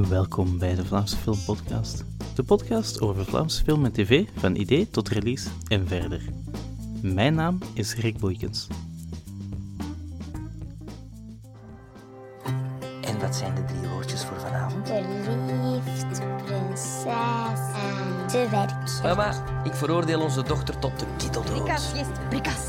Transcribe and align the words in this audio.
Welkom 0.00 0.58
bij 0.58 0.74
de 0.74 0.84
Vlaamse 0.84 1.16
Film 1.16 1.38
Podcast. 1.44 2.04
De 2.34 2.42
podcast 2.42 3.00
over 3.00 3.24
Vlaamse 3.24 3.64
film 3.64 3.84
en 3.84 3.92
tv, 3.92 4.24
van 4.36 4.54
idee 4.54 4.90
tot 4.90 5.08
release 5.08 5.48
en 5.68 5.88
verder. 5.88 6.22
Mijn 7.02 7.34
naam 7.34 7.58
is 7.74 7.94
Rick 7.94 8.18
Boeikens. 8.18 8.66
En 13.00 13.20
wat 13.20 13.36
zijn 13.36 13.54
de 13.54 13.64
drie 13.64 13.90
woordjes 13.90 14.24
voor 14.24 14.40
vanavond? 14.40 14.86
Verliefd, 14.88 16.20
prinses 16.44 17.04
en 17.74 18.26
te 18.26 18.48
werk. 18.50 19.00
Mama, 19.02 19.62
ik 19.64 19.74
veroordeel 19.74 20.20
onze 20.20 20.42
dochter 20.42 20.78
tot 20.78 20.98
de 20.98 21.06
kieteldood. 21.16 21.64
Brikas. 22.28 22.66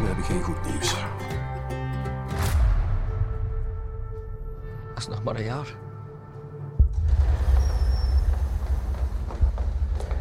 We 0.00 0.06
hebben 0.06 0.24
geen 0.24 0.42
goed 0.42 0.64
nieuws. 0.70 0.94
Maar 5.26 5.36
een 5.36 5.44
jaar. 5.44 5.76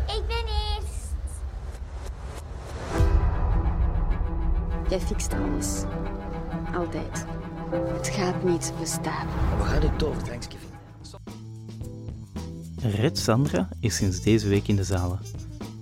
Ik 0.07 0.23
ben 0.27 0.45
eerst. 0.45 1.15
Jij 4.89 4.99
fixt 4.99 5.33
alles. 5.33 5.83
Altijd. 6.75 7.25
Het 7.71 8.07
gaat 8.07 8.43
niet 8.43 8.73
bestaan. 8.79 9.27
We 9.57 9.63
gaan 9.63 9.81
het 9.81 9.99
toverdrankje 9.99 10.57
vinden. 10.57 10.73
Red 13.01 13.17
Sandra 13.17 13.69
is 13.79 13.95
sinds 13.95 14.21
deze 14.21 14.47
week 14.47 14.67
in 14.67 14.75
de 14.75 14.83
zalen. 14.83 15.19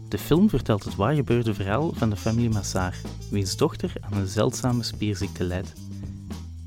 De 0.07 0.17
film 0.17 0.49
vertelt 0.49 0.83
het 0.83 0.95
waargebeurde 0.95 1.53
verhaal 1.53 1.93
van 1.93 2.09
de 2.09 2.15
familie 2.15 2.49
Massar, 2.49 2.95
wiens 3.29 3.57
dochter 3.57 3.93
aan 3.99 4.13
een 4.13 4.27
zeldzame 4.27 4.83
spierziekte 4.83 5.43
lijdt. 5.43 5.82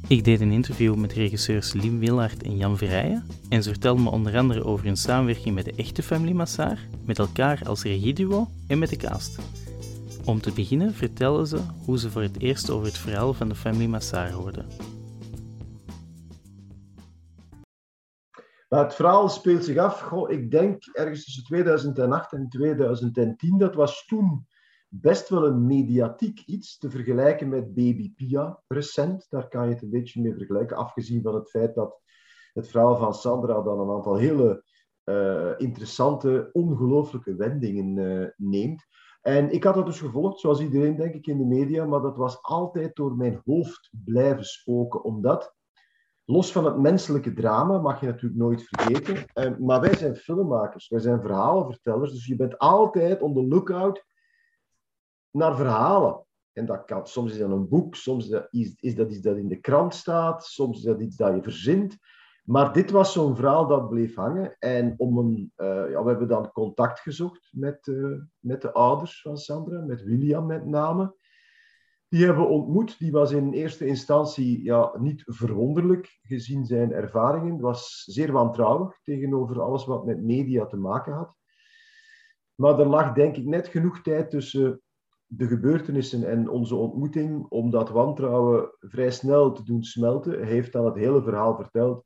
Ik 0.09 0.25
deed 0.25 0.41
een 0.41 0.53
interview 0.53 0.95
met 0.95 1.13
regisseurs 1.13 1.73
Liem 1.73 1.99
Willaert 1.99 2.43
en 2.43 2.57
Jan 2.57 2.77
Verrijen 2.77 3.27
en 3.49 3.63
ze 3.63 3.71
vertelden 3.71 4.03
me 4.03 4.11
onder 4.11 4.37
andere 4.37 4.65
over 4.65 4.85
hun 4.85 4.97
samenwerking 4.97 5.55
met 5.55 5.65
de 5.65 5.73
echte 5.77 6.03
familie 6.03 6.35
Massar, 6.35 6.79
met 7.05 7.19
elkaar 7.19 7.61
als 7.65 7.83
regieduo 7.83 8.49
en 8.69 8.79
met 8.79 8.89
de 8.89 8.97
cast. 8.97 9.39
Om 10.25 10.41
te 10.41 10.53
beginnen 10.53 10.95
vertellen 10.95 11.47
ze 11.47 11.59
hoe 11.85 11.99
ze 11.99 12.11
voor 12.11 12.23
het 12.23 12.41
eerst 12.41 12.71
over 12.71 12.87
het 12.87 12.99
verhaal 12.99 13.35
van 13.35 13.49
de 13.49 13.55
familie 13.55 13.89
Massar 13.89 14.31
hoorden. 14.31 14.67
Het 18.69 18.95
verhaal 18.95 19.29
speelt 19.29 19.65
zich 19.65 19.77
af, 19.77 20.01
goh, 20.01 20.31
ik 20.31 20.51
denk 20.51 20.85
ergens 20.93 21.25
tussen 21.25 21.45
2008 21.45 22.33
en 22.33 22.49
2010. 22.49 23.59
Dat 23.59 23.75
was 23.75 24.05
toen 24.05 24.47
best 24.89 25.29
wel 25.29 25.47
een 25.47 25.67
mediatiek 25.67 26.41
iets 26.47 26.79
te 26.79 26.91
vergelijken 26.91 27.49
met 27.49 27.75
Baby 27.75 28.15
Pia 28.15 28.63
recent. 28.69 29.27
Daar 29.29 29.49
kan 29.49 29.69
je 29.69 29.75
het 29.75 29.83
een 29.83 29.91
beetje 29.91 30.23
mee 30.23 30.35
vergelijken, 30.35 30.77
afgezien 30.77 31.23
van 31.23 31.35
het 31.35 31.51
feit 31.51 31.75
dat 31.75 32.01
het 32.53 32.69
verhaal 32.69 32.97
van 32.97 33.15
Sandra 33.15 33.63
dan 33.63 33.81
een 33.81 33.97
aantal 33.97 34.17
hele 34.17 34.65
eh, 35.05 35.53
interessante, 35.57 36.49
ongelooflijke 36.53 37.35
wendingen 37.35 38.21
eh, 38.23 38.29
neemt. 38.37 38.87
En 39.21 39.51
ik 39.51 39.65
had 39.65 39.75
dat 39.75 39.87
dus 39.87 40.01
gevolgd, 40.01 40.41
zoals 40.41 40.61
iedereen 40.61 40.97
denk 40.97 41.15
ik 41.15 41.27
in 41.27 41.39
de 41.39 41.45
media, 41.45 41.85
maar 41.85 42.01
dat 42.01 42.17
was 42.17 42.43
altijd 42.43 42.97
door 42.97 43.17
mijn 43.17 43.41
hoofd 43.45 43.91
blijven 44.05 44.45
spoken, 44.45 45.05
omdat 45.05 45.55
los 46.25 46.53
van 46.53 46.65
het 46.65 46.79
menselijke 46.79 47.33
drama, 47.33 47.79
mag 47.79 48.01
je 48.01 48.07
natuurlijk 48.07 48.41
nooit 48.41 48.63
vergeten. 48.63 49.27
Eh, 49.33 49.57
maar 49.59 49.81
wij 49.81 49.95
zijn 49.97 50.17
filmmakers, 50.17 50.89
wij 50.89 51.01
zijn 51.01 51.21
verhalenvertellers. 51.21 52.13
Dus 52.13 52.27
je 52.27 52.37
bent 52.37 52.59
altijd 52.59 53.23
on 53.23 53.35
the 53.35 53.47
lookout 53.47 54.05
naar 55.37 55.57
verhalen. 55.57 56.25
En 56.53 56.67
dat 56.67 56.85
kan, 56.85 57.07
soms 57.07 57.33
is 57.33 57.39
dat 57.39 57.51
een 57.51 57.69
boek, 57.69 57.95
soms 57.95 58.29
is, 58.81 58.95
dat 58.95 59.11
iets 59.11 59.21
dat 59.21 59.37
in 59.37 59.49
de 59.49 59.61
krant 59.61 59.95
staat, 59.95 60.45
soms 60.45 60.79
is 60.79 60.83
dat 60.83 61.01
iets 61.01 61.17
dat 61.17 61.35
je 61.35 61.43
verzint. 61.43 61.99
Maar 62.45 62.73
dit 62.73 62.91
was 62.91 63.13
zo'n 63.13 63.37
verhaal 63.37 63.67
dat 63.67 63.89
bleef 63.89 64.15
hangen. 64.15 64.57
En 64.59 64.95
om 64.97 65.19
een, 65.19 65.53
eh, 65.55 65.91
ja, 65.91 66.03
we 66.03 66.09
hebben 66.09 66.29
dan 66.29 66.53
contact 66.53 67.01
gezocht 67.01 67.49
met, 67.53 67.89
eh, 67.89 68.13
met 68.39 68.63
de 68.63 68.73
ouders 68.73 69.21
van 69.21 69.37
Sandra, 69.37 69.81
met 69.81 70.03
William 70.03 70.47
met 70.47 70.67
name. 70.67 71.15
Die 72.09 72.25
hebben 72.25 72.49
ontmoet. 72.49 72.99
Die 72.99 73.13
was 73.13 73.31
in 73.33 73.53
eerste 73.53 73.87
instantie 73.87 74.63
ja, 74.63 74.93
niet 74.99 75.23
verwonderlijk 75.27 76.19
gezien 76.23 76.65
zijn 76.65 76.93
ervaringen. 76.93 77.61
Was 77.61 78.05
zeer 78.05 78.33
wantrouwig 78.33 78.99
tegenover 79.03 79.61
alles 79.61 79.85
wat 79.87 80.05
met 80.05 80.23
media 80.23 80.67
te 80.67 80.77
maken 80.77 81.13
had. 81.13 81.35
Maar 82.55 82.81
er 82.81 82.87
lag 82.87 83.13
denk 83.13 83.37
ik 83.37 83.45
net 83.45 83.69
genoeg 83.69 84.03
tijd 84.03 84.31
tussen 84.31 84.81
de 85.27 85.47
gebeurtenissen 85.47 86.25
en 86.25 86.49
onze 86.49 86.75
ontmoeting 86.75 87.47
om 87.49 87.71
dat 87.71 87.91
wantrouwen 87.91 88.71
vrij 88.79 89.11
snel 89.11 89.53
te 89.53 89.63
doen 89.63 89.83
smelten. 89.83 90.33
Hij 90.33 90.49
heeft 90.49 90.73
dan 90.73 90.85
het 90.85 90.95
hele 90.95 91.23
verhaal 91.23 91.57
verteld. 91.57 92.05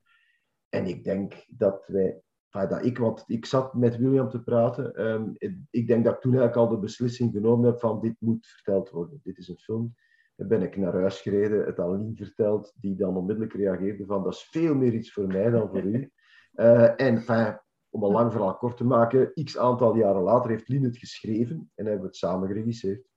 En 0.69 0.86
ik 0.86 1.04
denk 1.04 1.44
dat 1.48 1.86
wij, 1.86 2.22
dat 2.50 2.84
ik, 2.84 2.98
want 2.98 3.25
ik 3.26 3.47
zat 3.47 3.75
met 3.75 3.97
William 3.97 4.28
te 4.28 4.42
praten. 4.42 5.06
Um, 5.06 5.34
ik 5.70 5.86
denk 5.86 6.04
dat 6.04 6.14
ik 6.14 6.20
toen 6.20 6.34
eigenlijk 6.34 6.60
al 6.60 6.69
de 6.76 6.78
beslissing 6.78 7.32
genomen 7.32 7.70
heb 7.70 7.81
van 7.81 8.00
dit 8.00 8.16
moet 8.19 8.47
verteld 8.47 8.91
worden. 8.91 9.20
Dit 9.22 9.38
is 9.38 9.48
een 9.48 9.58
film. 9.58 9.94
Dan 10.37 10.48
ben 10.48 10.62
ik 10.62 10.76
naar 10.76 10.92
huis 10.92 11.20
gereden, 11.20 11.64
het 11.64 11.78
aan 11.78 11.97
Lien 11.97 12.16
verteld, 12.16 12.72
die 12.76 12.97
dan 12.97 13.16
onmiddellijk 13.16 13.54
reageerde 13.54 14.06
van 14.06 14.22
dat 14.22 14.32
is 14.32 14.42
veel 14.42 14.75
meer 14.75 14.94
iets 14.94 15.12
voor 15.12 15.26
mij 15.26 15.50
dan 15.50 15.69
voor 15.69 15.82
u. 15.82 16.10
Uh, 16.54 16.82
en 17.06 17.16
enfin, 17.16 17.60
om 17.91 18.02
een 18.02 18.12
lang 18.12 18.32
verhaal 18.32 18.56
kort 18.56 18.76
te 18.76 18.84
maken, 18.84 19.32
x 19.44 19.58
aantal 19.58 19.97
jaren 19.97 20.22
later 20.22 20.50
heeft 20.50 20.69
Lien 20.69 20.84
het 20.84 20.97
geschreven 20.97 21.70
en 21.75 21.84
hebben 21.84 22.00
we 22.00 22.06
het 22.06 22.16
samen 22.16 22.48
geregisseerd. 22.48 23.09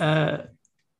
Uh, 0.00 0.38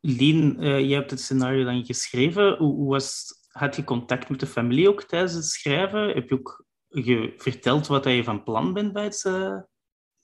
Lien, 0.00 0.62
uh, 0.64 0.88
je 0.88 0.94
hebt 0.94 1.10
het 1.10 1.20
scenario 1.20 1.64
dan 1.64 1.84
geschreven. 1.84 2.56
Hoe, 2.56 2.74
hoe 2.74 2.90
was, 2.90 3.24
had 3.48 3.76
je 3.76 3.84
contact 3.84 4.28
met 4.28 4.40
de 4.40 4.46
familie 4.46 4.88
ook 4.88 5.02
tijdens 5.02 5.32
het 5.32 5.44
schrijven? 5.44 6.08
Heb 6.08 6.28
je 6.28 6.34
ook 6.34 6.64
je 6.88 7.34
verteld 7.36 7.86
wat 7.86 8.04
je 8.04 8.24
van 8.24 8.42
plan 8.42 8.72
bent 8.72 8.92
bij 8.92 9.04
het, 9.04 9.24
uh, 9.26 9.58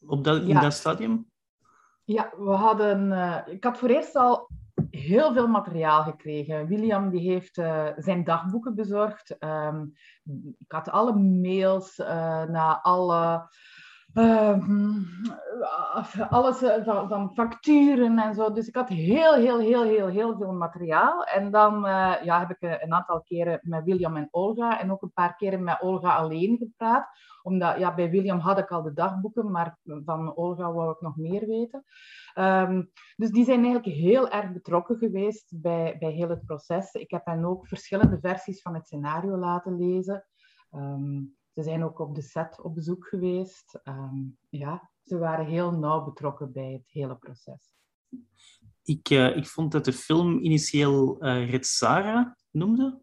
op 0.07 0.25
dat, 0.25 0.43
in 0.43 0.61
dat 0.61 0.73
stadium? 0.73 1.31
Ja, 2.05 2.33
we 2.37 2.51
hadden... 2.51 3.13
eh, 3.13 3.55
ik 3.55 3.65
had 3.65 3.79
voor 3.79 3.89
eerst 3.89 4.17
al 4.17 4.49
heel 4.91 5.33
veel 5.33 5.47
materiaal 5.47 6.03
gekregen. 6.03 6.67
William 6.67 7.11
die 7.11 7.31
heeft 7.31 7.59
eh, 7.59 7.89
zijn 7.97 8.25
dagboeken 8.25 8.75
bezorgd. 8.75 9.39
Ehm, 9.39 9.85
ik 10.59 10.73
had 10.73 10.91
alle 10.91 11.19
mails 11.19 11.99
eh, 11.99 12.45
naar 12.45 12.81
alle... 12.81 13.49
ehm, 14.15 14.93
alles 16.29 16.63
eh, 16.63 16.85
van, 16.85 17.09
van 17.09 17.35
facturen 17.35 18.19
en 18.19 18.35
zo. 18.35 18.53
Dus 18.53 18.69
ik 18.69 18.75
had 18.75 18.89
heel, 18.89 19.35
heel, 19.35 19.59
heel, 19.59 19.83
heel, 19.83 20.07
heel 20.07 20.37
veel 20.37 20.53
materiaal. 20.53 21.25
En 21.25 21.51
dan 21.51 21.87
eh, 21.87 22.15
ja, 22.25 22.39
heb 22.39 22.51
ik 22.51 22.61
eh, 22.61 22.83
een 22.83 22.93
aantal 22.93 23.23
keren 23.23 23.61
met 23.63 23.85
William 23.85 24.17
en 24.17 24.29
Olga 24.31 24.81
en 24.81 24.93
ook 24.93 25.03
een 25.03 25.13
paar 25.13 25.37
keren 25.37 25.65
met 25.65 25.81
Olga 25.81 26.17
alleen 26.17 26.57
gepraat. 26.57 27.07
Omdat 27.43 27.79
ja, 27.79 27.95
bij 27.95 28.11
William 28.11 28.39
had 28.39 28.59
ik 28.59 28.71
al 28.71 28.83
de 28.83 28.93
dagboeken, 28.93 29.51
maar 29.51 29.79
van 30.05 30.37
Olga 30.37 30.73
wou 30.73 30.91
ik 30.91 31.01
nog 31.01 31.17
meer 31.17 31.47
weten. 31.47 31.85
Ehm, 32.35 32.83
dus 33.17 33.31
die 33.31 33.45
zijn 33.45 33.65
eigenlijk 33.65 33.97
heel 33.97 34.31
erg 34.31 34.53
betrokken 34.53 34.97
geweest 34.97 35.61
bij, 35.61 35.97
bij 35.99 36.11
heel 36.11 36.29
het 36.29 36.45
proces. 36.45 36.93
Ik 36.93 37.11
heb 37.11 37.27
hen 37.27 37.45
ook 37.45 37.67
verschillende 37.67 38.19
versies 38.21 38.63
van 38.63 38.75
het 38.75 38.87
scenario 38.87 39.37
laten 39.37 39.77
lezen. 39.77 40.25
Ehm, 40.71 41.21
ze 41.55 41.63
zijn 41.63 41.85
ook 41.85 41.99
op 41.99 42.15
de 42.15 42.23
set 42.23 42.61
op 42.61 42.75
bezoek 42.75 43.07
geweest. 43.07 43.81
Ehm, 43.83 44.17
ja, 44.49 44.91
ze 45.03 45.19
waren 45.19 45.47
heel 45.47 45.73
nauw 45.79 46.05
betrokken 46.05 46.53
bij 46.53 46.73
het 46.73 46.91
hele 46.91 47.17
proces. 47.17 47.75
Ik, 48.83 49.11
eh, 49.11 49.37
ik 49.37 49.47
vond 49.47 49.73
dat 49.73 49.85
de 49.85 49.93
film 49.93 50.39
initieel 50.39 51.21
eh 51.21 51.51
Red 51.51 51.67
Sarah 51.67 52.27
noemde. 52.51 53.01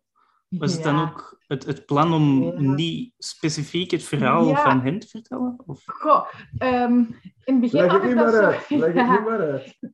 Was 0.49 0.73
het 0.73 0.83
dan 0.83 0.99
ook 0.99 1.41
het, 1.47 1.65
het 1.65 1.85
plan 1.85 2.13
om 2.13 2.43
Ja. 2.43 2.59
niet 2.59 3.13
specifiek 3.17 3.91
het 3.91 4.03
verhaal 4.03 4.47
Ja. 4.47 4.63
van 4.63 4.81
hen 4.81 4.99
te 4.99 5.07
vertellen? 5.07 5.55
Of? 5.65 5.83
Goh, 5.85 6.27
ehm, 6.57 6.93
in 7.43 7.53
het 7.53 7.59
begin 7.59 7.79
Leg 7.81 7.91
had 7.91 8.01
het 8.01 8.11
ik 8.11 8.17
dat 8.17 8.33
maar 8.33 8.53
zo... 8.69 8.77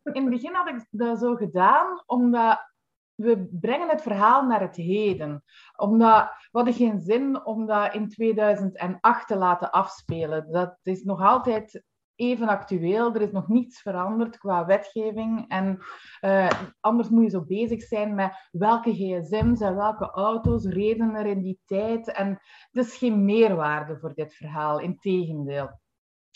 In 0.14 0.22
het 0.22 0.30
begin 0.30 0.54
had 0.54 0.68
ik 0.68 0.86
dat 0.90 1.20
zo 1.20 1.36
gedaan, 1.36 2.04
omdat 2.06 2.74
we 3.16 3.48
brengen 3.52 3.90
het 3.90 4.02
verhaal 4.02 4.46
naar 4.46 4.62
het 4.62 4.76
heden. 4.76 5.44
Omdat 5.76 6.24
we 6.24 6.58
hadden 6.58 6.74
geen 6.74 7.00
zin 7.00 7.46
om 7.46 7.66
dat 7.66 7.94
in 7.94 8.10
2008 8.10 9.28
te 9.28 9.36
laten 9.38 9.72
afspelen. 9.72 10.52
Dat 10.52 10.80
is 10.84 11.04
nog 11.04 11.22
altijd 11.22 11.84
even 12.16 12.48
actueel. 12.48 13.16
Er 13.16 13.22
is 13.22 13.32
nog 13.32 13.48
niets 13.48 13.82
veranderd 13.82 14.38
qua 14.38 14.66
wetgeving. 14.66 15.46
En 15.48 15.80
eh, 16.20 16.50
anders 16.80 17.10
moet 17.10 17.24
je 17.24 17.30
zo 17.30 17.44
bezig 17.44 17.82
zijn 17.82 18.16
met 18.16 18.50
welke 18.52 18.94
gsm's 18.94 19.62
en 19.62 19.76
welke 19.76 20.10
auto's 20.12 20.66
reden 20.66 21.16
er 21.16 21.26
in 21.26 21.42
die 21.42 21.60
tijd. 21.66 22.12
En 22.12 22.30
het 22.72 22.86
is 22.86 22.98
geen 22.98 23.26
meerwaarde 23.26 23.98
voor 24.00 24.14
dit 24.14 24.34
verhaal, 24.34 24.80
integendeel. 24.80 25.80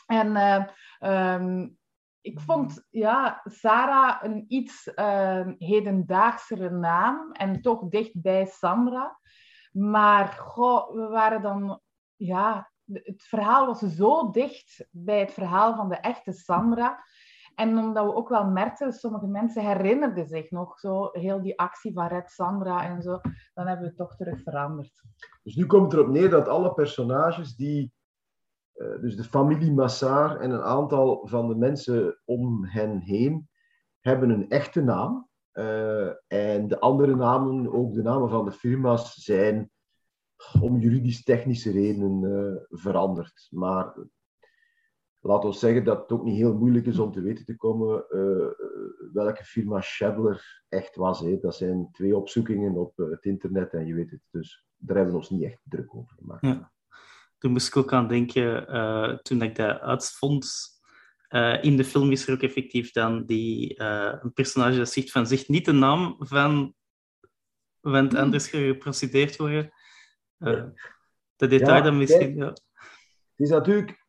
En 0.06 0.36
eh, 0.36 0.64
ehm, 1.00 1.68
ik 2.22 2.40
vond 2.40 2.86
ja, 2.90 3.42
Sarah 3.44 4.24
een 4.24 4.46
iets 4.48 4.92
uh, 4.96 5.48
hedendaagsere 5.58 6.70
naam 6.70 7.32
en 7.32 7.62
toch 7.62 7.90
dicht 7.90 8.22
bij 8.22 8.46
Sandra. 8.46 9.20
Maar 9.72 10.28
goh, 10.28 10.94
we 10.94 11.08
waren 11.08 11.42
dan, 11.42 11.82
ja, 12.16 12.72
het 12.86 13.24
verhaal 13.24 13.66
was 13.66 13.80
zo 13.80 14.32
dicht 14.32 14.88
bij 14.92 15.20
het 15.20 15.34
verhaal 15.34 15.76
van 15.76 15.90
de 15.90 15.98
echte 15.98 16.32
Sandra. 16.32 17.04
En 17.56 17.78
omdat 17.78 18.06
we 18.06 18.16
ook 18.16 18.30
wel 18.30 18.46
merkten, 18.46 18.94
sommige 18.94 19.28
mensen 19.28 19.66
herinnerden 19.66 20.28
zich 20.28 20.52
nog 20.52 20.80
zo 20.80 21.10
heel 21.12 21.42
die 21.42 21.60
actie 21.60 21.94
van 21.94 22.08
Red 22.08 22.30
Sandra 22.30 22.90
en 22.90 23.02
zo, 23.02 23.20
dan 23.54 23.68
hebben 23.68 23.80
we 23.80 23.88
het 23.88 23.98
toch 23.98 24.16
terug 24.16 24.42
veranderd. 24.44 25.04
Dus 25.44 25.56
nu 25.56 25.66
komt 25.66 25.94
erop 25.94 26.08
neer 26.08 26.30
dat 26.30 26.48
alle 26.48 26.74
personages 26.74 27.56
die, 27.56 27.94
dus 28.80 29.16
de 29.16 29.24
familie 29.24 29.74
Massar 29.74 30.40
en 30.40 30.52
een 30.52 30.62
aantal 30.62 31.28
van 31.28 31.48
de 31.48 31.56
mensen 31.56 32.20
om 32.26 32.66
hen 32.66 33.00
heen, 33.00 33.50
hebben 34.00 34.30
een 34.30 34.50
echte 34.50 34.82
naam. 34.82 35.28
Eh, 35.52 36.08
en 36.28 36.68
de 36.68 36.80
andere 36.80 37.16
namen, 37.16 37.74
ook 37.74 37.94
de 37.94 38.02
namen 38.02 38.30
van 38.30 38.46
de 38.46 38.52
firma's, 38.52 39.14
zijn 39.14 39.72
om 40.62 40.80
juridisch-technische 40.80 41.72
redenen 41.72 42.24
uh, 42.24 42.80
veranderd. 42.80 43.48
Maar 43.50 43.96
laat 45.20 45.46
ons 45.46 45.60
zeggen 45.60 45.84
dat 45.84 46.02
het 46.02 46.12
ook 46.12 46.24
niet 46.24 46.36
heel 46.36 46.58
moeilijk 46.58 46.86
is 46.86 47.00
om 47.00 47.12
te 47.12 47.22
weten 47.22 47.46
te 47.46 47.56
komen 47.56 48.06
welke 49.14 49.44
firma 49.44 49.82
Shadler 49.82 50.64
echt 50.70 50.96
was. 50.96 51.20
Hè. 51.20 51.40
Dat 51.40 51.56
zijn 51.56 51.90
twee 51.92 52.18
opzoekingen 52.18 52.76
op 52.76 52.98
het 52.98 53.26
internet 53.26 53.74
en 53.74 53.86
je 53.86 53.94
weet 53.94 54.12
het. 54.12 54.22
Dus 54.32 54.66
daar 54.76 54.96
hebben 54.96 55.14
we 55.14 55.20
ons 55.20 55.30
niet 55.30 55.44
echt 55.44 55.62
druk 55.64 55.96
over 55.96 56.16
gemaakt. 56.16 56.42
Toen 57.40 57.52
moest 57.52 57.68
ik 57.68 57.78
ook 57.78 57.94
aan 57.94 58.08
denken, 58.08 59.20
toen 59.24 59.42
ik 59.42 59.56
dat 59.56 59.80
uitvond, 59.80 60.78
uh, 61.30 61.64
in 61.64 61.78
de 61.78 61.86
film 61.86 62.12
is 62.12 62.28
er 62.28 62.34
ook 62.34 62.42
effectief 62.42 62.92
dan 62.92 63.26
die, 63.26 63.80
uh, 63.82 64.14
een 64.22 64.34
personage 64.34 64.78
dat 64.78 64.90
zegt 64.90 65.12
van 65.12 65.28
zegt 65.28 65.48
niet 65.48 65.66
de 65.66 65.72
naam 65.72 66.16
van, 66.20 66.74
het 67.82 68.12
Hmm. 68.12 68.22
anders 68.22 68.48
geprocedeerd 68.48 69.38
worden. 69.38 69.74
Uh, 70.40 70.64
de 71.36 71.48
detail 71.48 71.76
Ja, 71.76 71.82
dan 71.82 71.98
misschien. 71.98 72.36
Ja. 72.36 72.46
Het 72.46 72.60
is 73.36 73.50
natuurlijk... 73.50 74.08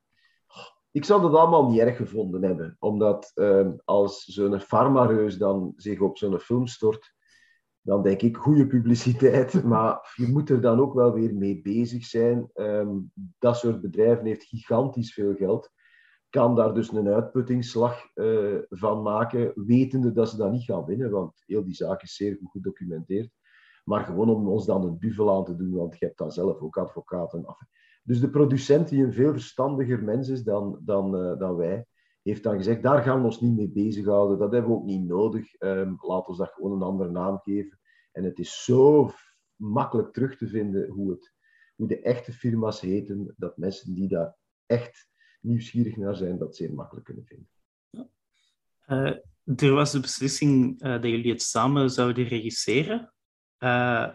Ik 0.93 1.05
zou 1.05 1.23
dat 1.23 1.35
allemaal 1.35 1.71
niet 1.71 1.81
erg 1.81 1.97
gevonden 1.97 2.43
hebben. 2.43 2.77
Omdat 2.79 3.31
ehm, 3.35 3.73
als 3.85 4.25
zo'n 4.25 4.61
farmareus 4.61 5.37
dan 5.37 5.73
zich 5.77 6.01
op 6.01 6.19
zo'n 6.19 6.41
film 6.41 6.67
stort, 6.67 7.15
dan 7.83 8.03
denk 8.03 8.23
ik 8.23 8.37
goede 8.37 8.67
publiciteit. 8.67 9.63
Maar 9.73 10.15
je 10.17 10.27
moet 10.27 10.51
er 10.51 10.61
dan 10.61 10.81
ook 10.81 10.95
wel 10.95 11.13
weer 11.13 11.35
mee 11.35 11.61
bezig 11.63 12.05
zijn. 12.05 12.51
Ehm, 12.55 12.99
dat 13.39 13.57
soort 13.57 13.81
bedrijven 13.81 14.27
heeft 14.27 14.45
gigantisch 14.45 15.13
veel 15.13 15.35
geld. 15.35 15.71
Kan 16.31 16.55
daar 16.57 16.75
dus 16.75 16.93
een 16.93 17.09
uitputtingsslag 17.09 18.05
eh, 18.15 18.57
van 18.69 19.03
maken, 19.03 19.53
wetende 19.55 20.13
dat 20.13 20.29
ze 20.29 20.37
dat 20.37 20.53
niet 20.53 20.65
gaan 20.65 20.85
winnen. 20.85 21.11
Want 21.11 21.43
heel 21.47 21.65
die 21.65 21.75
zaak 21.75 22.03
is 22.03 22.15
zeer 22.15 22.37
goed 22.41 22.51
gedocumenteerd. 22.51 23.31
Maar 23.85 24.05
gewoon 24.05 24.29
om 24.29 24.49
ons 24.49 24.67
dan 24.67 24.85
een 24.85 24.99
duvel 24.99 25.37
aan 25.37 25.45
te 25.45 25.57
doen, 25.57 25.73
want 25.73 25.99
je 25.99 26.05
hebt 26.05 26.19
dan 26.19 26.33
zelf 26.33 26.61
ook 26.61 26.79
advocaten 26.79 27.47
af. 27.47 27.59
Dus 28.03 28.21
de 28.21 28.31
producent, 28.31 28.89
die 28.89 29.05
een 29.05 29.13
veel 29.13 29.33
verstandiger 29.33 30.03
mens 30.03 30.29
is 30.29 30.43
dan, 30.43 30.79
dan, 30.85 31.17
eh, 31.17 31.39
dan 31.39 31.57
wij, 31.57 31.87
heeft 32.23 32.43
dan 32.43 32.57
gezegd, 32.57 32.83
daar 32.83 33.03
gaan 33.03 33.19
we 33.19 33.25
ons 33.25 33.41
niet 33.41 33.57
mee 33.57 33.71
bezighouden. 33.71 34.39
Dat 34.39 34.53
hebben 34.53 34.71
we 34.71 34.77
ook 34.77 34.85
niet 34.85 35.07
nodig. 35.07 35.55
Ehm, 35.55 35.95
laat 36.01 36.29
ons 36.29 36.39
dat 36.39 36.53
gewoon 36.53 36.73
een 36.73 36.83
andere 36.83 37.11
naam 37.11 37.39
geven. 37.39 37.81
En 38.13 38.25
het 38.25 38.39
is 38.39 38.65
zo 38.65 39.11
makkelijk 39.57 40.13
terug 40.13 40.37
te 40.37 40.49
vinden 40.49 40.89
hoe, 40.89 41.11
het, 41.11 41.35
hoe 41.77 41.89
de 41.89 42.01
echte 42.01 42.33
firma's 42.33 42.81
heten, 42.81 43.35
dat 43.37 43.57
mensen 43.57 43.95
die 43.95 44.09
daar 44.09 44.37
echt 44.67 45.09
nieuwsgierig 45.41 45.97
naar 45.97 46.17
zijn, 46.17 46.39
dat 46.39 46.57
zeer 46.57 46.75
makkelijk 46.75 47.07
kunnen 47.07 47.25
vinden. 47.25 47.49
Eh, 48.91 49.15
er 49.57 49.75
was 49.75 49.93
de 49.93 50.01
beslissing 50.01 50.81
eh, 50.81 50.93
dat 50.93 51.11
jullie 51.11 51.33
het 51.33 51.43
samen 51.43 51.91
zouden 51.91 52.25
regisseren. 52.25 53.13
Eh, 53.57 54.15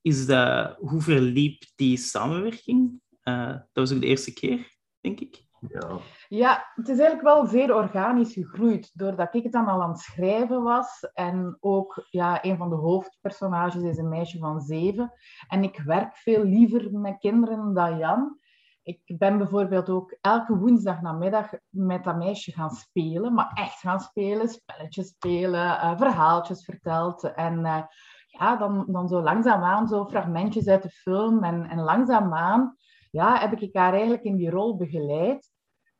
is 0.00 0.26
dat, 0.26 0.76
hoe 0.76 1.00
verliep 1.00 1.62
die 1.74 1.96
samenwerking? 1.96 3.00
Dat 3.22 3.68
was 3.72 3.92
ook 3.92 4.00
de 4.00 4.06
eerste 4.06 4.32
keer, 4.32 4.76
denk 5.00 5.20
ik. 5.20 5.47
Ja, 5.60 5.98
Ja, 6.28 6.72
het 6.74 6.88
is 6.88 6.98
eigenlijk 6.98 7.22
wel 7.22 7.46
zeer 7.46 7.74
organisch 7.74 8.32
gegroeid, 8.32 8.90
doordat 8.94 9.34
ik 9.34 9.42
het 9.42 9.52
dan 9.52 9.66
al 9.66 9.82
aan 9.82 9.90
het 9.90 9.98
schrijven 9.98 10.62
was. 10.62 11.00
En 11.12 11.56
ook, 11.60 12.06
ja, 12.10 12.44
een 12.44 12.56
van 12.56 12.68
de 12.68 12.76
hoofdpersonages 12.76 13.82
is 13.82 13.98
een 13.98 14.08
meisje 14.08 14.38
van 14.38 14.60
zeven. 14.60 15.12
En 15.48 15.62
ik 15.62 15.82
werk 15.84 16.16
veel 16.16 16.44
liever 16.44 16.92
met 16.92 17.18
kinderen 17.18 17.74
dan 17.74 17.98
Jan. 17.98 18.38
Ik 18.82 19.00
ben 19.18 19.38
bijvoorbeeld 19.38 19.88
ook 19.88 20.16
elke 20.20 20.56
woensdag 20.56 21.00
namiddag 21.00 21.50
met 21.68 22.04
dat 22.04 22.16
meisje 22.16 22.52
gaan 22.52 22.70
spelen, 22.70 23.34
maar 23.34 23.50
echt 23.54 23.80
gaan 23.80 24.00
spelen, 24.00 24.48
spelletjes 24.48 25.08
spelen, 25.08 25.80
eh, 25.80 25.96
verhaaltjes 25.96 26.64
verteld. 26.64 27.22
En 27.22 27.64
eh, 27.64 27.82
ja, 28.26 28.56
dan, 28.56 28.84
dan 28.88 29.08
zo 29.08 29.22
langzaamaan 29.22 29.88
zo 29.88 30.06
fragmentjes 30.06 30.68
uit 30.68 30.82
de 30.82 30.90
film. 30.90 31.44
En, 31.44 31.68
en 31.68 31.80
langzaamaan 31.80 32.76
ja, 33.10 33.38
heb 33.38 33.60
ik 33.60 33.76
haar 33.76 33.92
eigenlijk 33.92 34.22
in 34.22 34.36
die 34.36 34.50
rol 34.50 34.76
begeleid. 34.76 35.52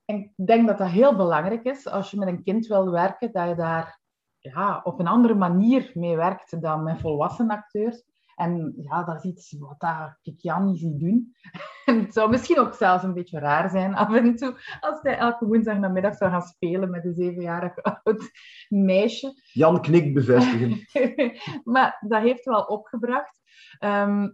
En 0.05 0.17
ik 0.17 0.47
denk 0.47 0.67
dat 0.67 0.79
dat 0.79 0.89
heel 0.89 1.17
belangrijk 1.17 1.65
is 1.65 1.89
als 1.89 2.11
je 2.11 2.19
met 2.19 2.29
een 2.29 2.43
kind 2.43 2.67
wil 2.67 2.91
werken, 2.91 3.33
dat 3.33 3.49
je 3.49 3.55
daar 3.55 4.01
ja, 4.39 4.81
op 4.85 5.01
een 5.01 5.07
andere 5.07 5.35
manier 5.35 5.91
mee 5.95 6.17
werkt 6.17 6.63
dan 6.63 6.83
met 6.83 7.01
volwassen 7.01 7.51
acteurs. 7.51 8.05
En 8.39 8.75
ja, 8.77 9.05
dat 9.05 9.17
is 9.17 9.23
iets 9.23 9.57
wat 9.59 9.81
dat 9.81 10.19
ik 10.23 10.41
Jan 10.41 10.65
niet 10.65 10.79
zie 10.79 10.97
doen. 10.97 11.35
En 11.85 12.01
het 12.01 12.13
zou 12.13 12.31
misschien 12.31 12.59
ook 12.59 12.75
zelfs 12.75 13.05
een 13.05 13.15
beetje 13.15 13.39
raar 13.39 13.71
zijn 13.71 13.95
af 13.95 14.15
en 14.15 14.37
toe 14.37 14.55
als 14.81 15.03
hij 15.03 15.17
elke 15.17 15.47
woensdag 15.47 15.79
namiddag 15.79 16.15
zou 16.15 16.31
gaan 16.31 16.43
spelen 16.43 16.91
met 16.91 17.05
een 17.05 17.15
zevenjarig 17.15 17.83
oud 17.83 18.31
meisje. 18.69 19.33
Jan 19.53 19.81
knikt 19.81 20.13
bevestigen. 20.13 20.87
maar 21.75 22.05
dat 22.09 22.23
heeft 22.23 22.45
wel 22.45 22.63
opgebracht. 22.63 23.41
Ehm, 23.79 24.29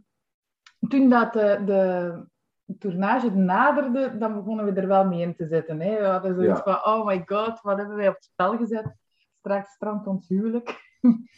toen 0.88 1.08
dat 1.08 1.32
de, 1.32 1.62
de 1.66 2.26
tournage 2.78 3.30
naderde, 3.30 4.18
dan 4.18 4.34
begonnen 4.34 4.64
we 4.64 4.80
er 4.80 4.86
wel 4.86 5.04
mee 5.06 5.20
in 5.20 5.36
te 5.36 5.46
zetten. 5.46 5.80
Hè. 5.80 5.98
We 5.98 6.06
hadden 6.06 6.34
zoiets 6.34 6.62
Ja. 6.64 6.80
van, 6.80 6.94
oh 6.94 7.06
my 7.06 7.22
god, 7.26 7.60
wat 7.60 7.76
hebben 7.76 7.96
wij 7.96 8.08
op 8.08 8.14
het 8.14 8.24
spel 8.24 8.56
gezet? 8.56 8.94
Straks 9.38 9.70
strandt 9.70 10.06
ons 10.06 10.28
huwelijk. 10.28 10.80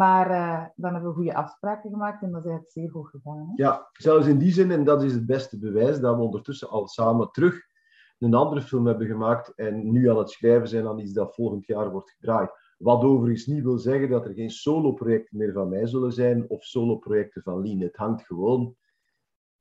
maar 0.00 0.30
eh, 0.30 0.66
dan 0.76 0.92
hebben 0.92 1.10
we 1.10 1.16
goede 1.16 1.34
afspraken 1.34 1.90
gemaakt 1.90 2.22
en 2.22 2.30
dat 2.30 2.44
is 2.44 2.50
eigenlijk 2.50 2.72
zeer 2.72 2.90
goed 2.90 3.08
gegaan. 3.08 3.38
Hè. 3.38 3.62
Ja, 3.64 3.88
zelfs 3.92 4.26
in 4.26 4.38
die 4.38 4.52
zin, 4.52 4.70
en 4.70 4.84
dat 4.84 5.02
is 5.02 5.12
het 5.12 5.26
beste 5.26 5.58
bewijs, 5.58 6.00
dat 6.00 6.16
we 6.16 6.22
ondertussen 6.22 6.68
al 6.68 6.88
samen 6.88 7.30
terug 7.30 7.70
een 8.18 8.34
andere 8.34 8.60
film 8.60 8.86
hebben 8.86 9.06
gemaakt 9.06 9.54
en 9.54 9.92
nu 9.92 10.10
aan 10.10 10.18
het 10.18 10.30
schrijven 10.30 10.68
zijn 10.68 10.86
aan 10.86 10.98
iets 10.98 11.12
dat 11.12 11.34
volgend 11.34 11.66
jaar 11.66 11.90
wordt 11.90 12.10
gedraaid. 12.10 12.50
Wat 12.78 13.02
overigens 13.02 13.46
niet 13.46 13.62
wil 13.62 13.78
zeggen 13.78 14.10
dat 14.10 14.24
er 14.24 14.34
geen 14.34 14.50
solo-projecten 14.50 15.38
meer 15.38 15.52
van 15.52 15.68
mij 15.68 15.86
zullen 15.86 16.12
zijn 16.12 16.48
of 16.48 16.64
solo-projecten 16.64 17.42
van 17.42 17.60
Lien. 17.60 17.80
Het 17.80 17.96
hangt 17.96 18.26
gewoon 18.26 18.76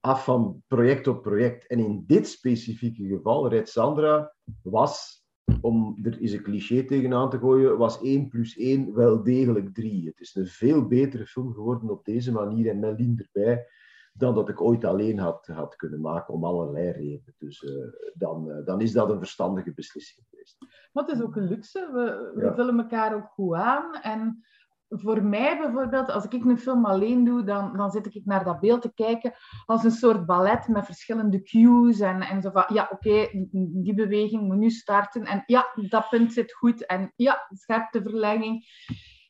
af 0.01 0.23
van 0.23 0.63
project 0.67 1.07
op 1.07 1.21
project. 1.21 1.67
En 1.67 1.79
in 1.79 2.03
dit 2.07 2.27
specifieke 2.27 3.03
geval, 3.07 3.49
Red 3.49 3.69
Sandra, 3.69 4.33
was, 4.63 5.23
om 5.61 5.97
er 6.03 6.21
is 6.21 6.33
een 6.33 6.43
cliché 6.43 6.83
tegenaan 6.83 7.29
te 7.29 7.37
gooien, 7.37 7.77
was 7.77 8.01
1 8.01 8.27
plus 8.27 8.57
1 8.57 8.93
wel 8.93 9.23
degelijk 9.23 9.73
3. 9.73 10.05
Het 10.07 10.19
is 10.19 10.35
een 10.35 10.47
veel 10.47 10.87
betere 10.87 11.25
film 11.25 11.53
geworden 11.53 11.89
op 11.89 12.05
deze 12.05 12.31
manier 12.31 12.69
en 12.69 12.79
met 12.79 12.99
Lien 12.99 13.17
erbij 13.31 13.65
dan 14.13 14.35
dat 14.35 14.49
ik 14.49 14.61
ooit 14.61 14.85
alleen 14.85 15.19
had, 15.19 15.47
had 15.47 15.75
kunnen 15.75 16.01
maken 16.01 16.33
om 16.33 16.45
allerlei 16.45 16.91
redenen. 16.91 17.35
Dus 17.37 17.63
eh, 17.63 17.73
dan, 18.13 18.51
eh, 18.51 18.65
dan 18.65 18.81
is 18.81 18.91
dat 18.91 19.09
een 19.09 19.17
verstandige 19.17 19.73
beslissing 19.73 20.25
geweest. 20.29 20.57
Maar 20.93 21.03
het 21.03 21.15
is 21.15 21.21
ook 21.21 21.35
een 21.35 21.47
luxe. 21.47 21.89
We, 21.93 22.31
we 22.35 22.41
Ja. 22.45 22.55
vullen 22.55 22.79
elkaar 22.79 23.15
ook 23.15 23.27
goed 23.27 23.55
aan. 23.55 23.93
En 24.01 24.43
voor 24.93 25.23
mij 25.23 25.57
bijvoorbeeld, 25.57 26.11
als 26.11 26.25
ik 26.25 26.45
een 26.45 26.57
film 26.57 26.85
alleen 26.85 27.23
doe, 27.23 27.43
dan, 27.43 27.77
dan 27.77 27.91
zit 27.91 28.15
ik 28.15 28.25
naar 28.25 28.43
dat 28.43 28.59
beeld 28.59 28.81
te 28.81 28.93
kijken 28.93 29.33
als 29.65 29.83
een 29.83 29.91
soort 29.91 30.25
ballet 30.25 30.67
met 30.67 30.85
verschillende 30.85 31.41
cues. 31.41 31.99
En, 31.99 32.21
en 32.21 32.41
zo 32.41 32.49
van, 32.51 32.65
ja, 32.67 32.89
oké, 32.91 33.27
die 33.51 33.93
beweging 33.93 34.41
moet 34.41 34.57
nu 34.57 34.69
starten. 34.69 35.23
En 35.23 35.43
ja, 35.45 35.71
dat 35.89 36.09
punt 36.09 36.33
zit 36.33 36.53
goed. 36.53 36.85
En 36.85 37.13
ja, 37.15 37.47
scherpteverlenging. 37.49 38.65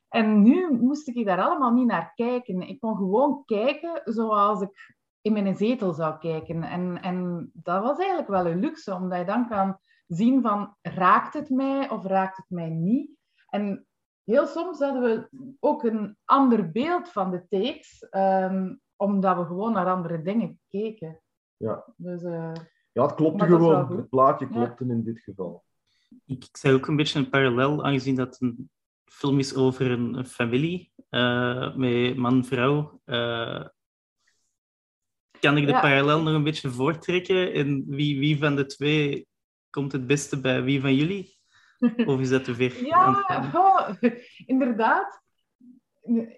En 0.08 0.41
nu 0.41 0.72
moest 0.72 1.08
ik 1.08 1.25
daar 1.25 1.41
allemaal 1.41 1.74
niet 1.74 1.88
naar 1.88 2.12
kijken. 2.15 2.62
Ik 2.62 2.80
kon 2.80 2.96
gewoon 2.96 3.44
kijken 3.46 4.01
zoals 4.03 4.62
ik 4.62 5.00
in 5.22 5.34
mijn 5.34 5.56
zetel 5.56 5.94
zou 5.94 6.18
kijken. 6.18 6.63
En, 6.63 7.01
en 7.01 7.50
dat 7.53 7.84
was 7.84 7.98
eigenlijk 7.98 8.30
wel 8.30 8.46
een 8.46 8.60
luxe, 8.60 8.94
omdat 8.94 9.20
je 9.20 9.25
dan 9.25 9.48
kan 9.48 9.80
zien 10.08 10.41
van, 10.41 10.75
raakt 10.82 11.34
het 11.34 11.50
mij 11.50 11.89
of 11.89 12.06
raakt 12.06 12.38
het 12.38 12.50
mij 12.50 12.70
niet? 12.70 13.12
En 13.50 13.86
heel 14.32 14.46
soms 14.48 14.80
hadden 14.80 15.02
we 15.02 15.28
ook 15.60 15.84
een 15.84 16.18
ander 16.26 16.72
beeld 16.72 17.10
van 17.10 17.32
de 17.32 17.46
takes, 17.50 18.08
ehm, 18.10 18.76
omdat 18.96 19.38
we 19.38 19.46
gewoon 19.46 19.74
naar 19.74 19.86
andere 19.88 20.22
dingen 20.22 20.60
keken. 20.70 21.22
Ja. 21.58 21.86
Dus, 21.98 22.24
eh, 22.24 22.52
Ja, 22.94 23.06
het 23.06 23.16
klopte 23.16 23.46
gewoon. 23.46 23.96
Het 23.98 24.10
plaatje 24.10 24.46
Ja. 24.46 24.52
klopte 24.52 24.84
in 24.86 25.04
dit 25.04 25.20
geval. 25.20 25.64
Ik, 26.26 26.44
ik 26.44 26.58
zeg 26.58 26.74
ook 26.74 26.88
een 26.88 26.96
beetje 26.96 27.20
een 27.20 27.30
parallel, 27.30 27.84
aangezien 27.86 28.16
dat 28.16 28.42
een 28.42 28.70
film 29.06 29.40
is 29.40 29.56
over 29.56 29.92
een, 29.92 30.14
een 30.14 30.26
familie 30.26 30.92
eh, 31.10 31.76
met 31.76 32.16
man 32.18 32.46
vrouw. 32.46 33.02
eh, 33.06 33.66
kan 35.40 35.58
ik 35.58 35.66
de 35.66 35.72
Ja. 35.72 35.80
parallel 35.82 36.22
nog 36.24 36.34
een 36.34 36.44
beetje 36.44 36.70
voortrekken? 36.70 37.54
En 37.54 37.84
wie, 37.88 38.20
wie 38.20 38.38
van 38.38 38.56
de 38.56 38.66
twee 38.66 39.28
komt 39.70 39.92
het 39.92 40.08
beste 40.08 40.42
bij 40.42 40.64
wie 40.64 40.82
van 40.82 40.96
jullie? 40.96 41.38
Of 42.06 42.20
is 42.20 42.30
dat 42.30 42.44
te 42.44 42.56
ver? 42.56 42.86
Ja, 42.86 43.98
inderdaad. 44.46 45.22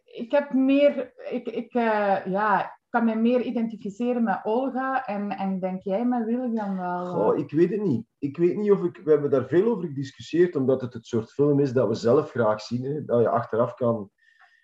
Ik 0.03 0.31
heb 0.31 0.53
meer... 0.53 1.13
Ik, 1.29 1.47
ik, 1.47 1.73
eh, 1.73 2.25
ja, 2.25 2.79
kan 2.89 3.05
me 3.05 3.15
meer 3.15 3.41
identificeren 3.41 4.23
met 4.23 4.39
Olga 4.43 5.05
en, 5.05 5.29
en 5.29 5.59
denk 5.59 5.81
jij 5.81 6.05
met 6.05 6.25
William 6.25 6.77
wel? 6.77 7.05
Goh, 7.05 7.37
ik 7.37 7.51
weet 7.51 7.69
het 7.69 7.81
niet. 7.81 8.05
Ik 8.19 8.37
weet 8.37 8.57
niet 8.57 8.71
of 8.71 8.83
ik... 8.83 9.01
We 9.03 9.11
hebben 9.11 9.29
daar 9.29 9.47
veel 9.47 9.71
over 9.71 9.87
gediscussieerd, 9.87 10.55
omdat 10.55 10.81
het 10.81 10.93
het 10.93 11.05
soort 11.05 11.31
film 11.31 11.59
is 11.59 11.73
dat 11.73 11.87
we 11.87 11.93
zelf 11.93 12.29
graag 12.29 12.61
zien. 12.61 12.83
Hè? 12.83 13.05
Dat 13.05 13.21
je 13.21 13.29
achteraf 13.29 13.73
kan 13.73 14.11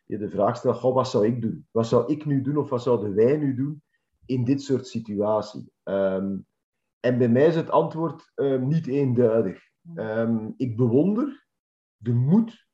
je 0.09 0.17
de 0.17 0.29
vraag 0.29 0.55
stellen, 0.55 0.77
goh, 0.77 0.93
wat 0.93 1.09
zou 1.09 1.25
ik 1.25 1.41
doen? 1.41 1.67
Wat 1.71 1.87
zou 1.87 2.11
ik 2.11 2.25
nu 2.25 2.41
doen 2.41 2.57
of 2.57 2.69
wat 2.69 2.83
zouden 2.83 3.15
wij 3.15 3.37
nu 3.37 3.55
doen 3.55 3.83
in 4.25 4.43
dit 4.43 4.61
soort 4.61 4.87
situatie? 4.87 5.71
Ehm, 5.83 6.37
en 6.99 7.17
bij 7.17 7.29
mij 7.29 7.45
is 7.45 7.55
het 7.55 7.69
antwoord 7.69 8.31
ehm, 8.35 8.67
niet 8.67 8.87
eenduidig. 8.87 9.68
Ehm, 9.95 10.51
ik 10.57 10.77
bewonder 10.77 11.47
de 11.97 12.13
moed 12.13 12.67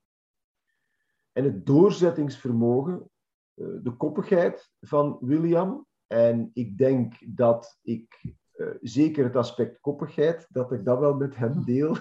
en 1.31 1.43
het 1.43 1.65
doorzettingsvermogen, 1.65 3.09
eh, 3.53 3.65
de 3.81 3.91
koppigheid 3.91 4.71
van 4.79 5.17
William. 5.21 5.85
En 6.07 6.51
ik 6.53 6.77
denk 6.77 7.35
dat 7.35 7.79
ik, 7.81 8.35
eh, 8.51 8.67
zeker 8.81 9.23
het 9.23 9.35
aspect 9.35 9.79
koppigheid, 9.79 10.47
dat 10.49 10.71
ik 10.71 10.85
dat 10.85 10.99
wel 10.99 11.13
met 11.13 11.35
hem 11.35 11.65
deel. 11.65 11.95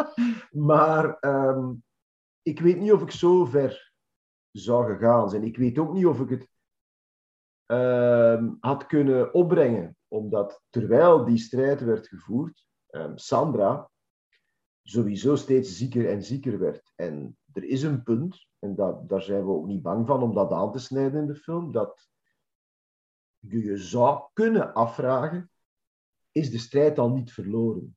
maar 0.72 1.18
ehm, 1.18 1.72
ik 2.42 2.60
weet 2.60 2.78
niet 2.78 2.92
of 2.92 3.02
ik 3.02 3.10
zo 3.10 3.44
ver 3.44 3.92
zou 4.50 4.92
gegaan 4.92 5.30
zijn. 5.30 5.42
Ik 5.42 5.56
weet 5.56 5.78
ook 5.78 5.92
niet 5.92 6.06
of 6.06 6.20
ik 6.20 6.28
het 6.28 6.48
ehm, 7.66 8.54
had 8.60 8.86
kunnen 8.86 9.34
opbrengen, 9.34 9.96
omdat 10.08 10.62
terwijl 10.70 11.24
die 11.24 11.38
strijd 11.38 11.80
werd 11.80 12.08
gevoerd, 12.08 12.66
Sandra 13.14 13.90
sowieso 14.90 15.36
steeds 15.36 15.76
zieker 15.76 16.08
en 16.08 16.22
zieker 16.22 16.58
werd. 16.58 16.92
En 16.94 17.38
er 17.52 17.64
is 17.64 17.82
een 17.82 18.02
punt, 18.02 18.46
en 18.58 18.74
dat, 18.74 19.08
daar 19.08 19.22
zijn 19.22 19.44
we 19.44 19.50
ook 19.50 19.66
niet 19.66 19.82
bang 19.82 20.06
van 20.06 20.22
om 20.22 20.34
dat 20.34 20.52
aan 20.52 20.72
te 20.72 20.78
snijden 20.78 21.20
in 21.20 21.26
de 21.26 21.36
film, 21.36 21.72
dat 21.72 22.08
je 23.38 23.64
je 23.64 23.76
zou 23.76 24.22
kunnen 24.32 24.74
afvragen, 24.74 25.50
is 26.32 26.50
de 26.50 26.58
strijd 26.58 26.98
al 26.98 27.10
niet 27.10 27.32
verloren? 27.32 27.96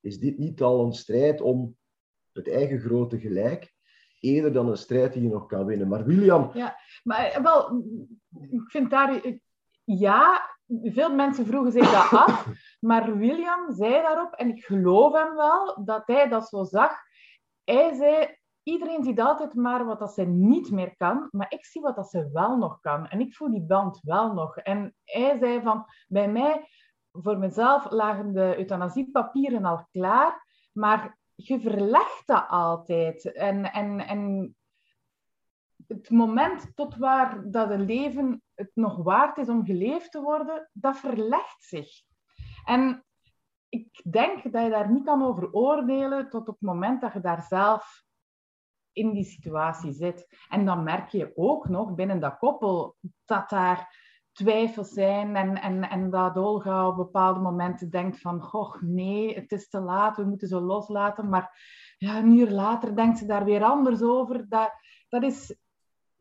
Is 0.00 0.18
dit 0.18 0.38
niet 0.38 0.62
al 0.62 0.84
een 0.84 0.92
strijd 0.92 1.40
om 1.40 1.76
het 2.32 2.48
eigen 2.48 2.80
grote 2.80 3.20
gelijk, 3.20 3.74
eerder 4.20 4.52
dan 4.52 4.68
een 4.68 4.76
strijd 4.76 5.12
die 5.12 5.22
je 5.22 5.28
nog 5.28 5.46
kan 5.46 5.66
winnen? 5.66 5.88
Maar 5.88 6.04
William... 6.04 6.50
Ja, 6.54 6.76
maar 7.02 7.42
wel, 7.42 7.84
ik 8.50 8.70
vind 8.70 8.90
daar... 8.90 9.38
Ja, 9.84 10.53
veel 10.82 11.14
mensen 11.14 11.46
vroegen 11.46 11.72
zich 11.72 11.90
dat 11.90 12.18
af, 12.26 12.46
maar 12.80 13.16
William 13.16 13.72
zei 13.72 14.02
daarop, 14.02 14.32
en 14.32 14.48
ik 14.48 14.64
geloof 14.64 15.12
hem 15.12 15.34
wel, 15.34 15.84
dat 15.84 16.02
hij 16.06 16.28
dat 16.28 16.48
zo 16.48 16.64
zag. 16.64 16.92
Hij 17.64 17.94
zei, 17.94 18.36
iedereen 18.62 19.04
ziet 19.04 19.20
altijd 19.20 19.54
maar 19.54 19.84
wat 19.84 19.98
dat 19.98 20.14
ze 20.14 20.22
niet 20.22 20.70
meer 20.70 20.96
kan, 20.96 21.28
maar 21.30 21.52
ik 21.52 21.64
zie 21.64 21.82
wat 21.82 21.96
dat 21.96 22.10
ze 22.10 22.30
wel 22.32 22.56
nog 22.56 22.80
kan. 22.80 23.08
En 23.08 23.20
ik 23.20 23.34
voel 23.34 23.50
die 23.50 23.62
band 23.62 24.00
wel 24.02 24.32
nog. 24.32 24.56
En 24.56 24.94
hij 25.04 25.38
zei 25.38 25.62
van, 25.62 25.84
bij 26.08 26.28
mij, 26.28 26.68
voor 27.12 27.38
mezelf, 27.38 27.90
lagen 27.90 28.32
de 28.32 28.54
euthanasiepapieren 28.58 29.64
al 29.64 29.86
klaar, 29.90 30.46
maar 30.72 31.18
je 31.34 31.60
verlegt 31.60 32.22
dat 32.26 32.44
altijd. 32.48 33.32
En, 33.32 33.72
en, 33.72 34.00
en 34.00 34.54
het 35.88 36.10
moment 36.10 36.72
tot 36.74 36.96
waar 36.96 37.50
dat 37.50 37.70
een 37.70 37.84
leven 37.84 38.42
het 38.54 38.70
nog 38.74 38.96
waard 38.96 39.38
is 39.38 39.48
om 39.48 39.64
geleefd 39.64 40.10
te 40.10 40.20
worden, 40.20 40.70
dat 40.72 40.96
verlegt 40.96 41.64
zich. 41.64 42.02
En 42.64 43.04
ik 43.68 44.02
denk 44.10 44.52
dat 44.52 44.62
je 44.62 44.70
daar 44.70 44.90
niet 44.90 45.04
kan 45.04 45.22
over 45.22 45.52
oordelen 45.52 46.28
tot 46.28 46.48
op 46.48 46.54
het 46.54 46.68
moment 46.68 47.00
dat 47.00 47.12
je 47.12 47.20
daar 47.20 47.42
zelf 47.42 48.04
in 48.92 49.12
die 49.12 49.24
situatie 49.24 49.92
zit. 49.92 50.26
En 50.48 50.64
dan 50.64 50.82
merk 50.82 51.08
je 51.08 51.32
ook 51.34 51.68
nog 51.68 51.94
binnen 51.94 52.20
dat 52.20 52.38
koppel 52.38 52.96
dat 53.24 53.50
daar 53.50 54.02
twijfels 54.32 54.88
zijn 54.88 55.36
en, 55.36 55.60
en, 55.60 55.90
en 55.90 56.10
dat 56.10 56.36
Olga 56.36 56.88
op 56.88 56.96
bepaalde 56.96 57.40
momenten 57.40 57.90
denkt 57.90 58.20
van, 58.20 58.40
goh, 58.42 58.74
nee, 58.80 59.34
het 59.34 59.52
is 59.52 59.68
te 59.68 59.80
laat, 59.80 60.16
we 60.16 60.24
moeten 60.24 60.48
ze 60.48 60.60
loslaten. 60.60 61.28
Maar 61.28 61.58
ja, 61.98 62.18
een 62.18 62.36
uur 62.38 62.50
later 62.50 62.96
denkt 62.96 63.18
ze 63.18 63.26
daar 63.26 63.44
weer 63.44 63.64
anders 63.64 64.02
over. 64.02 64.48
Dat, 64.48 64.72
dat 65.08 65.22
is, 65.22 65.56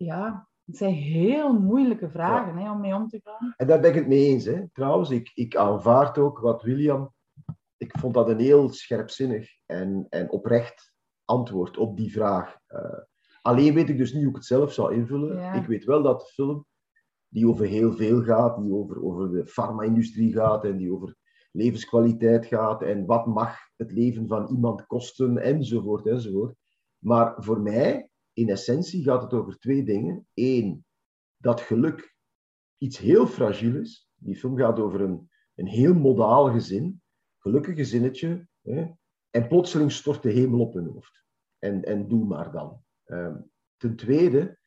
ja, 0.04 0.48
het 0.66 0.78
zijn 0.78 0.94
heel 0.94 1.60
moeilijke 1.60 2.10
vragen 2.10 2.58
hè, 2.58 2.72
om 2.72 2.80
mee 2.80 2.96
om 2.96 3.08
te 3.08 3.22
gaan. 3.24 3.54
En 3.58 3.68
daar 3.68 3.80
ben 3.80 3.90
ik 3.90 3.96
het 3.96 4.08
mee 4.08 4.26
eens. 4.26 4.46
Hè. 4.46 4.68
Trouwens, 4.74 5.10
ik, 5.10 5.32
ik 5.34 5.56
aanvaard 5.56 6.18
ook 6.18 6.40
wat 6.40 6.62
William... 6.62 7.14
Ik 7.78 7.98
vond 8.00 8.14
dat 8.14 8.30
een 8.30 8.40
heel 8.40 8.70
scherpzinnig 8.70 9.50
en, 9.66 10.06
en 10.10 10.32
oprecht 10.32 10.94
antwoord 11.26 11.78
op 11.78 11.98
die 11.98 12.12
vraag. 12.12 12.58
Uh, 12.68 13.00
alleen 13.42 13.74
weet 13.74 13.90
ik 13.90 13.98
dus 13.98 14.14
niet 14.14 14.22
hoe 14.22 14.30
ik 14.30 14.36
het 14.36 14.46
zelf 14.46 14.74
zou 14.74 14.94
invullen. 14.94 15.38
Ja. 15.38 15.54
Ik 15.54 15.66
weet 15.66 15.84
wel 15.84 16.04
dat 16.04 16.20
de 16.20 16.26
film, 16.26 16.66
die 17.28 17.48
over 17.48 17.66
heel 17.66 17.94
veel 17.94 18.24
gaat, 18.24 18.58
die 18.58 18.74
over, 18.74 19.04
over 19.04 19.32
de 19.32 19.48
farma-industrie 19.48 20.34
gaat 20.34 20.66
en 20.66 20.78
die 20.78 20.94
over 20.94 21.16
levenskwaliteit 21.52 22.46
gaat 22.46 22.82
en 22.82 23.06
wat 23.06 23.26
mag 23.26 23.58
het 23.76 23.92
leven 23.92 24.28
van 24.28 24.48
iemand 24.48 24.86
kosten, 24.86 25.38
enzovoort, 25.38 26.08
enzovoort. 26.08 26.56
Maar 26.98 27.34
voor 27.38 27.62
mij, 27.62 28.10
in 28.34 28.50
essentie, 28.50 29.04
gaat 29.04 29.22
het 29.22 29.34
over 29.34 29.60
twee 29.60 29.84
dingen. 29.84 30.28
Eén, 30.34 30.86
dat 31.38 31.62
geluk 31.62 32.16
iets 32.78 32.98
heel 32.98 33.28
fragiel 33.28 33.76
is. 33.76 34.10
Die 34.16 34.36
film 34.36 34.58
gaat 34.58 34.80
over 34.80 35.02
een, 35.02 35.30
een 35.56 35.68
heel 35.68 35.94
modaal 35.94 36.52
gezin, 36.52 37.02
gelukkig 37.38 37.76
gezinnetje, 37.76 38.48
hè, 38.62 38.88
en 39.30 39.48
plotseling 39.48 39.92
stort 39.92 40.24
de 40.24 40.32
hemel 40.32 40.60
op 40.60 40.74
hun 40.74 40.88
hoofd. 40.88 41.24
En, 41.60 41.84
en 41.84 42.08
doe 42.08 42.26
maar 42.26 42.52
dan. 42.52 42.84
Um, 43.06 43.52
ten 43.78 43.96
tweede, 43.96 44.58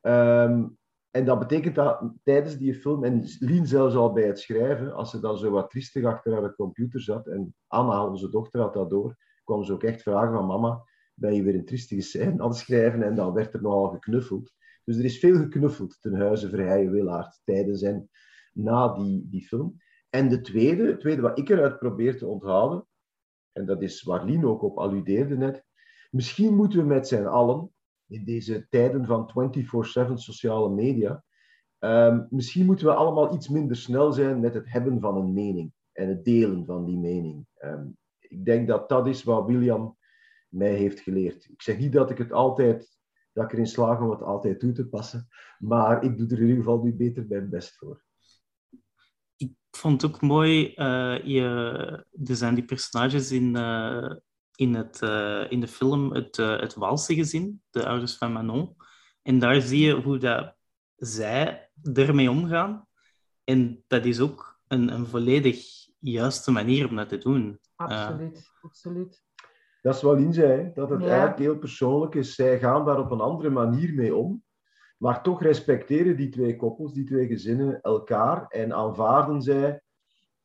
um, 0.00 0.78
en 1.10 1.24
dat 1.24 1.38
betekent 1.38 1.74
dat 1.74 2.12
tijdens 2.22 2.56
die 2.56 2.74
film, 2.74 3.04
en 3.04 3.24
Lien 3.38 3.66
zelfs 3.66 3.94
al 3.94 4.12
bij 4.12 4.26
het 4.26 4.38
schrijven, 4.38 4.92
als 4.92 5.10
ze 5.10 5.20
dan 5.20 5.38
zo 5.38 5.50
wat 5.50 5.70
triestig 5.70 6.04
achter 6.04 6.32
haar 6.32 6.54
computer 6.54 7.00
zat, 7.00 7.26
en 7.26 7.54
Anna, 7.66 8.06
onze 8.06 8.30
dochter, 8.30 8.60
had 8.60 8.72
dat 8.72 8.90
door, 8.90 9.16
kwam 9.44 9.64
ze 9.64 9.72
ook 9.72 9.82
echt 9.82 10.02
vragen 10.02 10.32
van 10.32 10.46
mama, 10.46 10.84
ben 11.20 11.34
je 11.34 11.42
weer 11.42 11.54
een 11.54 11.64
triestige 11.64 12.00
scène 12.00 12.38
aan 12.42 12.48
het 12.48 12.56
schrijven? 12.56 13.02
En 13.02 13.14
dan 13.14 13.32
werd 13.32 13.54
er 13.54 13.62
nogal 13.62 13.88
geknuffeld. 13.88 14.52
Dus 14.84 14.96
er 14.96 15.04
is 15.04 15.18
veel 15.18 15.36
geknuffeld 15.36 15.98
ten 16.00 16.14
huize 16.14 16.48
Verheijen 16.48 16.90
Willaert 16.90 17.40
tijdens 17.44 17.82
en 17.82 18.10
na 18.52 18.92
die, 18.92 19.28
die 19.30 19.46
film. 19.46 19.76
En 20.10 20.28
de 20.28 20.40
tweede, 20.40 20.86
het 20.86 21.00
tweede 21.00 21.22
wat 21.22 21.38
ik 21.38 21.48
eruit 21.48 21.78
probeer 21.78 22.18
te 22.18 22.26
onthouden, 22.26 22.86
en 23.52 23.66
dat 23.66 23.82
is 23.82 24.02
waar 24.02 24.24
Lien 24.24 24.44
ook 24.44 24.62
op 24.62 24.78
alludeerde 24.78 25.36
net, 25.36 25.64
misschien 26.10 26.54
moeten 26.54 26.78
we 26.78 26.84
met 26.84 27.08
z'n 27.08 27.24
allen, 27.24 27.70
in 28.06 28.24
deze 28.24 28.66
tijden 28.68 29.06
van 29.06 29.30
24-7 30.08 30.12
sociale 30.14 30.70
media, 30.70 31.24
um, 31.78 32.26
misschien 32.30 32.66
moeten 32.66 32.86
we 32.86 32.94
allemaal 32.94 33.34
iets 33.34 33.48
minder 33.48 33.76
snel 33.76 34.12
zijn 34.12 34.40
met 34.40 34.54
het 34.54 34.72
hebben 34.72 35.00
van 35.00 35.16
een 35.16 35.32
mening 35.32 35.72
en 35.92 36.08
het 36.08 36.24
delen 36.24 36.64
van 36.64 36.84
die 36.84 36.98
mening. 36.98 37.46
Um, 37.64 37.96
ik 38.18 38.44
denk 38.44 38.68
dat 38.68 38.88
dat 38.88 39.06
is 39.06 39.22
wat 39.22 39.46
William 39.46 39.96
mij 40.50 40.74
heeft 40.74 41.00
geleerd. 41.00 41.48
Ik 41.50 41.62
zeg 41.62 41.78
niet 41.78 41.92
dat 41.92 42.10
ik 42.10 42.18
het 42.18 42.32
altijd, 42.32 42.98
dat 43.32 43.44
ik 43.44 43.52
erin 43.52 43.66
slaag 43.66 44.00
om 44.00 44.10
het 44.10 44.22
altijd 44.22 44.60
toe 44.60 44.72
te 44.72 44.88
passen, 44.88 45.28
maar 45.58 46.04
ik 46.04 46.18
doe 46.18 46.26
er 46.26 46.36
in 46.36 46.48
ieder 46.48 46.56
geval 46.56 46.82
nu 46.82 46.94
beter 46.94 47.26
mijn 47.28 47.50
best 47.50 47.76
voor 47.76 48.04
ik 49.70 49.78
vond 49.78 50.02
het 50.02 50.14
ook 50.14 50.20
mooi, 50.20 50.74
uh, 50.76 51.24
je, 51.24 51.44
er 52.24 52.36
zijn 52.36 52.54
die 52.54 52.64
personages 52.64 53.32
in, 53.32 53.56
uh, 53.56 54.14
in, 54.54 54.74
het, 54.74 55.00
uh, 55.02 55.50
in 55.50 55.60
de 55.60 55.68
film 55.68 56.12
het, 56.12 56.36
het 56.36 56.74
Waalse 56.74 57.14
gezin, 57.14 57.62
de 57.70 57.86
ouders 57.86 58.16
van 58.16 58.32
Manon. 58.32 58.76
En 59.22 59.38
daar 59.38 59.60
zie 59.60 59.86
je 59.86 59.94
hoe 59.94 60.18
dat 60.18 60.54
zij 60.96 61.70
ermee 61.94 62.30
omgaan. 62.30 62.86
En 63.44 63.84
dat 63.86 64.04
is 64.04 64.20
ook 64.20 64.60
een, 64.68 64.92
een 64.92 65.06
volledig 65.06 65.64
juiste 65.98 66.50
manier 66.50 66.88
om 66.88 66.96
dat 66.96 67.08
te 67.08 67.18
doen. 67.18 67.60
Absoluut, 67.76 68.50
absoluut. 68.60 69.24
Dat 69.80 69.94
is 69.94 70.02
Lien 70.02 70.32
zei, 70.32 70.70
dat 70.74 70.90
het 70.90 71.00
ja. 71.00 71.08
eigenlijk 71.08 71.38
heel 71.38 71.58
persoonlijk 71.58 72.14
is. 72.14 72.34
Zij 72.34 72.58
gaan 72.58 72.84
daar 72.84 72.98
op 72.98 73.10
een 73.10 73.20
andere 73.20 73.50
manier 73.50 73.94
mee 73.94 74.14
om. 74.14 74.44
Maar 74.98 75.22
toch 75.22 75.42
respecteren 75.42 76.16
die 76.16 76.28
twee 76.28 76.56
koppels, 76.56 76.92
die 76.92 77.04
twee 77.04 77.26
gezinnen 77.26 77.80
elkaar 77.80 78.46
en 78.46 78.74
aanvaarden 78.74 79.42
zij 79.42 79.82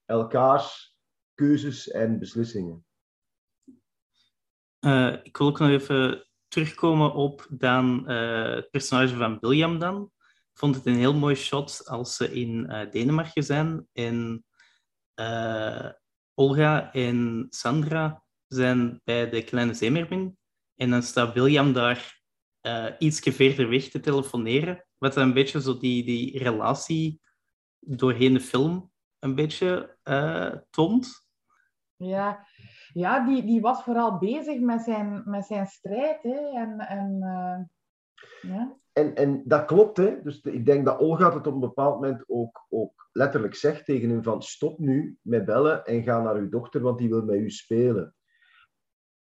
elkaars 0.05 0.97
keuzes 1.33 1.89
en 1.89 2.19
beslissingen. 2.19 2.85
Uh, 4.79 5.13
ik 5.23 5.37
wil 5.37 5.47
ook 5.47 5.59
nog 5.59 5.69
even 5.69 6.27
terugkomen 6.47 7.13
op 7.13 7.47
dan, 7.49 8.11
uh, 8.11 8.55
het 8.55 8.69
personage 8.71 9.15
van 9.15 9.37
William 9.39 9.79
dan. 9.79 10.11
Ik 10.23 10.59
vond 10.59 10.75
het 10.75 10.85
een 10.85 10.95
heel 10.95 11.13
mooi 11.13 11.35
shot 11.35 11.87
als 11.87 12.15
ze 12.15 12.33
in 12.33 12.65
uh, 12.69 12.91
Denemarken 12.91 13.43
zijn 13.43 13.87
en 13.93 14.45
Olga 16.33 16.93
en 16.93 17.47
Sandra 17.49 18.24
zijn 18.47 19.01
bij 19.03 19.29
de 19.29 19.43
kleine 19.43 19.73
zeemeermin. 19.73 20.37
En 20.75 20.89
dan 20.89 21.03
staat 21.03 21.33
William 21.33 21.73
daar 21.73 22.21
uh, 22.61 22.87
ietsje 22.99 23.31
verder 23.31 23.69
weg 23.69 23.89
te 23.89 23.99
telefoneren. 23.99 24.85
Wat 24.97 25.15
een 25.15 25.33
beetje 25.33 25.61
zo 25.61 25.77
die, 25.77 26.03
die 26.03 26.37
relatie 26.37 27.21
doorheen 27.79 28.33
de 28.33 28.39
film 28.39 28.91
een 29.19 29.35
beetje 29.35 29.97
uh, 30.03 30.53
toont. 30.69 31.27
Ja, 31.95 32.47
ja 32.93 33.25
die, 33.25 33.45
die 33.45 33.61
was 33.61 33.83
vooral 33.83 34.17
bezig 34.17 34.59
met 34.59 34.81
zijn, 34.81 35.21
met 35.25 35.45
zijn 35.45 35.65
strijd. 35.67 36.23
Hè. 36.23 36.59
En, 36.59 36.79
en 36.79 37.19
uh, 37.21 37.59
Ja? 38.41 38.77
En, 38.93 39.15
en 39.15 39.41
dat 39.45 39.65
klopt, 39.65 39.97
hè. 39.97 40.21
Dus 40.21 40.41
ik 40.41 40.65
denk 40.65 40.85
dat 40.85 40.99
Olga 40.99 41.33
het 41.33 41.47
op 41.47 41.53
een 41.53 41.59
bepaald 41.59 41.95
moment 41.95 42.23
ook, 42.27 42.65
ook 42.69 43.09
letterlijk 43.11 43.55
zegt 43.55 43.85
tegen 43.85 44.09
hem 44.09 44.23
van 44.23 44.41
stop 44.41 44.79
nu 44.79 45.17
met 45.21 45.45
bellen 45.45 45.85
en 45.85 46.03
ga 46.03 46.21
naar 46.21 46.35
uw 46.35 46.49
dochter, 46.49 46.81
want 46.81 46.97
die 46.97 47.09
wil 47.09 47.23
met 47.23 47.35
u 47.35 47.49
spelen. 47.49 48.15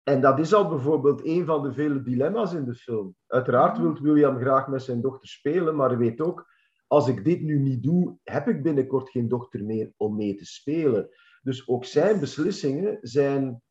En 0.09 0.21
dat 0.21 0.39
is 0.39 0.55
al 0.55 0.69
bijvoorbeeld 0.69 1.25
een 1.25 1.45
van 1.45 1.63
de 1.63 1.73
vele 1.73 2.03
dilemma's 2.03 2.53
in 2.53 2.65
de 2.65 2.75
film. 2.75 3.15
Uiteraard 3.27 3.79
wil 3.79 4.01
William 4.01 4.39
graag 4.39 4.69
met 4.69 4.83
zijn 4.83 5.01
dochter 5.01 5.29
spelen, 5.29 5.77
maar 5.77 5.89
hij 5.89 5.99
weet 5.99 6.21
ook, 6.21 6.47
als 6.87 7.09
ik 7.09 7.25
dit 7.25 7.41
nu 7.41 7.59
niet 7.59 7.83
doe, 7.83 8.19
heb 8.25 8.49
ik 8.49 8.63
binnenkort 8.63 9.11
geen 9.11 9.29
dochter 9.29 9.65
meer 9.65 9.93
om 9.97 10.17
mee 10.17 10.35
te 10.35 10.45
spelen. 10.45 11.09
Dus 11.43 11.69
ook 11.69 11.85
zijn 11.85 12.21
beslissingen 12.21 12.99
zijn, 13.01 13.63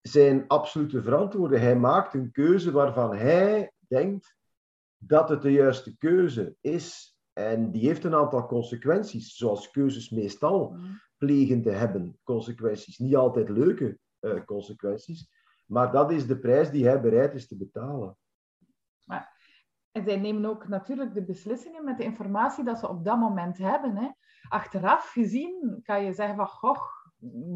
zijn 0.00 0.44
absolute 0.46 1.02
verantwoorden. 1.02 1.60
Hij 1.60 1.76
maakt 1.76 2.14
een 2.14 2.30
keuze 2.30 2.70
waarvan 2.70 3.16
hij 3.16 3.72
denkt 3.88 4.36
dat 4.96 5.28
het 5.28 5.42
de 5.42 5.52
juiste 5.52 5.96
keuze 5.96 6.56
is. 6.60 7.16
En 7.32 7.70
die 7.70 7.86
heeft 7.86 8.04
een 8.04 8.14
aantal 8.14 8.46
consequenties, 8.46 9.36
zoals 9.36 9.70
keuzes 9.70 10.10
meestal 10.10 10.76
plegen 11.16 11.62
te 11.62 11.70
hebben. 11.70 12.18
Consequenties, 12.22 12.98
niet 12.98 13.16
altijd 13.16 13.48
leuke 13.48 13.98
eh, 14.22 14.44
consequenties, 14.44 15.30
maar 15.66 15.92
dat 15.92 16.12
is 16.12 16.26
de 16.26 16.38
prijs 16.38 16.70
die 16.70 16.86
hij 16.86 17.00
bereid 17.00 17.34
is 17.34 17.48
te 17.48 17.56
betalen. 17.56 18.16
En 19.92 20.04
zij 20.04 20.16
nemen 20.16 20.44
ook 20.44 20.68
natuurlijk 20.68 21.14
de 21.14 21.24
beslissingen 21.24 21.84
met 21.84 21.96
de 21.96 22.04
informatie 22.04 22.64
dat 22.64 22.78
ze 22.78 22.88
op 22.88 23.04
dat 23.04 23.18
moment 23.18 23.58
hebben. 23.58 23.96
Hè. 23.96 24.08
Achteraf 24.48 25.10
gezien 25.10 25.80
kan 25.82 26.04
je 26.04 26.12
zeggen 26.12 26.36
van, 26.36 26.46
goh, 26.46 26.80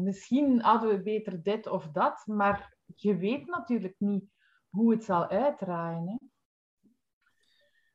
misschien 0.03 0.61
hadden 0.61 0.89
we 0.89 1.01
beter 1.01 1.43
dit 1.43 1.67
of 1.67 1.91
dat, 1.91 2.23
maar 2.25 2.77
je 2.95 3.17
weet 3.17 3.45
natuurlijk 3.45 3.95
niet 3.97 4.25
hoe 4.69 4.91
het 4.91 5.03
zal 5.03 5.27
uitdraaien. 5.27 6.07
Hè. 6.07 6.15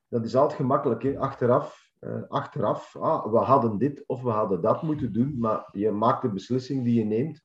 Dat 0.09 0.25
is 0.25 0.37
altijd 0.37 0.61
gemakkelijk, 0.61 1.03
hè? 1.03 1.19
achteraf. 1.19 1.91
eh, 1.99 2.23
achteraf, 2.29 2.97
ah, 2.97 3.33
we 3.33 3.39
hadden 3.39 3.79
dit 3.79 4.07
of 4.07 4.23
we 4.23 4.31
hadden 4.31 4.61
dat 4.63 4.83
moeten 4.83 5.13
doen, 5.13 5.39
maar 5.39 5.69
je 5.73 5.91
maakt 5.91 6.23
de 6.23 6.33
beslissing 6.33 6.85
die 6.85 6.99
je 6.99 7.05
neemt 7.05 7.45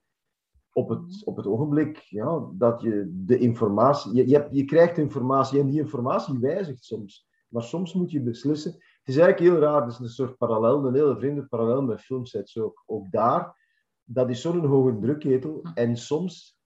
op 0.77 0.89
het, 0.89 1.25
op 1.25 1.38
het 1.38 1.48
ogenblik 1.48 1.98
ja, 1.98 2.50
dat 2.53 2.81
je 2.81 3.12
de 3.25 3.38
informatie... 3.38 4.15
Je, 4.15 4.48
je, 4.51 4.65
krijgt 4.65 4.98
informatie 4.98 5.60
en 5.60 5.67
die 5.67 5.79
informatie 5.79 6.39
wijzigt 6.39 6.86
soms. 6.86 7.27
Maar 7.48 7.63
soms 7.63 7.93
moet 7.93 8.12
je 8.12 8.22
beslissen. 8.22 8.72
Het 8.72 9.15
is 9.15 9.17
eigenlijk 9.17 9.51
heel 9.51 9.62
raar, 9.62 9.81
het 9.81 9.91
is 9.91 10.00
een 10.00 10.10
soort 10.10 10.38
parallel, 10.38 10.86
een 10.86 10.93
hele 10.93 11.17
vreemde 11.17 11.46
parallel 11.46 11.81
met 11.81 12.01
filmsets 12.01 12.57
ook. 12.57 12.84
Ook 12.86 13.12
daar, 13.12 13.57
dat 14.03 14.29
is 14.29 14.41
zo'n 14.41 14.65
hoge 14.65 14.98
drukketel. 15.00 15.62
En 15.74 15.98
soms 15.98 16.60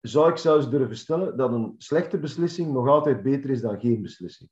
zou 0.00 0.30
ik 0.30 0.36
zelfs 0.36 0.70
durven 0.70 0.96
stellen 0.96 1.36
dat 1.36 1.52
een 1.52 1.74
slechte 1.78 2.18
beslissing 2.18 2.72
nog 2.72 2.88
altijd 2.88 3.22
beter 3.22 3.50
is 3.50 3.60
dan 3.60 3.80
geen 3.80 4.02
beslissing. 4.02 4.50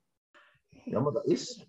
Ja, 0.85 1.01
maar 1.01 1.13
dat 1.13 1.27
is. 1.27 1.67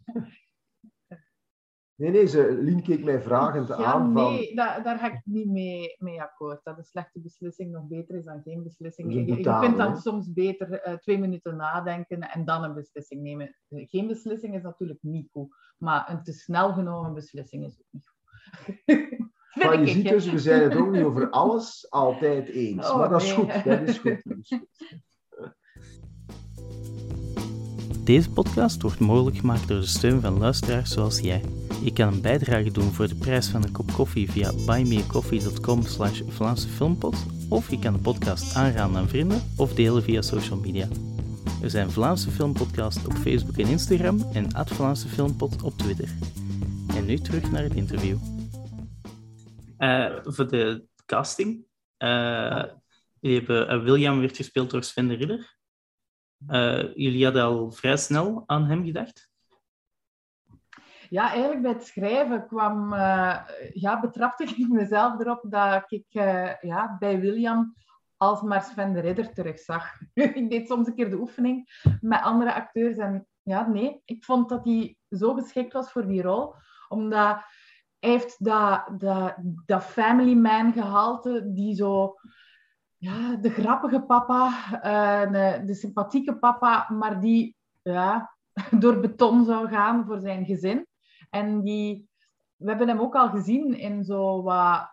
Nee, 2.01 2.12
nee, 2.12 2.27
ze, 2.27 2.58
Lien 2.62 2.81
keek 2.81 3.03
mij 3.03 3.22
vragend 3.22 3.67
Ja, 3.67 3.75
aan 3.75 4.13
van... 4.13 4.34
nee, 4.34 4.55
daar, 4.55 4.84
daar 4.84 4.98
ga 4.98 5.12
ik 5.12 5.22
niet 5.24 5.50
mee, 5.50 5.96
mee 5.98 6.22
akkoord. 6.22 6.60
Dat 6.63 6.77
een 6.77 6.84
slechte 6.84 7.20
beslissing 7.20 7.72
nog 7.72 7.88
beter 7.88 8.15
is 8.15 8.25
dan 8.25 8.41
geen 8.43 8.63
beslissing. 8.63 9.08
Dat 9.08 9.17
Je, 9.17 9.36
je 9.36 9.60
kunt 9.60 9.77
dan 9.77 9.91
hè? 9.91 10.00
soms 10.00 10.34
beter 10.34 10.72
eh, 10.72 10.93
twee 10.93 11.17
minuten 11.17 11.55
nadenken 11.55 12.20
en 12.20 12.46
dan 12.46 12.63
een 12.63 12.74
beslissing 12.74 13.22
nemen. 13.22 13.55
Geen 13.70 14.08
beslissing 14.08 14.55
is 14.55 14.62
natuurlijk 14.62 15.00
niet 15.01 15.29
goed, 15.31 15.55
maar 15.77 16.10
een 16.10 16.24
te 16.24 16.34
snel 16.34 16.74
genomen 16.74 17.13
beslissing 17.13 17.65
is 17.65 17.79
ook 17.79 17.88
niet 17.91 18.08
goed. 18.08 18.20
Vind 19.51 19.65
Maar 19.65 19.79
je 19.79 19.86
ik, 19.86 19.93
ziet 19.93 20.10
dus, 20.10 20.31
we 20.31 20.39
zijn 20.39 20.62
het 20.62 20.75
ook 20.75 20.91
niet 20.91 21.03
over 21.03 21.29
alles 21.29 21.88
altijd 21.89 22.48
eens. 22.50 22.89
Oh, 22.89 22.98
maar 22.98 23.10
dat 23.10 23.22
is 23.22 23.36
nee. 23.36 23.36
goed, 23.36 23.63
dat 23.63 23.81
is 23.81 23.98
goed. 23.98 24.22
Dat 24.24 24.38
is 24.41 24.48
goed. 24.48 24.67
Deze 28.05 28.31
podcast 28.31 28.81
wordt 28.81 29.00
mogelijk 29.00 29.38
gemaakt 29.38 29.67
door 29.67 29.79
de 29.79 29.86
steun 29.86 30.22
van 30.22 30.38
luisteraars 30.38 30.91
zoals 30.91 31.20
jij. 31.20 31.61
Je 31.84 31.94
kan 31.94 32.14
een 32.14 32.22
bijdrage 32.22 32.72
doen 32.72 32.92
voor 32.92 33.08
de 33.08 33.16
prijs 33.16 33.48
van 33.48 33.64
een 33.64 33.72
kop 33.72 33.92
koffie 33.92 34.32
via 34.32 34.52
buymeacoffee.com 34.66 35.82
slash 35.82 36.22
Vlaamse 36.28 36.68
Filmpot 36.68 37.26
of 37.50 37.70
je 37.70 37.80
kan 37.80 37.94
de 37.94 38.00
podcast 38.00 38.56
aanraden 38.56 38.98
aan 38.98 39.10
vrienden 39.10 39.42
of 39.58 39.74
delen 39.74 40.04
via 40.04 40.22
social 40.22 40.60
media. 40.60 40.88
We 41.62 41.70
zijn 41.70 41.91
Vlaamse 41.91 42.32
Filmpodcast 42.32 43.06
op 43.06 43.13
Facebook 43.13 43.58
en 43.58 43.67
Instagram 43.67 44.22
en 44.34 44.54
at 44.54 44.70
Vlaamse 44.72 45.08
Filmpot 45.08 45.63
op 45.63 45.78
Twitter. 45.78 46.10
En 46.96 47.06
nu 47.06 47.17
terug 47.17 47.52
naar 47.52 47.63
het 47.63 47.74
interview. 47.74 48.17
Eh, 49.78 50.17
voor 50.24 50.48
de 50.48 50.86
casting. 51.06 51.65
eh, 51.98 52.63
hebben, 53.20 53.67
eh, 53.67 53.84
William 53.84 54.20
werd 54.20 54.36
gespeeld 54.36 54.70
door 54.70 54.84
Sven 54.84 55.08
de 55.08 55.13
Ridder. 55.13 55.58
Jullie 56.96 57.24
hadden 57.24 57.44
al 57.44 57.72
vrij 57.72 57.98
snel 57.98 58.44
aan 58.46 58.65
hem 58.65 58.86
gedacht. 58.86 59.31
Ja, 61.12 61.30
eigenlijk 61.32 61.62
bij 61.62 61.71
het 61.71 61.86
schrijven 61.86 62.47
kwam, 62.47 62.93
eh, 62.93 63.38
ja, 63.74 64.00
betrapte 64.00 64.43
ik 64.43 64.67
mezelf 64.82 65.19
erop 65.19 65.41
dat 65.50 65.91
ik 65.91 66.06
eh, 66.10 66.54
ja, 66.62 66.95
bij 67.00 67.19
William 67.19 67.76
alsmaar 68.17 68.63
Sven 68.63 68.93
de 68.93 69.00
Ridder 69.00 69.34
terugzag. 69.34 70.00
ik 70.13 70.50
deed 70.50 70.67
soms 70.67 70.88
een 70.88 70.95
keer 70.95 71.10
de 71.10 71.19
oefening 71.19 71.84
met 72.02 72.21
andere 72.21 72.54
acteurs 72.54 72.97
en 72.97 73.28
ja, 73.41 73.67
nee, 73.67 74.02
ik 74.06 74.24
vond 74.24 74.50
dat 74.50 74.65
hij 74.65 74.97
zo 75.10 75.34
geschikt 75.34 75.74
was 75.74 75.91
voor 75.91 76.08
die 76.08 76.21
rol, 76.21 76.54
omdat 76.88 77.38
hij 78.00 78.10
heeft 78.10 78.45
dat, 78.45 78.89
dat, 78.97 79.36
dat 79.65 79.84
family 79.84 80.34
man 80.34 80.74
gehalte 80.74 81.52
die 81.54 81.76
zo 81.76 82.15
ja, 82.97 83.36
de 83.36 83.50
grappige 83.50 84.02
papa, 84.02 84.52
eh, 84.82 85.32
de, 85.32 85.65
de 85.65 85.74
sympathieke 85.74 86.38
papa, 86.38 86.89
maar 86.89 87.19
die 87.19 87.56
ja, 87.82 88.36
door 88.80 89.00
beton 89.00 89.45
zou 89.45 89.67
gaan 89.67 90.06
voor 90.06 90.19
zijn 90.19 90.45
gezin. 90.45 90.89
En 91.32 91.62
die, 91.62 92.10
we 92.56 92.70
hebben 92.70 92.88
hem 92.88 93.00
ook 93.00 93.15
al 93.15 93.30
gezien 93.30 93.74
in 93.74 94.04
zo 94.04 94.44
wat 94.44 94.89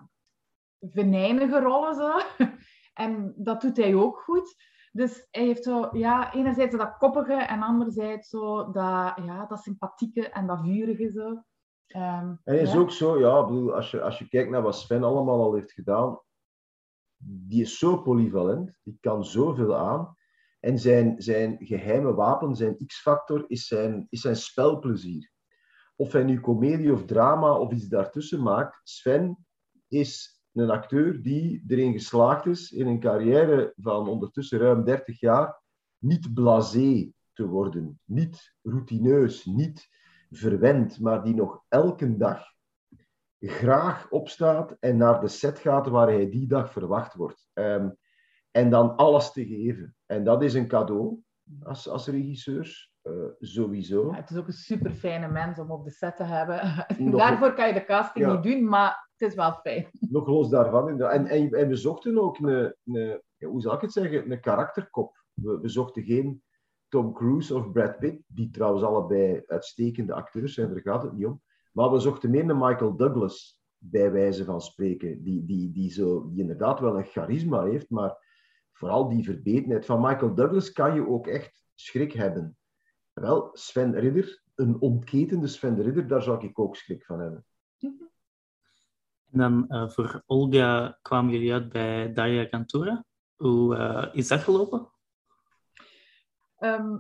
venijnige 0.81 1.61
rollen. 1.61 1.95
Zo. 1.95 2.19
En 2.95 3.35
dat 3.37 3.61
doet 3.61 3.77
hij 3.77 3.95
ook 3.95 4.21
goed. 4.21 4.57
Dus 4.93 5.29
hij 5.31 5.45
heeft 5.45 5.65
zo, 5.65 5.89
ja, 5.93 6.35
enerzijds 6.35 6.77
dat 6.77 6.97
koppige 6.97 7.35
en 7.35 7.63
anderzijds 7.63 8.29
zo 8.29 8.65
dat, 8.65 9.15
ja, 9.25 9.47
dat 9.49 9.59
sympathieke 9.59 10.29
en 10.29 10.47
dat 10.47 10.61
vurige. 10.61 11.11
Zo. 11.13 11.43
En 11.87 12.41
het 12.45 12.61
is 12.61 12.73
ja. 12.73 12.79
ook 12.79 12.91
zo, 12.91 13.19
ja, 13.19 13.45
bedoel, 13.45 13.75
als, 13.75 13.91
je, 13.91 14.03
als 14.03 14.19
je 14.19 14.29
kijkt 14.29 14.51
naar 14.51 14.63
wat 14.63 14.77
Sven 14.77 15.05
allemaal 15.05 15.43
al 15.43 15.55
heeft 15.55 15.73
gedaan, 15.73 16.21
die 17.17 17.63
is 17.63 17.79
zo 17.79 18.03
polyvalent, 18.03 18.79
die 18.83 18.99
kan 19.01 19.25
zoveel 19.25 19.77
aan. 19.77 20.17
En 20.61 20.79
zijn, 20.79 21.23
zijn 21.23 21.57
geheime 21.61 22.15
wapen, 22.15 22.55
zijn 22.55 22.87
X-factor, 22.87 23.45
is 23.47 23.67
zijn, 23.67 24.07
is 24.11 24.21
zijn 24.21 24.37
spelplezier. 24.37 25.33
Of 26.01 26.13
hij 26.13 26.23
nu 26.23 26.41
comedie 26.41 26.93
of 26.93 27.05
drama 27.05 27.53
of 27.59 27.73
iets 27.73 27.89
daartussen 27.89 28.43
maakt, 28.43 28.81
Sven 28.85 29.47
is 29.89 30.43
een 30.53 30.71
acteur 30.71 31.23
die 31.23 31.65
erin 31.69 31.93
geslaagd 31.93 32.47
is 32.47 32.73
in 32.73 32.87
een 32.87 33.01
carrière 33.01 33.73
van 33.77 34.09
ondertussen 34.09 34.59
ruim 34.59 34.85
30 34.85 35.21
jaar 35.21 35.63
niet 35.99 36.35
blasé 36.35 37.13
te 37.33 37.47
worden, 37.47 38.01
niet 38.05 38.55
routineus, 38.63 39.45
niet 39.45 39.89
verwend, 40.31 41.01
maar 41.01 41.23
die 41.23 41.35
nog 41.35 41.65
elke 41.69 42.17
dag 42.17 42.45
graag 43.41 44.11
opstaat 44.11 44.77
en 44.81 44.97
naar 44.97 45.21
de 45.21 45.29
set 45.29 45.59
gaat 45.59 45.89
waar 45.89 46.09
hij 46.09 46.31
die 46.31 46.47
dag 46.47 46.73
verwacht 46.73 47.15
wordt. 47.15 47.49
Ehm, 47.53 47.91
en 48.51 48.71
dan 48.71 48.97
alles 48.97 49.33
te 49.33 49.47
geven. 49.47 49.97
En 50.07 50.25
dat 50.25 50.43
is 50.43 50.55
een 50.55 50.69
cadeau 50.69 51.23
als, 51.63 51.89
als 51.89 52.07
regisseur, 52.07 52.91
eh, 52.98 52.98
sowieso. 53.39 54.11
Ja, 54.11 54.15
het 54.17 54.31
is 54.31 54.37
ook 54.37 54.47
een 54.47 54.53
super 54.53 54.91
fijne 54.91 55.29
mens 55.29 55.59
om 55.59 55.71
op 55.71 55.85
de 55.85 55.91
set 55.91 56.17
te 56.17 56.25
hebben. 56.25 56.61
Nog- 56.99 57.21
Daarvoor 57.21 57.55
kan 57.55 57.67
je 57.69 57.75
de 57.75 57.85
casting 57.85 58.25
Ja. 58.27 58.33
niet 58.33 58.43
doen, 58.43 58.69
maar 58.69 59.09
het 59.17 59.29
is 59.29 59.35
wel 59.35 59.53
fijn. 59.53 59.87
Nog 59.93 60.27
los 60.27 60.49
daarvan. 60.49 60.89
En, 61.03 61.27
en, 61.27 61.51
en 61.53 61.69
we 61.69 61.77
zochten 61.77 62.19
ook 62.19 62.39
een, 62.39 62.75
een, 62.85 63.23
hoe 63.49 63.61
zal 63.61 63.75
ik 63.75 63.81
het 63.81 63.93
zeggen, 63.93 64.31
een 64.31 64.41
karakterkop. 64.41 65.17
We, 65.33 65.59
we 65.61 65.69
zochten 65.69 66.03
geen 66.03 66.43
Tom 66.89 67.13
Cruise 67.13 67.55
of 67.57 67.73
Brad 67.73 67.99
Pitt, 67.99 68.23
die 68.27 68.51
trouwens 68.51 68.83
allebei 68.85 69.43
uitstekende 69.47 70.13
acteurs 70.15 70.55
zijn, 70.55 70.69
daar 70.73 70.81
gaat 70.81 71.03
het 71.03 71.13
niet 71.13 71.27
om. 71.27 71.43
Maar 71.73 71.91
we 71.91 71.99
zochten 71.99 72.31
meer 72.31 72.51
een 72.51 72.59
Michael 72.59 72.97
Douglas, 72.97 73.61
bij 73.79 74.13
wijze 74.13 74.45
van 74.45 74.61
spreken, 74.61 75.23
die, 75.23 75.45
die, 75.45 75.71
die, 75.73 75.91
zo, 75.91 76.29
die 76.31 76.41
inderdaad 76.41 76.81
wel 76.81 76.97
een 76.99 77.05
charisma 77.05 77.63
heeft, 77.65 77.91
maar 77.91 78.27
vooral 78.73 79.09
die 79.09 79.25
verbetenheid. 79.25 79.87
Van 79.87 80.01
Michael 80.01 80.35
Douglas 80.35 80.73
kan 80.73 80.95
je 80.95 81.09
ook 81.09 81.27
echt 81.27 81.63
schrik 81.75 82.13
hebben. 82.13 82.57
Wel, 83.21 83.51
Sven 83.53 83.99
Ridder, 83.99 84.43
een 84.55 84.81
ontketende 84.81 85.47
Sven 85.47 85.83
Ridder, 85.83 86.07
daar 86.09 86.23
zou 86.23 86.47
ik 86.47 86.59
ook 86.59 86.77
schrik 86.77 87.05
van 87.05 87.21
hebben. 87.21 87.45
En 89.31 89.39
dan 89.39 89.69
eh, 89.69 89.89
voor 89.89 90.23
Olga 90.27 90.99
kwamen 91.03 91.33
jullie 91.33 91.53
uit 91.53 91.69
bij 91.69 92.13
Daria 92.13 92.49
Cantora. 92.49 93.05
Hoe 93.37 93.77
eh, 93.77 94.09
is 94.13 94.29
dat 94.29 94.41
gelopen? 94.41 94.89
Ehm, 96.59 96.97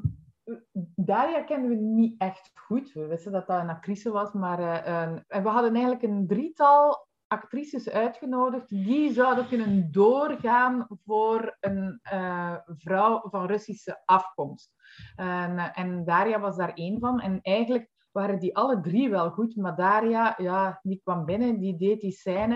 Daria 0.95 1.43
kenden 1.43 1.71
we 1.71 1.77
niet 1.77 2.21
echt 2.21 2.51
goed. 2.55 2.93
We 2.93 3.07
wisten 3.07 3.33
dat 3.33 3.47
dat 3.47 3.61
een 3.61 3.69
actrice 3.69 4.11
was, 4.11 4.33
maar 4.33 4.59
eh, 4.59 5.03
en 5.03 5.43
we 5.43 5.49
hadden 5.49 5.73
eigenlijk 5.73 6.03
een 6.03 6.27
drietal 6.27 7.08
actrices 7.29 7.91
uitgenodigd 7.91 8.69
die 8.69 9.13
zouden 9.13 9.49
kunnen 9.49 9.93
doorgaan 9.93 10.87
voor 11.05 11.57
een 11.61 12.01
uh, 12.13 12.55
vrouw 12.67 13.29
van 13.31 13.47
Russische 13.47 14.03
afkomst. 14.05 14.73
En, 15.17 15.59
en 15.59 16.05
Daria 16.05 16.41
was 16.41 16.57
daar 16.57 16.75
één 16.75 17.01
van. 17.01 17.21
En 17.21 17.41
eigenlijk 17.43 17.91
waren 18.13 18.39
die 18.39 18.57
alle 18.57 18.81
drie 18.81 19.11
wel 19.11 19.31
goed, 19.31 19.57
maar 19.57 19.77
Daria, 19.77 20.35
ja, 20.37 20.81
die 20.83 21.01
kwam 21.03 21.25
binnen, 21.25 21.59
die 21.59 21.77
deed 21.77 22.01
die 22.01 22.13
scène. 22.13 22.55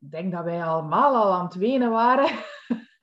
Ik 0.00 0.10
denk 0.10 0.32
dat 0.32 0.44
wij 0.44 0.64
allemaal 0.64 1.14
al 1.16 1.32
aan 1.32 1.44
het 1.44 1.54
wenen 1.54 1.90
waren 1.90 2.30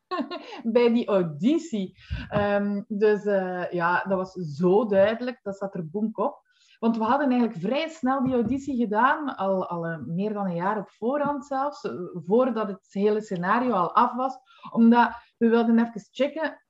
bij 0.74 0.94
die 0.94 1.08
auditie. 1.08 1.98
Um, 2.36 2.86
dus 2.88 3.26
uh, 3.26 3.72
ja, 3.72 4.04
dat 4.08 4.18
was 4.18 4.32
zo 4.32 4.86
duidelijk, 4.86 5.40
dat 5.44 5.58
zat 5.58 5.76
er 5.76 5.90
boem 5.90 6.10
op. 6.14 6.50
Want 6.82 6.98
we 6.98 7.04
hadden 7.04 7.30
eigenlijk 7.30 7.60
vrij 7.60 7.90
snel 7.90 8.24
die 8.24 8.34
auditie 8.34 8.78
gedaan, 8.78 9.36
al, 9.36 9.68
al 9.68 9.90
uh, 9.90 9.98
meer 10.06 10.34
dan 10.34 10.46
een 10.46 10.56
jaar 10.56 10.78
op 10.78 10.90
voorhand 10.90 11.46
zelfs, 11.46 11.84
uh, 11.84 11.92
voordat 12.14 12.68
het 12.68 12.88
hele 12.90 13.22
scenario 13.22 13.72
al 13.72 13.96
af 13.96 14.14
was. 14.14 14.38
Omdat 14.72 15.12
we 15.38 15.50
wilden 15.50 15.80
even 15.80 16.02
checken, 16.12 16.62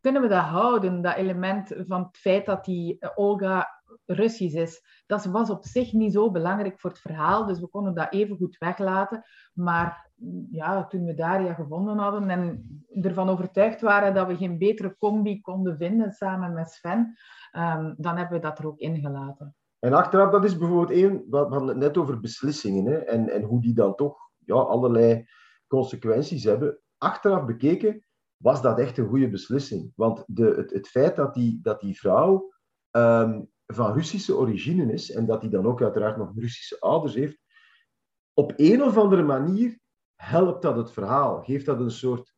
kunnen 0.00 0.22
we 0.22 0.28
dat 0.28 0.44
houden, 0.44 1.02
dat 1.02 1.16
element 1.16 1.74
van 1.76 2.02
het 2.02 2.16
feit 2.16 2.46
dat 2.46 2.64
die 2.64 3.16
Olga 3.16 3.82
Russisch 4.06 4.54
is. 4.54 4.95
Dat 5.06 5.24
was 5.24 5.50
op 5.50 5.64
zich 5.64 5.92
niet 5.92 6.12
zo 6.12 6.30
belangrijk 6.30 6.80
voor 6.80 6.90
het 6.90 6.98
verhaal, 6.98 7.46
dus 7.46 7.60
we 7.60 7.66
konden 7.66 7.94
dat 7.94 8.12
even 8.12 8.36
goed 8.36 8.58
weglaten. 8.58 9.22
Maar 9.52 10.10
ja, 10.50 10.86
toen 10.86 11.04
we 11.04 11.14
Daria 11.14 11.54
gevonden 11.54 11.98
hadden 11.98 12.30
en 12.30 12.66
ervan 13.02 13.28
overtuigd 13.28 13.80
waren 13.80 14.14
dat 14.14 14.26
we 14.26 14.36
geen 14.36 14.58
betere 14.58 14.96
combi 14.98 15.40
konden 15.40 15.76
vinden 15.76 16.12
samen 16.12 16.52
met 16.52 16.70
Sven, 16.70 17.16
um, 17.52 17.94
dan 17.96 18.16
hebben 18.16 18.36
we 18.36 18.46
dat 18.46 18.58
er 18.58 18.66
ook 18.66 18.78
ingelaten. 18.78 19.54
En 19.78 19.92
achteraf, 19.92 20.30
dat 20.30 20.44
is 20.44 20.58
bijvoorbeeld 20.58 20.90
één, 20.90 21.24
we 21.30 21.36
hadden 21.36 21.66
het 21.66 21.76
net 21.76 21.96
over 21.96 22.20
beslissingen 22.20 22.84
hè, 22.84 22.96
en, 22.96 23.28
en 23.28 23.42
hoe 23.42 23.60
die 23.60 23.74
dan 23.74 23.94
toch 23.94 24.18
ja, 24.44 24.54
allerlei 24.54 25.26
consequenties 25.66 26.44
hebben. 26.44 26.80
Achteraf 26.98 27.44
bekeken 27.44 28.04
was 28.36 28.62
dat 28.62 28.78
echt 28.78 28.98
een 28.98 29.08
goede 29.08 29.30
beslissing. 29.30 29.92
Want 29.94 30.24
de, 30.26 30.54
het, 30.56 30.72
het 30.72 30.88
feit 30.88 31.16
dat 31.16 31.34
die, 31.34 31.58
dat 31.62 31.80
die 31.80 31.98
vrouw 31.98 32.52
um, 32.90 33.50
van 33.66 33.92
Russische 33.92 34.36
origine 34.36 34.92
is 34.92 35.10
en 35.10 35.26
dat 35.26 35.40
hij 35.40 35.50
dan 35.50 35.66
ook 35.66 35.82
uiteraard 35.82 36.16
nog 36.16 36.32
Russische 36.36 36.80
ouders 36.80 37.14
heeft, 37.14 37.38
op 38.34 38.52
een 38.56 38.82
of 38.82 38.96
andere 38.96 39.22
manier 39.22 39.78
helpt 40.14 40.62
dat 40.62 40.76
het 40.76 40.92
verhaal. 40.92 41.42
Geeft 41.42 41.66
dat 41.66 41.80
een 41.80 41.90
soort, 41.90 42.34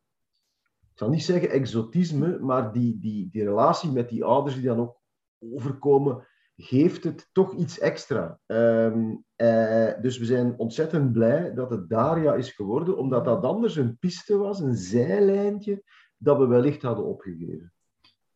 ik 0.79 0.97
zal 0.97 1.09
niet 1.09 1.23
zeggen 1.23 1.49
exotisme, 1.49 2.39
maar 2.39 2.71
die, 2.71 2.99
die, 2.99 3.29
die 3.31 3.43
relatie 3.43 3.91
met 3.91 4.09
die 4.09 4.23
ouders 4.23 4.55
die 4.55 4.63
dan 4.63 4.79
ook 4.79 5.01
overkomen, 5.39 6.27
geeft 6.55 7.03
het 7.03 7.29
toch 7.31 7.53
iets 7.53 7.79
extra. 7.79 8.39
Um, 8.45 9.23
uh, 9.35 10.01
dus 10.01 10.17
we 10.17 10.25
zijn 10.25 10.57
ontzettend 10.57 11.11
blij 11.11 11.53
dat 11.53 11.69
het 11.69 11.89
Daria 11.89 12.33
is 12.33 12.51
geworden, 12.51 12.97
omdat 12.97 13.25
dat 13.25 13.43
anders 13.43 13.75
een 13.75 13.97
piste 13.97 14.37
was, 14.37 14.59
een 14.59 14.75
zijlijntje, 14.75 15.83
dat 16.17 16.37
we 16.37 16.47
wellicht 16.47 16.81
hadden 16.81 17.05
opgegeven. 17.05 17.73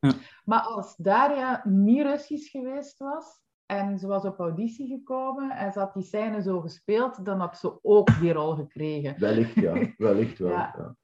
Ja. 0.04 0.12
Maar 0.44 0.60
als 0.60 0.96
Daria 0.96 1.62
niet 1.64 2.02
Russisch 2.02 2.50
geweest 2.50 2.98
was 2.98 3.42
en 3.66 3.98
ze 3.98 4.06
was 4.06 4.24
op 4.24 4.38
auditie 4.38 4.88
gekomen 4.88 5.50
en 5.50 5.72
ze 5.72 5.78
had 5.78 5.94
die 5.94 6.02
scène 6.02 6.42
zo 6.42 6.60
gespeeld, 6.60 7.24
dan 7.24 7.40
had 7.40 7.58
ze 7.58 7.78
ook 7.82 8.20
die 8.20 8.32
rol 8.32 8.54
gekregen. 8.54 9.18
Wellicht, 9.18 9.54
ja. 9.54 9.92
Wellicht 9.96 10.38
wel. 10.38 10.50
ja. 10.50 10.74
Ja. 10.76 10.96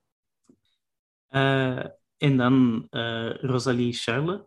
Uh, 1.30 1.84
en 2.16 2.36
dan 2.36 2.86
uh, 2.90 3.34
Rosalie 3.34 3.92
Charles 3.92 4.40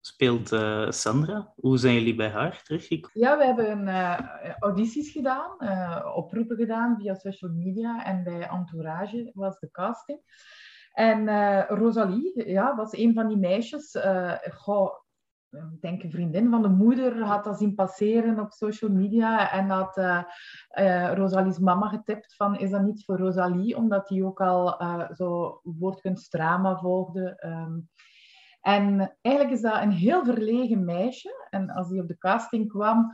speelt 0.00 0.52
uh, 0.52 0.90
Sandra. 0.90 1.52
Hoe 1.56 1.78
zijn 1.78 1.94
jullie 1.94 2.14
bij 2.14 2.28
haar 2.28 2.62
terechtgekomen? 2.62 3.20
Ja, 3.20 3.38
we 3.38 3.44
hebben 3.44 3.88
audities 4.58 5.10
gedaan, 5.10 5.50
oproepen 6.14 6.56
gedaan 6.56 6.96
via 7.00 7.14
social 7.14 7.50
media 7.50 8.04
en 8.04 8.24
bij 8.24 8.48
Entourage 8.48 9.30
was 9.34 9.58
de 9.58 9.70
casting. 9.70 10.20
En 10.94 11.28
uh, 11.28 11.64
Rosalie, 11.68 12.48
ja, 12.48 12.76
was 12.76 12.92
een 12.92 13.14
van 13.14 13.28
die 13.28 13.36
meisjes. 13.36 13.94
Uh, 13.94 14.32
goh, 14.50 14.92
ik 15.50 15.80
denk 15.80 16.02
een 16.02 16.10
vriendin 16.10 16.50
van 16.50 16.62
de 16.62 16.68
moeder 16.68 17.22
had 17.22 17.44
dat 17.44 17.58
zien 17.58 17.74
passeren 17.74 18.40
op 18.40 18.52
social 18.52 18.90
media 18.90 19.52
en 19.52 19.68
had 19.68 19.96
uh, 19.96 21.12
Rosalie's 21.14 21.58
mama 21.58 21.88
getipt 21.88 22.36
van 22.36 22.58
is 22.58 22.70
dat 22.70 22.82
niet 22.82 23.04
voor 23.04 23.18
Rosalie, 23.18 23.76
omdat 23.76 24.08
die 24.08 24.24
ook 24.24 24.40
al 24.40 24.82
uh, 24.82 25.10
zo 25.12 25.60
volgde. 26.80 27.42
Um, 27.46 27.88
en 28.60 29.16
eigenlijk 29.20 29.56
is 29.56 29.62
dat 29.62 29.82
een 29.82 29.90
heel 29.90 30.24
verlegen 30.24 30.84
meisje. 30.84 31.46
En 31.50 31.70
als 31.70 31.88
die 31.88 32.00
op 32.00 32.08
de 32.08 32.18
casting 32.18 32.68
kwam 32.68 33.12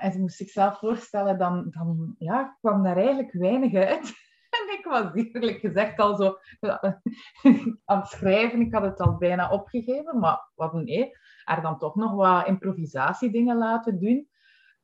en 0.00 0.12
ze 0.12 0.20
moest 0.20 0.36
zichzelf 0.36 0.78
voorstellen, 0.78 1.38
dan, 1.38 1.66
dan 1.70 2.14
ja, 2.18 2.56
kwam 2.60 2.82
daar 2.82 2.96
eigenlijk 2.96 3.32
weinig 3.32 3.74
uit. 3.74 4.12
Ik 4.68 4.84
was 4.84 5.14
eerlijk 5.14 5.58
gezegd 5.58 5.98
al 5.98 6.16
zo 6.16 6.38
aan 7.84 7.98
het 7.98 8.08
schrijven. 8.08 8.60
Ik 8.60 8.74
had 8.74 8.82
het 8.82 9.00
al 9.00 9.16
bijna 9.16 9.50
opgegeven, 9.50 10.18
maar 10.18 10.50
wat 10.54 10.72
nee, 10.72 11.10
er 11.44 11.62
dan 11.62 11.78
toch 11.78 11.94
nog 11.94 12.12
wat 12.12 12.46
improvisatiedingen 12.46 13.58
laten 13.58 14.00
doen. 14.00 14.30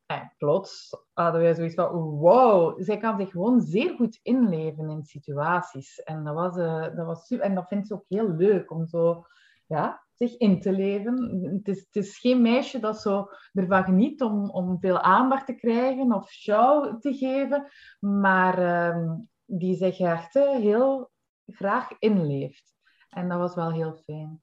En 0.06 0.34
plots 0.38 0.96
hadden 1.12 1.40
wij 1.40 1.54
zoiets 1.54 1.74
van, 1.74 1.92
wow, 2.00 2.82
zij 2.82 2.96
kan 2.98 3.18
zich 3.18 3.30
gewoon 3.30 3.60
zeer 3.60 3.94
goed 3.94 4.18
inleven 4.22 4.90
in 4.90 5.04
situaties. 5.04 6.02
En 6.02 6.24
dat, 6.24 6.34
was, 6.34 6.56
uh, 6.56 6.82
dat 6.82 7.06
was 7.06 7.26
super. 7.26 7.44
En 7.44 7.54
dat 7.54 7.68
vindt 7.68 7.86
ze 7.86 7.94
ook 7.94 8.04
heel 8.08 8.28
leuk, 8.28 8.70
om 8.70 8.86
zo 8.86 9.26
ja, 9.66 10.06
zich 10.14 10.36
in 10.36 10.60
te 10.60 10.72
leven. 10.72 11.40
Het 11.54 11.68
is, 11.68 11.78
het 11.78 11.96
is 11.96 12.18
geen 12.18 12.42
meisje 12.42 12.78
dat 12.78 13.00
zo 13.00 13.28
ervan 13.52 13.84
geniet 13.84 14.22
om, 14.22 14.50
om 14.50 14.78
veel 14.80 15.00
aandacht 15.00 15.46
te 15.46 15.54
krijgen 15.54 16.12
of 16.12 16.30
show 16.30 17.00
te 17.00 17.14
geven. 17.14 17.68
Maar 17.98 18.58
uh, 18.58 19.14
die 19.50 19.74
zich 19.74 19.98
echt 19.98 20.34
heel 20.34 21.10
graag 21.46 21.90
inleeft. 21.98 22.74
En 23.08 23.28
dat 23.28 23.38
was 23.38 23.54
wel 23.54 23.72
heel 23.72 23.94
fijn. 23.94 24.42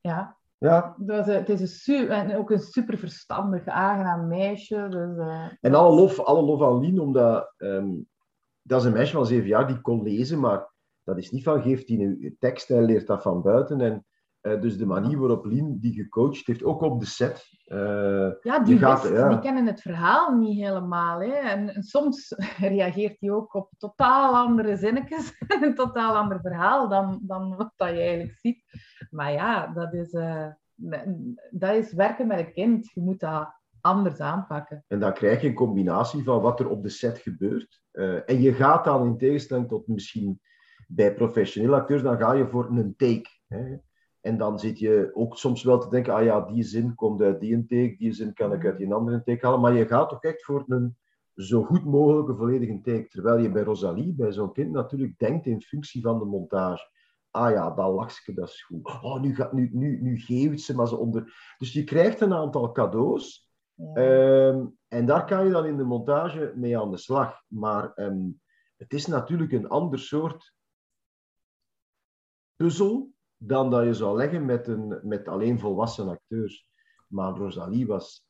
Ja. 0.00 0.38
Ja. 0.58 0.94
Dus, 0.98 1.26
het 1.26 1.48
is 1.48 1.60
een 1.60 1.66
super, 1.66 2.10
en 2.10 2.36
ook 2.36 2.50
een 2.50 2.58
super 2.60 2.98
verstandig, 2.98 3.66
aangenaam 3.66 4.28
meisje. 4.28 4.86
Dus, 4.88 5.16
uh, 5.16 5.48
en 5.60 5.74
alle 5.74 5.94
lof, 5.94 6.20
alle 6.20 6.42
lof 6.42 6.62
aan 6.62 6.80
Lien, 6.80 7.00
omdat 7.00 7.54
um, 7.56 8.08
dat 8.62 8.80
is 8.80 8.86
een 8.86 8.92
meisje 8.92 9.12
van 9.12 9.26
zeven 9.26 9.48
jaar 9.48 9.66
die 9.66 9.80
kon 9.80 10.02
lezen, 10.02 10.40
maar 10.40 10.72
dat 11.02 11.18
is 11.18 11.30
niet 11.30 11.42
van 11.42 11.62
geeft 11.62 11.88
hij 11.88 11.96
nu 11.96 12.36
tekst, 12.38 12.68
hij 12.68 12.82
leert 12.82 13.06
dat 13.06 13.22
van 13.22 13.42
buiten. 13.42 13.80
En 13.80 14.06
uh, 14.44 14.60
dus 14.60 14.76
de 14.76 14.86
manier 14.86 15.18
waarop 15.18 15.44
Lien 15.44 15.78
die 15.80 15.92
gecoacht 15.92 16.46
heeft, 16.46 16.64
ook 16.64 16.80
op 16.80 17.00
de 17.00 17.06
set. 17.06 17.48
Uh, 17.66 18.32
ja, 18.40 18.58
die, 18.58 18.78
gaat, 18.78 19.08
ja. 19.08 19.28
die 19.28 19.38
kennen 19.38 19.66
het 19.66 19.80
verhaal 19.80 20.36
niet 20.36 20.58
helemaal. 20.58 21.20
Hè? 21.20 21.32
En, 21.32 21.74
en, 21.74 21.82
soms 21.82 22.34
reageert 22.58 23.20
hij 23.20 23.30
ook 23.30 23.54
op 23.54 23.70
totaal 23.78 24.36
andere 24.36 24.76
zinnetjes, 24.76 25.32
een 25.60 25.74
totaal 25.74 26.16
ander 26.16 26.40
verhaal 26.40 26.88
dan, 26.88 27.20
dan 27.22 27.56
wat 27.56 27.72
dat 27.76 27.88
je 27.88 28.00
eigenlijk 28.00 28.38
ziet. 28.38 28.64
Maar 29.10 29.32
ja, 29.32 29.66
dat 29.66 29.94
is, 29.94 30.12
uh, 30.12 30.46
dat 31.50 31.74
is 31.74 31.92
werken 31.92 32.26
met 32.26 32.38
een 32.38 32.52
kind. 32.52 32.90
Je 32.94 33.00
moet 33.00 33.20
dat 33.20 33.48
anders 33.80 34.20
aanpakken. 34.20 34.84
En 34.88 35.00
dan 35.00 35.12
krijg 35.12 35.40
je 35.40 35.48
een 35.48 35.54
combinatie 35.54 36.22
van 36.22 36.40
wat 36.40 36.60
er 36.60 36.68
op 36.68 36.82
de 36.82 36.88
set 36.88 37.18
gebeurt. 37.18 37.82
en 38.26 38.40
je 38.40 38.52
gaat 38.52 38.84
dan 38.84 39.06
in 39.06 39.18
tegenstelling 39.18 39.68
tot 39.68 39.88
misschien 39.88 40.40
bij 40.88 41.14
professionele 41.14 41.76
acteurs, 41.76 42.02
dan 42.02 42.18
ga 42.18 42.32
je 42.32 42.48
voor 42.48 42.70
een 42.70 42.94
take. 42.96 43.28
Hè? 43.46 43.76
En 44.24 44.38
dan 44.38 44.58
zit 44.58 44.78
je 44.78 45.10
ook 45.14 45.36
soms 45.36 45.62
wel 45.62 45.78
te 45.78 45.88
denken, 45.88 46.14
ah 46.14 46.24
ja, 46.24 46.40
die 46.40 46.62
zin 46.62 46.94
komt 46.94 47.22
uit 47.22 47.40
die 47.40 47.66
take, 47.66 47.94
die 47.98 48.12
zin 48.12 48.32
kan 48.32 48.52
ik 48.52 48.64
uit 48.64 48.78
die 48.78 48.94
andere 48.94 49.22
take 49.22 49.46
halen. 49.46 49.60
Maar 49.60 49.74
je 49.74 49.86
gaat 49.86 50.08
toch 50.08 50.22
echt 50.22 50.44
voor 50.44 50.64
een 50.68 50.96
zo 51.34 51.62
goed 51.62 51.84
mogelijke 51.84 52.36
volledige 52.36 52.80
take. 52.80 53.08
Terwijl 53.08 53.38
je 53.38 53.50
bij 53.50 53.62
Rosalie, 53.62 54.14
bij 54.14 54.32
zo'n 54.32 54.52
kind, 54.52 54.72
natuurlijk 54.72 55.18
denkt 55.18 55.46
in 55.46 55.62
functie 55.62 56.02
van 56.02 56.18
de 56.18 56.24
montage. 56.24 56.90
Ah 57.30 57.50
ja, 57.50 57.70
dat 57.70 57.92
lachje, 57.92 58.34
dat 58.34 58.48
is 58.48 58.62
goed. 58.62 58.86
Oh, 59.02 59.20
nu, 59.20 59.34
gaat, 59.34 59.52
nu, 59.52 59.70
nu, 59.72 60.02
nu 60.02 60.18
geeft 60.18 60.60
ze 60.60 60.74
maar 60.74 60.88
ze 60.88 60.96
onder... 60.96 61.54
Dus 61.58 61.72
je 61.72 61.84
krijgt 61.84 62.20
een 62.20 62.34
aantal 62.34 62.72
cadeaus. 62.72 63.52
Ja. 63.74 64.46
Um, 64.46 64.78
en 64.88 65.06
daar 65.06 65.24
kan 65.24 65.44
je 65.44 65.50
dan 65.50 65.66
in 65.66 65.76
de 65.76 65.84
montage 65.84 66.52
mee 66.56 66.78
aan 66.78 66.90
de 66.90 66.96
slag. 66.96 67.42
Maar 67.46 67.92
um, 67.96 68.40
het 68.76 68.92
is 68.92 69.06
natuurlijk 69.06 69.52
een 69.52 69.68
ander 69.68 69.98
soort 69.98 70.54
puzzel 72.56 73.13
dan 73.46 73.70
dat 73.70 73.84
je 73.84 73.94
zou 73.94 74.16
leggen 74.16 74.44
met, 74.44 74.68
een, 74.68 75.00
met 75.02 75.28
alleen 75.28 75.58
volwassen 75.58 76.08
acteurs. 76.08 76.66
Maar 77.08 77.36
Rosalie 77.36 77.86
was, 77.86 78.26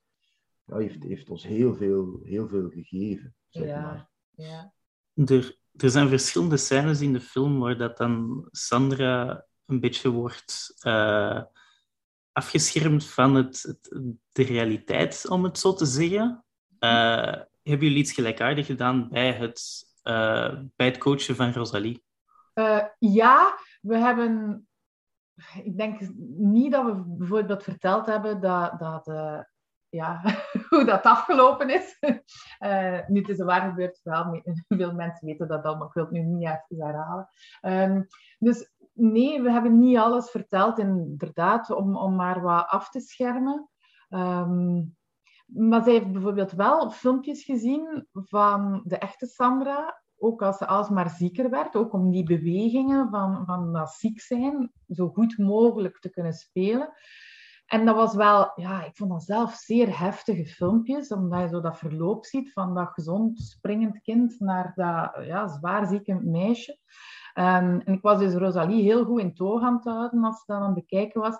ja, 0.64 0.76
heeft, 0.76 1.02
heeft 1.02 1.30
ons 1.30 1.46
heel 1.46 1.74
veel, 1.74 2.20
heel 2.22 2.48
veel 2.48 2.68
gegeven. 2.68 3.34
Zeg 3.48 3.66
ja, 3.66 3.80
maar. 3.80 4.10
ja. 4.30 4.72
Er, 5.14 5.58
er 5.72 5.90
zijn 5.90 6.08
verschillende 6.08 6.56
scènes 6.56 7.00
in 7.00 7.12
de 7.12 7.20
film 7.20 7.58
waar 7.58 7.78
dat 7.78 7.96
dan 7.96 8.44
Sandra 8.50 9.46
een 9.66 9.80
beetje 9.80 10.10
wordt 10.10 10.74
uh, 10.86 11.42
afgeschermd 12.32 13.06
van 13.06 13.34
het, 13.34 13.62
het, 13.62 13.98
de 14.32 14.42
realiteit, 14.42 15.28
om 15.28 15.44
het 15.44 15.58
zo 15.58 15.74
te 15.74 15.86
zeggen. 15.86 16.44
Uh, 16.80 17.34
hebben 17.62 17.86
jullie 17.86 17.96
iets 17.98 18.12
gelijkaardigs 18.12 18.66
gedaan 18.66 19.08
bij 19.08 19.32
het, 19.32 19.84
uh, 20.04 20.54
bij 20.76 20.86
het 20.86 20.98
coachen 20.98 21.36
van 21.36 21.52
Rosalie? 21.52 22.02
ja, 22.98 23.58
we 23.80 23.96
hebben 23.96 24.66
ik 25.62 25.76
denk 25.76 26.00
niet 26.36 26.72
dat 26.72 26.84
we 26.84 27.02
bijvoorbeeld 27.06 27.62
verteld 27.62 28.06
hebben 28.06 28.40
dat, 28.40 28.78
dat 28.78 29.08
uh, 29.08 29.40
ja, 29.88 30.20
hoe 30.68 30.84
dat 30.84 31.02
afgelopen 31.02 31.70
is. 31.70 31.98
Uh, 32.58 32.98
nu, 33.08 33.20
het 33.20 33.28
is 33.28 33.38
een 33.38 33.46
waar 33.46 33.68
gebeurd 33.68 34.00
verhaal. 34.02 34.42
Veel 34.68 34.94
mensen 34.94 35.26
weten 35.26 35.48
dat 35.48 35.64
al, 35.64 35.76
maar 35.76 35.86
ik 35.86 35.92
wil 35.92 36.04
het 36.04 36.12
nu 36.12 36.20
niet 36.20 36.48
even 36.48 36.86
herhalen. 36.86 37.28
Um, 37.62 38.06
dus 38.38 38.72
nee, 38.92 39.42
we 39.42 39.50
hebben 39.50 39.78
niet 39.78 39.98
alles 39.98 40.30
verteld, 40.30 40.78
inderdaad, 40.78 41.70
om, 41.70 41.96
om 41.96 42.14
maar 42.16 42.42
wat 42.42 42.66
af 42.66 42.90
te 42.90 43.00
schermen. 43.00 43.68
Um, 44.08 44.96
maar 45.46 45.82
zij 45.82 45.92
heeft 45.92 46.12
bijvoorbeeld 46.12 46.52
wel 46.52 46.90
filmpjes 46.90 47.44
gezien 47.44 48.08
van 48.12 48.82
de 48.84 48.98
echte 48.98 49.26
Sandra, 49.26 50.02
ook 50.24 50.42
als 50.42 50.56
ze 50.56 50.66
alsmaar 50.66 51.10
zieker 51.10 51.50
werd, 51.50 51.76
ook 51.76 51.92
om 51.92 52.10
die 52.10 52.24
bewegingen 52.24 53.10
van, 53.10 53.42
van 53.46 53.72
dat 53.72 53.90
ziek 53.90 54.20
zijn 54.20 54.72
zo 54.88 55.08
goed 55.08 55.38
mogelijk 55.38 56.00
te 56.00 56.10
kunnen 56.10 56.32
spelen. 56.32 56.92
En 57.66 57.84
dat 57.84 57.96
was 57.96 58.14
wel, 58.14 58.52
ja, 58.54 58.84
ik 58.84 58.96
vond 58.96 59.10
dat 59.10 59.22
zelf 59.22 59.54
zeer 59.54 59.98
heftige 59.98 60.46
filmpjes, 60.46 61.08
omdat 61.08 61.40
je 61.40 61.48
zo 61.48 61.60
dat 61.60 61.78
verloop 61.78 62.24
ziet 62.24 62.52
van 62.52 62.74
dat 62.74 62.88
gezond 62.88 63.40
springend 63.40 64.00
kind 64.00 64.40
naar 64.40 64.72
dat 64.74 65.26
ja, 65.26 65.48
zwaar 65.48 65.86
zieke 65.86 66.14
meisje. 66.14 66.78
Um, 67.38 67.80
en 67.80 67.92
ik 67.92 68.02
was 68.02 68.18
dus 68.18 68.34
Rosalie 68.34 68.82
heel 68.82 69.04
goed 69.04 69.20
in 69.20 69.34
toog 69.34 69.62
aan 69.62 69.74
het 69.74 69.84
houden 69.84 70.24
als 70.24 70.38
ze 70.38 70.44
dan 70.46 70.56
aan 70.56 70.64
het 70.64 70.74
bekijken 70.74 71.20
was. 71.20 71.38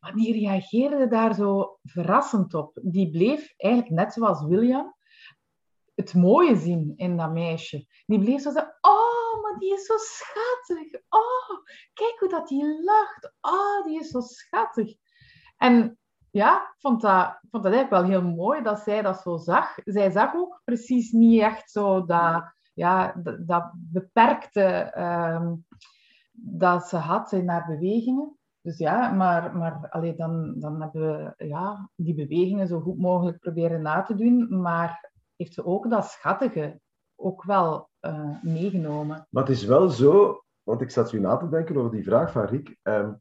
Maar 0.00 0.14
die 0.14 0.32
reageerde 0.32 1.06
daar 1.06 1.34
zo 1.34 1.78
verrassend 1.82 2.54
op. 2.54 2.78
Die 2.82 3.10
bleef 3.10 3.54
eigenlijk 3.56 3.94
net 3.94 4.12
zoals 4.12 4.44
William 4.44 4.94
het 5.94 6.14
mooie 6.14 6.56
zien 6.56 6.92
in 6.96 7.16
dat 7.16 7.32
meisje. 7.32 7.86
Die 8.06 8.18
bleef 8.18 8.42
zo 8.42 8.50
zeggen, 8.50 8.78
oh, 8.80 9.42
maar 9.42 9.58
die 9.58 9.72
is 9.72 9.86
zo 9.86 9.94
schattig. 9.96 11.00
Oh, 11.08 11.58
kijk 11.92 12.16
hoe 12.18 12.28
dat 12.28 12.48
die 12.48 12.84
lacht. 12.84 13.32
Oh, 13.40 13.84
die 13.84 14.00
is 14.00 14.08
zo 14.08 14.20
schattig. 14.20 14.94
En 15.56 15.98
ja, 16.30 16.74
vond 16.78 17.00
dat, 17.00 17.38
vond 17.50 17.62
dat 17.62 17.72
eigenlijk 17.72 17.90
wel 17.90 18.04
heel 18.04 18.30
mooi 18.30 18.62
dat 18.62 18.80
zij 18.80 19.02
dat 19.02 19.20
zo 19.20 19.36
zag. 19.36 19.74
Zij 19.84 20.10
zag 20.10 20.34
ook 20.34 20.60
precies 20.64 21.10
niet 21.10 21.40
echt 21.40 21.70
zo 21.70 22.04
dat, 22.04 22.44
ja, 22.74 23.14
dat, 23.38 23.70
beperkte 23.74 24.92
um, 24.98 25.66
dat 26.32 26.88
ze 26.88 26.96
had 26.96 27.32
in 27.32 27.48
haar 27.48 27.66
bewegingen. 27.66 28.36
Dus 28.60 28.78
ja, 28.78 29.10
maar, 29.10 29.56
maar 29.56 29.88
allee, 29.90 30.14
dan, 30.14 30.54
dan 30.58 30.80
hebben 30.82 31.34
we 31.36 31.46
ja, 31.46 31.90
die 31.96 32.14
bewegingen 32.14 32.68
zo 32.68 32.80
goed 32.80 32.98
mogelijk 32.98 33.38
proberen 33.38 33.82
na 33.82 34.02
te 34.02 34.14
doen. 34.14 34.60
Maar 34.60 35.11
heeft 35.36 35.54
ze 35.54 35.64
ook 35.64 35.90
dat 35.90 36.04
schattige 36.04 36.80
ook 37.16 37.44
wel 37.44 37.90
uh, 38.00 38.42
meegenomen. 38.42 39.26
Maar 39.30 39.42
het 39.42 39.52
is 39.52 39.64
wel 39.64 39.88
zo, 39.88 40.42
want 40.62 40.80
ik 40.80 40.90
zat 40.90 41.08
zo 41.08 41.18
na 41.18 41.36
te 41.36 41.48
denken 41.48 41.76
over 41.76 41.90
die 41.90 42.04
vraag 42.04 42.32
van 42.32 42.44
Rick. 42.44 42.76
Um, 42.82 43.20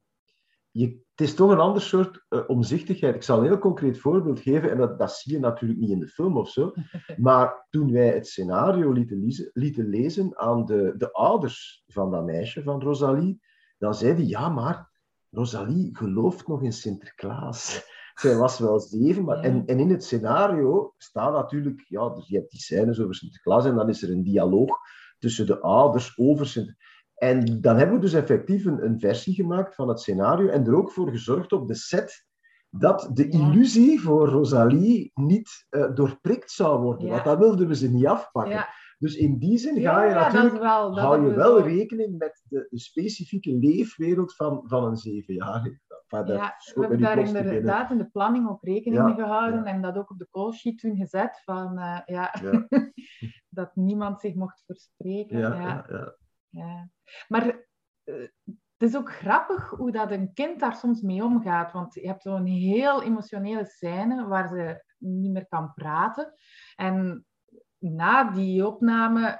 je, 0.71 0.85
het 0.87 1.29
is 1.29 1.35
toch 1.35 1.51
een 1.51 1.59
ander 1.59 1.81
soort 1.81 2.25
uh, 2.29 2.41
omzichtigheid. 2.47 3.15
Ik 3.15 3.23
zal 3.23 3.37
een 3.37 3.45
heel 3.45 3.57
concreet 3.57 3.99
voorbeeld 3.99 4.39
geven, 4.39 4.71
en 4.71 4.77
dat, 4.77 4.99
dat 4.99 5.11
zie 5.11 5.33
je 5.33 5.39
natuurlijk 5.39 5.79
niet 5.79 5.89
in 5.89 5.99
de 5.99 6.07
film 6.07 6.37
of 6.37 6.49
zo. 6.49 6.73
Maar 7.17 7.67
toen 7.69 7.91
wij 7.91 8.07
het 8.07 8.27
scenario 8.27 8.91
lieten 8.91 9.19
lezen, 9.19 9.49
lieten 9.53 9.87
lezen 9.87 10.37
aan 10.37 10.65
de, 10.65 10.93
de 10.97 11.11
ouders 11.11 11.83
van 11.87 12.11
dat 12.11 12.25
meisje, 12.25 12.63
van 12.63 12.81
Rosalie, 12.81 13.41
dan 13.77 13.95
zeiden 13.95 14.27
ja, 14.27 14.49
maar 14.49 14.91
Rosalie 15.29 15.97
gelooft 15.97 16.47
nog 16.47 16.61
in 16.63 16.73
Sinterklaas. 16.73 17.89
Zij 18.21 18.35
was 18.35 18.59
wel 18.59 18.79
zeven, 18.79 19.23
maar, 19.23 19.39
en, 19.39 19.65
en 19.65 19.79
in 19.79 19.89
het 19.89 20.03
scenario 20.03 20.93
staat 20.97 21.33
natuurlijk, 21.33 21.85
ja, 21.87 22.09
dus 22.09 22.27
je 22.27 22.37
hebt 22.37 22.51
die 22.51 22.59
scènes 22.59 22.99
over 22.99 23.15
Sinterklaas 23.15 23.65
en 23.65 23.75
dan 23.75 23.89
is 23.89 24.03
er 24.03 24.11
een 24.11 24.23
dialoog 24.23 24.77
tussen 25.19 25.45
de 25.45 25.59
ouders 25.59 26.17
over 26.17 26.47
Sinterklaas. 26.47 26.89
En 27.15 27.61
dan 27.61 27.77
hebben 27.77 27.95
we 27.95 28.01
dus 28.01 28.13
effectief 28.13 28.65
een, 28.65 28.85
een, 28.85 28.99
versie 28.99 29.33
gemaakt 29.33 29.75
van 29.75 29.87
het 29.87 29.99
scenario 29.99 30.47
en 30.47 30.65
er 30.65 30.75
ook 30.75 30.91
voor 30.91 31.09
gezorgd 31.09 31.51
op 31.51 31.67
de 31.67 31.75
set 31.75 32.25
dat 32.69 33.09
de 33.13 33.29
illusie 33.29 34.01
voor 34.01 34.27
Rosalie 34.27 35.11
niet 35.13 35.65
uh, 35.69 35.95
doorprikt 35.95 36.51
zou 36.51 36.81
worden. 36.81 37.05
Ja. 37.05 37.11
Want 37.11 37.23
dat 37.23 37.37
wilden 37.37 37.67
we 37.67 37.75
ze 37.75 37.91
niet 37.91 38.05
afpakken. 38.05 38.67
Dus 38.97 39.15
in 39.15 39.37
die 39.37 39.57
zin 39.57 39.81
ga 39.81 40.03
je 40.03 40.09
ja, 40.09 40.31
natuurlijk, 40.31 40.61
wel, 40.61 40.99
hou 40.99 41.25
je 41.25 41.33
wel 41.33 41.61
rekening 41.61 42.17
met 42.17 42.43
de, 42.47 42.67
de, 42.69 42.79
specifieke 42.79 43.51
leefwereld 43.51 44.35
van, 44.35 44.61
van 44.65 44.83
een 44.83 44.95
zevenjarige. 44.95 45.79
Ja, 46.11 46.55
we 46.73 46.81
hebben 46.81 47.01
daar 47.01 47.17
inderdaad 47.17 47.91
in 47.91 47.97
de 47.97 48.09
planning 48.09 48.49
ook 48.49 48.63
rekening 48.63 49.03
mee 49.03 49.13
gehouden 49.13 49.65
en 49.65 49.81
dat 49.81 49.97
ook 49.97 50.09
op 50.09 50.17
de 50.17 50.27
call 50.29 50.51
sheet 50.51 50.79
toen 50.79 50.95
gezet 50.95 51.41
van 51.43 51.79
uh, 51.79 51.99
ja, 52.05 52.33
dat 53.49 53.75
niemand 53.75 54.19
zich 54.19 54.35
mocht 54.35 54.63
verspreken. 54.65 55.39
Ja, 55.39 55.85
ja. 56.49 56.89
Maar 57.27 57.45
uh, 58.03 58.27
het 58.81 58.89
is 58.89 58.95
ook 58.95 59.11
grappig 59.11 59.69
hoe 59.69 59.91
dat 59.91 60.11
een 60.11 60.33
kind 60.33 60.59
daar 60.59 60.75
soms 60.75 61.01
mee 61.01 61.23
omgaat. 61.23 61.71
Want 61.71 61.93
je 61.93 62.07
hebt 62.07 62.21
zo'n 62.21 62.45
heel 62.45 63.03
emotionele 63.03 63.65
scène 63.65 64.27
waar 64.27 64.47
ze 64.47 64.83
niet 64.97 65.31
meer 65.31 65.47
kan 65.47 65.73
praten. 65.73 66.33
En 66.75 67.25
na 67.77 68.31
die 68.31 68.67
opname 68.67 69.39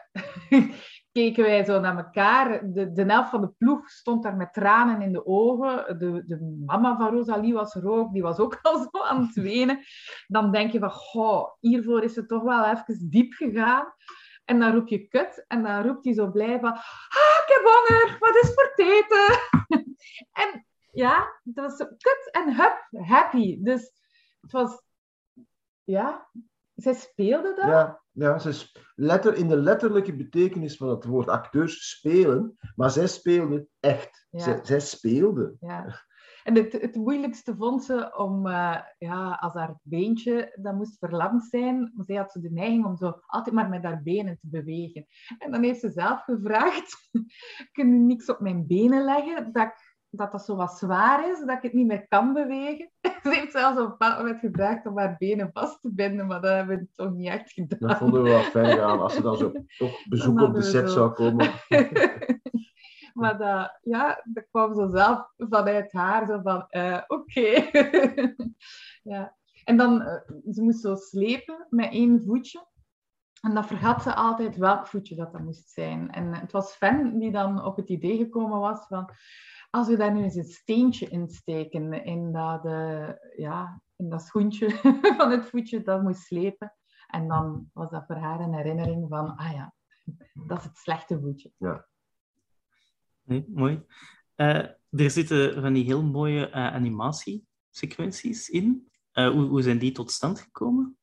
keken 1.12 1.44
wij 1.44 1.64
zo 1.64 1.80
naar 1.80 1.98
elkaar. 1.98 2.74
De, 2.74 2.92
de 2.92 3.04
helft 3.04 3.30
van 3.30 3.42
de 3.42 3.52
ploeg 3.58 3.90
stond 3.90 4.24
daar 4.24 4.36
met 4.36 4.54
tranen 4.54 5.02
in 5.02 5.12
de 5.12 5.26
ogen. 5.26 6.00
De, 6.00 6.24
de 6.26 6.62
mama 6.66 6.98
van 6.98 7.16
Rosalie 7.16 7.54
was 7.54 7.76
er 7.76 7.90
ook. 7.90 8.14
Die 8.14 8.22
was 8.22 8.38
ook 8.38 8.60
al 8.62 8.78
zo 8.78 9.04
aan 9.04 9.22
het 9.22 9.36
wenen. 9.36 9.80
Dan 10.28 10.52
denk 10.52 10.72
je 10.72 10.80
van, 10.80 10.92
goh, 10.92 11.48
hiervoor 11.60 12.04
is 12.04 12.16
het 12.16 12.28
toch 12.28 12.44
wel 12.44 12.66
even 12.66 13.10
diep 13.10 13.34
gegaan. 13.34 13.94
En 14.46 14.60
dan 14.60 14.74
roep 14.74 14.88
je 14.88 15.08
kut. 15.08 15.46
En 15.48 15.64
dan 15.64 15.84
roept 15.84 16.06
hij 16.06 16.14
zo 16.14 16.32
blij 16.32 16.60
van... 16.60 16.72
Ah, 16.72 17.38
ik 17.44 17.46
heb 17.46 17.64
honger. 17.64 18.18
Wat 18.20 18.44
is 18.44 18.54
voor 18.54 18.72
eten? 18.76 19.40
en 20.44 20.66
ja, 20.92 21.40
dat 21.44 21.66
was 21.66 21.78
kut 21.78 22.30
en 22.32 22.56
hup, 22.56 22.88
happy. 23.08 23.58
Dus 23.64 23.92
het 24.42 24.52
was... 24.52 24.82
Ja, 25.84 26.30
zij 26.82 26.94
speelde 26.94 27.54
dat. 27.56 27.66
Ja, 27.66 28.02
ja 28.12 28.40
ze 28.40 28.72
letter, 28.96 29.36
in 29.36 29.48
de 29.48 29.58
letterlijke 29.58 30.16
betekenis 30.16 30.78
van 30.78 30.90
het 30.90 31.06
woord 31.06 31.28
acteurs 31.28 31.90
spelen. 31.90 32.58
Maar 32.76 32.92
zij 32.92 33.08
speelde 33.08 33.68
echt. 33.80 34.28
Ja. 34.30 34.40
Zij, 34.40 34.60
zij 34.64 34.80
speelde. 34.80 35.56
Ja. 35.60 36.04
En 36.44 36.56
het, 36.56 36.72
het 36.72 36.96
moeilijkste 36.96 37.56
vond 37.56 37.84
ze 37.84 38.18
om, 38.18 38.48
uh, 38.48 38.78
ja, 38.98 39.38
als 39.40 39.54
haar 39.54 39.80
beentje 39.84 40.58
dat 40.62 40.76
moest 40.76 40.98
verlamd 40.98 41.44
zijn, 41.44 41.94
zij 41.98 42.16
had 42.16 42.32
ze 42.32 42.40
de 42.40 42.52
neiging 42.52 42.86
om 42.86 42.98
zo 42.98 43.20
altijd 43.26 43.56
maar 43.56 43.70
met 43.70 43.84
haar 43.84 44.02
benen 44.04 44.38
te 44.40 44.48
bewegen. 44.48 45.06
En 45.38 45.52
dan 45.52 45.64
heeft 45.64 45.80
ze 45.80 45.92
zelf 45.92 46.24
gevraagd, 46.24 47.10
kun 47.72 47.94
je 47.94 48.00
niks 48.00 48.30
op 48.30 48.40
mijn 48.40 48.68
benen 48.68 49.04
leggen, 49.04 49.54
dat 49.54 49.64
ik, 49.64 49.91
dat, 50.12 50.32
dat 50.32 50.46
zo 50.46 50.56
wat 50.56 50.78
zwaar 50.78 51.30
is, 51.30 51.40
dat 51.40 51.58
ik 51.58 51.62
het 51.62 51.74
niet 51.74 51.88
meer 51.88 52.08
kan 52.08 52.34
bewegen. 52.34 52.92
Ze 53.24 53.30
heeft 53.30 53.52
zelfs 53.52 53.78
op 53.78 53.84
een 53.84 53.90
bepaald 53.90 54.18
moment 54.18 54.40
gevraagd 54.40 54.86
om 54.86 54.98
haar 54.98 55.16
benen 55.18 55.50
vast 55.54 55.82
te 55.82 55.94
binden, 55.94 56.28
maar 56.28 56.42
dat 56.42 56.52
hebben 56.52 56.78
we 56.78 56.88
toch 56.96 57.14
niet 57.14 57.28
echt 57.28 57.52
gedaan. 57.52 57.90
Dat 57.90 57.98
vonden 57.98 58.24
we 58.24 58.30
wel 58.30 58.42
fijn 58.42 58.78
gaan, 58.78 59.00
als 59.00 59.14
ze 59.14 59.22
dan 59.22 59.38
zo 59.38 59.52
toch 59.78 60.06
bezoek 60.10 60.42
op 60.42 60.54
de 60.54 60.62
set 60.62 60.90
zo. 60.90 60.96
zou 60.96 61.12
komen. 61.12 61.52
Maar 63.14 63.38
dat, 63.38 63.80
ja, 63.82 64.22
dat 64.24 64.48
kwam 64.50 64.76
zo 64.76 64.88
zelf 64.88 65.34
vanuit 65.38 65.92
haar, 65.92 66.28
zo 66.28 66.40
van, 66.44 66.66
uh, 66.70 67.02
oké. 67.08 67.40
Okay. 67.40 68.36
ja. 69.04 69.36
En 69.64 69.78
dan, 69.78 70.02
uh, 70.02 70.54
ze 70.54 70.62
moest 70.62 70.80
zo 70.80 70.96
slepen 70.96 71.68
met 71.70 71.92
één 71.92 72.24
voetje. 72.24 72.68
En 73.42 73.54
dat 73.54 73.66
vergat 73.66 74.04
ze 74.04 74.16
altijd 74.16 74.58
welk 74.58 74.88
voetje 74.88 75.16
dat 75.16 75.32
dat 75.32 75.42
moest 75.42 75.70
zijn. 75.70 76.12
En 76.12 76.34
het 76.34 76.52
was 76.52 76.76
Fan 76.76 77.20
die 77.20 77.32
dan 77.32 77.64
op 77.64 77.76
het 77.76 77.90
idee 77.90 78.18
gekomen 78.18 78.60
was 78.60 78.88
van... 78.88 79.10
Als 79.72 79.88
we 79.88 79.98
daar 79.98 80.14
nu 80.14 80.24
eens 80.24 80.36
een 80.36 80.44
steentje 80.44 81.08
in 81.08 81.30
steken, 81.30 82.06
in 82.06 82.32
dat, 82.32 82.66
uh, 82.66 83.10
ja, 83.36 83.82
in 83.96 84.10
dat 84.10 84.22
schoentje 84.22 84.70
van 85.18 85.32
het 85.32 85.46
voetje 85.46 85.82
dat 85.82 86.02
moest 86.02 86.22
slepen. 86.22 86.76
En 87.08 87.28
dan 87.28 87.70
was 87.74 87.90
dat 87.90 88.06
voor 88.06 88.16
haar 88.16 88.40
een 88.40 88.54
herinnering 88.54 89.06
van, 89.10 89.36
ah 89.36 89.52
ja, 89.52 89.74
dat 90.34 90.58
is 90.58 90.64
het 90.64 90.78
slechte 90.78 91.20
voetje. 91.20 91.52
Ja. 91.58 91.88
Nee, 93.22 93.46
mooi. 93.48 93.86
Uh, 94.36 94.66
er 94.90 95.10
zitten 95.10 95.62
van 95.62 95.74
die 95.74 95.84
heel 95.84 96.04
mooie 96.04 96.48
uh, 96.48 96.54
animatiesequenties 96.54 98.50
in. 98.50 98.92
Uh, 99.14 99.30
hoe, 99.30 99.44
hoe 99.44 99.62
zijn 99.62 99.80
die 99.80 99.92
tot 99.92 100.12
stand 100.12 100.40
gekomen? 100.40 100.98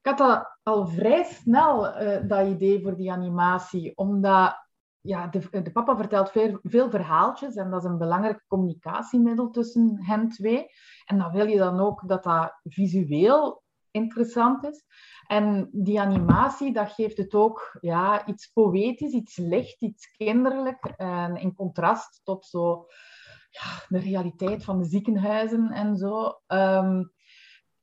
Ik 0.00 0.10
had 0.10 0.18
dat 0.18 0.58
al 0.62 0.86
vrij 0.86 1.24
snel, 1.24 1.82
dat 2.26 2.48
idee 2.48 2.82
voor 2.82 2.96
die 2.96 3.12
animatie, 3.12 3.96
omdat 3.96 4.63
ja, 5.06 5.26
de, 5.26 5.62
de, 5.62 5.72
papa 5.72 5.96
vertelt 5.96 6.30
veel, 6.30 6.58
veel, 6.62 6.90
verhaaltjes 6.90 7.54
en 7.54 7.70
dat 7.70 7.84
is 7.84 7.90
een 7.90 7.98
belangrijk 7.98 8.44
communicatiemiddel 8.46 9.50
tussen 9.50 10.04
hen 10.04 10.28
twee. 10.28 10.66
En 11.04 11.18
dan 11.18 11.32
wil 11.32 11.46
je 11.46 11.56
dan 11.56 11.80
ook 11.80 12.08
dat 12.08 12.22
dat 12.22 12.58
visueel 12.62 13.62
interessant 13.90 14.64
is. 14.64 14.84
En 15.26 15.68
die 15.72 16.00
animatie, 16.00 16.72
dat 16.72 16.92
geeft 16.92 17.16
het 17.16 17.34
ook 17.34 17.78
ja, 17.80 18.26
iets 18.26 18.46
poëtisch, 18.46 19.12
iets 19.12 19.36
licht, 19.36 19.82
iets 19.82 20.10
kinderlijk. 20.16 20.84
En 20.96 21.36
in 21.36 21.54
contrast 21.54 22.20
tot 22.22 22.46
zo, 22.46 22.86
ja, 23.50 23.84
de 23.88 23.98
realiteit 23.98 24.64
van 24.64 24.78
de 24.78 24.84
ziekenhuizen 24.84 25.70
en 25.70 25.96
zo. 25.96 26.40
Um, 26.46 27.12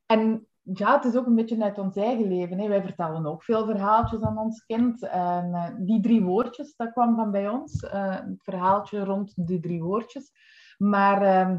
en 0.06 0.46
ja, 0.62 0.94
het 0.94 1.04
is 1.04 1.16
ook 1.16 1.26
een 1.26 1.34
beetje 1.34 1.62
uit 1.62 1.78
ons 1.78 1.96
eigen 1.96 2.28
leven. 2.28 2.58
Hè. 2.58 2.68
Wij 2.68 2.82
vertellen 2.82 3.26
ook 3.26 3.42
veel 3.42 3.64
verhaaltjes 3.64 4.20
aan 4.20 4.38
ons 4.38 4.64
kind. 4.64 5.02
En 5.02 5.48
uh, 5.48 5.66
die 5.78 6.00
drie 6.00 6.22
woordjes, 6.22 6.76
dat 6.76 6.92
kwam 6.92 7.14
van 7.14 7.30
bij 7.30 7.48
ons. 7.48 7.82
Uh, 7.82 8.14
het 8.14 8.42
verhaaltje 8.42 9.04
rond 9.04 9.32
die 9.36 9.60
drie 9.60 9.82
woordjes. 9.82 10.32
Maar 10.78 11.22
uh, 11.22 11.56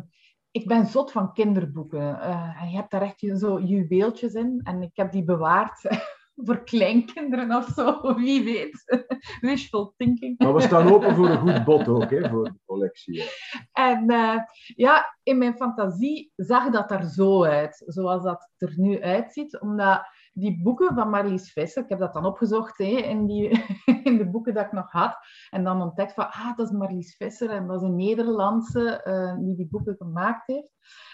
ik 0.51 0.67
ben 0.67 0.85
zot 0.85 1.11
van 1.11 1.33
kinderboeken. 1.33 2.01
Uh, 2.01 2.63
je 2.69 2.75
hebt 2.75 2.91
daar 2.91 3.01
echt 3.01 3.25
zo 3.33 3.59
juweeltjes 3.59 4.33
in. 4.33 4.59
En 4.63 4.81
ik 4.81 4.95
heb 4.95 5.11
die 5.11 5.23
bewaard 5.23 5.81
voor 6.36 6.63
kleinkinderen 6.63 7.56
of 7.56 7.65
zo. 7.65 8.15
Wie 8.15 8.43
weet. 8.43 9.06
Wishful 9.41 9.93
thinking. 9.98 10.38
Maar 10.38 10.54
we 10.54 10.62
staan 10.62 10.91
open 10.91 11.15
voor 11.15 11.30
een 11.30 11.38
goed 11.38 11.63
bod 11.63 11.88
ook, 11.88 12.10
hè, 12.10 12.30
voor 12.30 12.43
de 12.43 12.60
collectie. 12.65 13.24
En 13.72 14.12
uh, 14.12 14.38
ja, 14.76 15.17
in 15.24 15.38
mijn 15.38 15.56
fantasie 15.56 16.32
zag 16.36 16.69
dat 16.69 16.91
er 16.91 17.04
zo 17.04 17.43
uit. 17.43 17.84
Zoals 17.86 18.24
dat 18.24 18.50
er 18.58 18.74
nu 18.76 19.02
uitziet. 19.02 19.60
Omdat 19.60 20.02
die 20.34 20.62
boeken 20.62 20.96
van 20.96 21.10
Marlies 21.10 21.52
Visser, 21.52 21.84
ik 21.84 21.89
heb 21.89 22.00
dat 22.00 22.13
dan 22.13 22.26
opgezocht 22.26 22.78
hè, 22.78 22.86
in, 22.86 23.26
die, 23.26 23.63
in 24.04 24.17
de 24.17 24.30
boeken 24.30 24.54
dat 24.54 24.65
ik 24.65 24.72
nog 24.72 24.91
had. 24.91 25.17
En 25.50 25.63
dan 25.63 25.82
ontdekt 25.82 26.13
van, 26.13 26.32
ah, 26.32 26.58
dat 26.58 26.67
is 26.67 26.78
Marlies 26.78 27.15
Visser 27.15 27.50
en 27.50 27.67
dat 27.67 27.82
is 27.82 27.88
een 27.88 27.96
Nederlandse 27.96 29.04
uh, 29.08 29.46
die 29.46 29.56
die 29.56 29.67
boeken 29.67 29.96
gemaakt 29.96 30.48
heeft. 30.48 30.72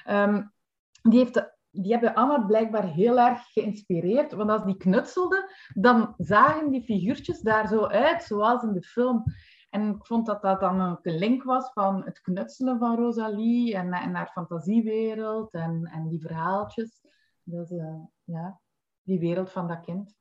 Um, 0.10 0.54
die, 1.02 1.20
heeft 1.20 1.58
die 1.72 1.92
hebben 1.92 2.14
Anna 2.14 2.40
blijkbaar 2.40 2.88
heel 2.88 3.20
erg 3.20 3.42
geïnspireerd. 3.52 4.34
Want 4.34 4.50
als 4.50 4.66
die 4.66 4.78
knutselde, 4.78 5.52
dan 5.74 6.14
zagen 6.18 6.72
die 6.72 6.84
figuurtjes 6.84 7.42
daar 7.42 7.68
zo 7.68 7.86
uit, 7.86 8.24
zoals 8.24 8.64
in 8.64 8.74
de 8.74 8.84
film. 8.84 9.24
En 9.70 9.96
ik 9.96 10.06
vond 10.06 10.26
dat 10.26 10.42
dat 10.42 10.60
dan 10.60 10.80
een 10.80 11.18
link 11.18 11.44
was 11.44 11.72
van 11.74 12.04
het 12.06 12.22
knutselen 12.22 12.80
van 12.80 12.96
Rosalie 12.96 13.76
en, 13.76 13.94
en 13.94 14.16
haar 14.16 14.32
fantasiewereld 14.32 15.54
en, 15.54 15.90
en 15.94 16.08
die 16.08 16.22
verhaaltjes. 16.22 17.02
Dus 17.44 17.72
uh, 17.72 17.96
ja, 18.24 18.60
die 19.04 19.20
wereld 19.20 19.52
van 19.52 19.68
dat 19.68 19.86
kind. 19.86 20.18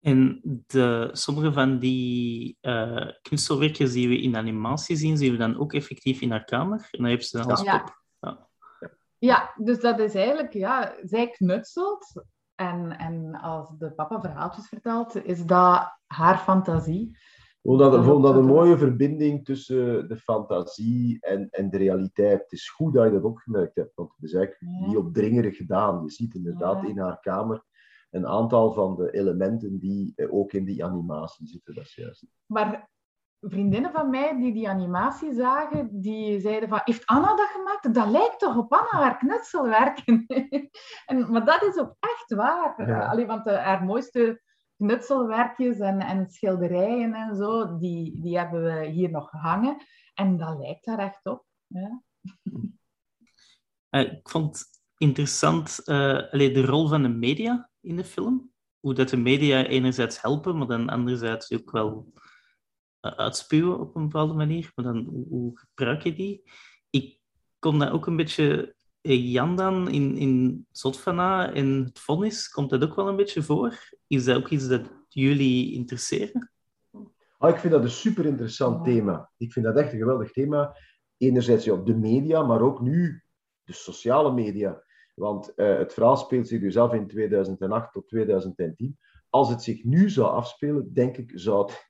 En 0.00 0.40
de, 0.66 1.08
sommige 1.12 1.52
van 1.52 1.78
die 1.78 2.58
uh, 2.62 3.10
kunstwerkjes 3.22 3.92
die 3.92 4.08
we 4.08 4.20
in 4.20 4.36
animatie 4.36 4.96
zien, 4.96 5.16
zien 5.16 5.32
we 5.32 5.38
dan 5.38 5.58
ook 5.58 5.72
effectief 5.72 6.20
in 6.20 6.30
haar 6.30 6.44
kamer. 6.44 6.88
En 6.90 6.98
dan 6.98 7.06
heeft 7.06 7.28
ze 7.28 7.38
dan 7.38 7.50
als 7.50 7.62
ja. 7.62 7.78
pop. 7.78 8.02
Ja. 8.20 8.48
Ja, 9.18 9.52
dus 9.56 9.80
dat 9.80 9.98
is 9.98 10.14
eigenlijk, 10.14 10.52
ja, 10.52 10.94
zij 11.02 11.30
knutselt. 11.30 12.24
En, 12.54 12.98
en 12.98 13.34
als 13.34 13.70
de 13.78 13.92
papa 13.92 14.20
verhaaltjes 14.20 14.68
vertelt, 14.68 15.24
is 15.24 15.44
dat 15.46 15.98
haar 16.06 16.38
fantasie. 16.38 17.18
vond 17.62 17.78
dat, 17.78 18.04
vond 18.04 18.22
dat 18.22 18.34
een 18.36 18.44
mooie 18.46 18.78
verbinding 18.78 19.44
tussen 19.44 20.08
de 20.08 20.16
fantasie 20.16 21.20
en, 21.20 21.48
en 21.50 21.70
de 21.70 21.76
realiteit. 21.76 22.40
Het 22.42 22.52
is 22.52 22.70
goed 22.70 22.94
dat 22.94 23.04
je 23.04 23.10
dat 23.12 23.22
opgemerkt 23.22 23.74
hebt, 23.76 23.94
want 23.94 24.12
het 24.16 24.22
is 24.24 24.32
eigenlijk 24.34 24.72
Ja. 24.80 24.86
niet 24.86 24.96
opdringerig 24.96 25.56
gedaan. 25.56 26.02
Je 26.04 26.10
ziet 26.10 26.34
inderdaad 26.34 26.82
Ja. 26.82 26.88
in 26.88 26.98
haar 26.98 27.20
kamer 27.20 27.64
een 28.10 28.26
aantal 28.26 28.72
van 28.72 28.96
de 28.96 29.10
elementen 29.10 29.78
die 29.78 30.12
eh, 30.16 30.34
ook 30.34 30.52
in 30.52 30.64
die 30.64 30.84
animatie 30.84 31.46
zitten. 31.46 31.74
Dat 31.74 31.84
is 31.84 31.94
juist. 31.94 32.26
Maar 32.46 32.88
vriendinnen 33.50 33.92
van 33.92 34.10
mij 34.10 34.36
die 34.36 34.52
die 34.52 34.68
animatie 34.68 35.34
zagen, 35.34 36.00
die 36.00 36.40
zeiden 36.40 36.68
van, 36.68 36.80
heeft 36.84 37.06
Anna 37.06 37.36
dat 37.36 37.48
gemaakt? 37.48 37.94
Dat 37.94 38.08
lijkt 38.08 38.38
toch 38.38 38.56
op 38.56 38.72
Anna, 38.72 39.04
haar 39.04 39.16
knutselwerken? 39.16 40.26
en, 41.06 41.30
maar 41.32 41.44
dat 41.44 41.62
is 41.62 41.78
ook 41.78 41.94
echt 42.00 42.34
waar. 42.34 42.88
Ja. 42.88 43.06
Allee, 43.06 43.26
want 43.26 43.46
eh, 43.46 43.64
haar 43.64 43.84
mooiste 43.84 44.42
knutselwerkjes 44.76 45.78
en, 45.78 46.00
en 46.00 46.30
schilderijen 46.30 47.14
en 47.14 47.36
zo, 47.36 47.78
die, 47.78 48.20
die 48.20 48.38
hebben 48.38 48.62
we 48.62 48.86
hier 48.86 49.10
nog 49.10 49.30
hangen. 49.30 49.76
En 50.14 50.36
dat 50.36 50.58
lijkt 50.58 50.84
daar 50.84 50.98
echt 50.98 51.26
op. 51.26 51.44
Ja. 51.66 52.02
Eh, 53.88 54.12
ik 54.12 54.28
vond 54.28 54.64
interessant 54.96 55.84
eh, 55.84 56.32
allee, 56.32 56.52
de 56.52 56.64
rol 56.64 56.88
van 56.88 57.02
de 57.02 57.08
media 57.08 57.70
in 57.80 57.96
de 57.96 58.04
film. 58.04 58.50
Hoe 58.80 58.94
dat 58.94 59.08
de 59.08 59.16
media 59.16 59.66
enerzijds 59.66 60.22
helpen, 60.22 60.58
maar 60.58 60.66
dan 60.66 60.88
anderzijds 60.88 61.52
ook 61.52 61.70
wel 61.70 62.12
eh, 62.14 62.22
uitspuwen 63.14 63.80
op 63.80 63.96
een 63.96 64.02
bepaalde 64.02 64.34
manier. 64.34 64.72
Maar 64.74 64.84
dan, 64.84 65.04
hoe, 65.04 65.28
hoe 65.28 65.58
gebruik 65.58 66.02
je 66.02 66.14
die? 66.14 66.42
Ik 66.90 67.20
kon 67.58 67.78
dat 67.78 67.90
ook 67.90 68.06
een 68.06 68.16
beetje... 68.16 68.74
eh, 69.00 69.32
Jan 69.32 69.56
dan 69.56 69.90
in, 69.90 70.16
in 70.16 70.66
Zotfana 70.70 71.52
en 71.52 71.84
het 71.84 71.98
vonnis, 71.98 72.48
komt 72.48 72.70
dat 72.70 72.84
ook 72.84 72.94
wel 72.96 73.08
een 73.08 73.16
beetje 73.16 73.42
voor? 73.42 73.78
Is 74.06 74.24
dat 74.24 74.36
ook 74.36 74.48
iets 74.48 74.68
dat 74.68 74.82
jullie 75.08 75.72
interesseren? 75.72 76.50
Ah, 77.38 77.50
ik 77.50 77.56
vind 77.56 77.72
dat 77.72 77.82
een 77.82 77.90
super 77.90 78.26
interessant 78.26 78.84
thema. 78.84 79.30
Ik 79.36 79.52
vind 79.52 79.64
dat 79.66 79.76
echt 79.76 79.92
een 79.92 79.98
geweldig 79.98 80.32
thema. 80.32 80.76
Enerzijds 81.16 81.64
ja, 81.64 81.76
de 81.76 81.94
media, 81.94 82.42
maar 82.42 82.60
ook 82.60 82.80
nu 82.80 83.22
de 83.64 83.72
sociale 83.72 84.32
media. 84.32 84.82
Want 85.14 85.54
eh, 85.54 85.78
het 85.78 85.92
verhaal 85.92 86.16
speelt 86.16 86.48
zich 86.48 86.60
dus 86.60 86.76
af 86.76 86.92
in 86.92 87.06
2008 87.06 87.92
tot 87.92 88.08
2010. 88.08 88.98
Als 89.30 89.48
het 89.48 89.62
zich 89.62 89.84
nu 89.84 90.10
zou 90.10 90.28
afspelen, 90.28 90.92
denk 90.94 91.16
ik, 91.16 91.32
zou 91.34 91.62
het 91.66 91.88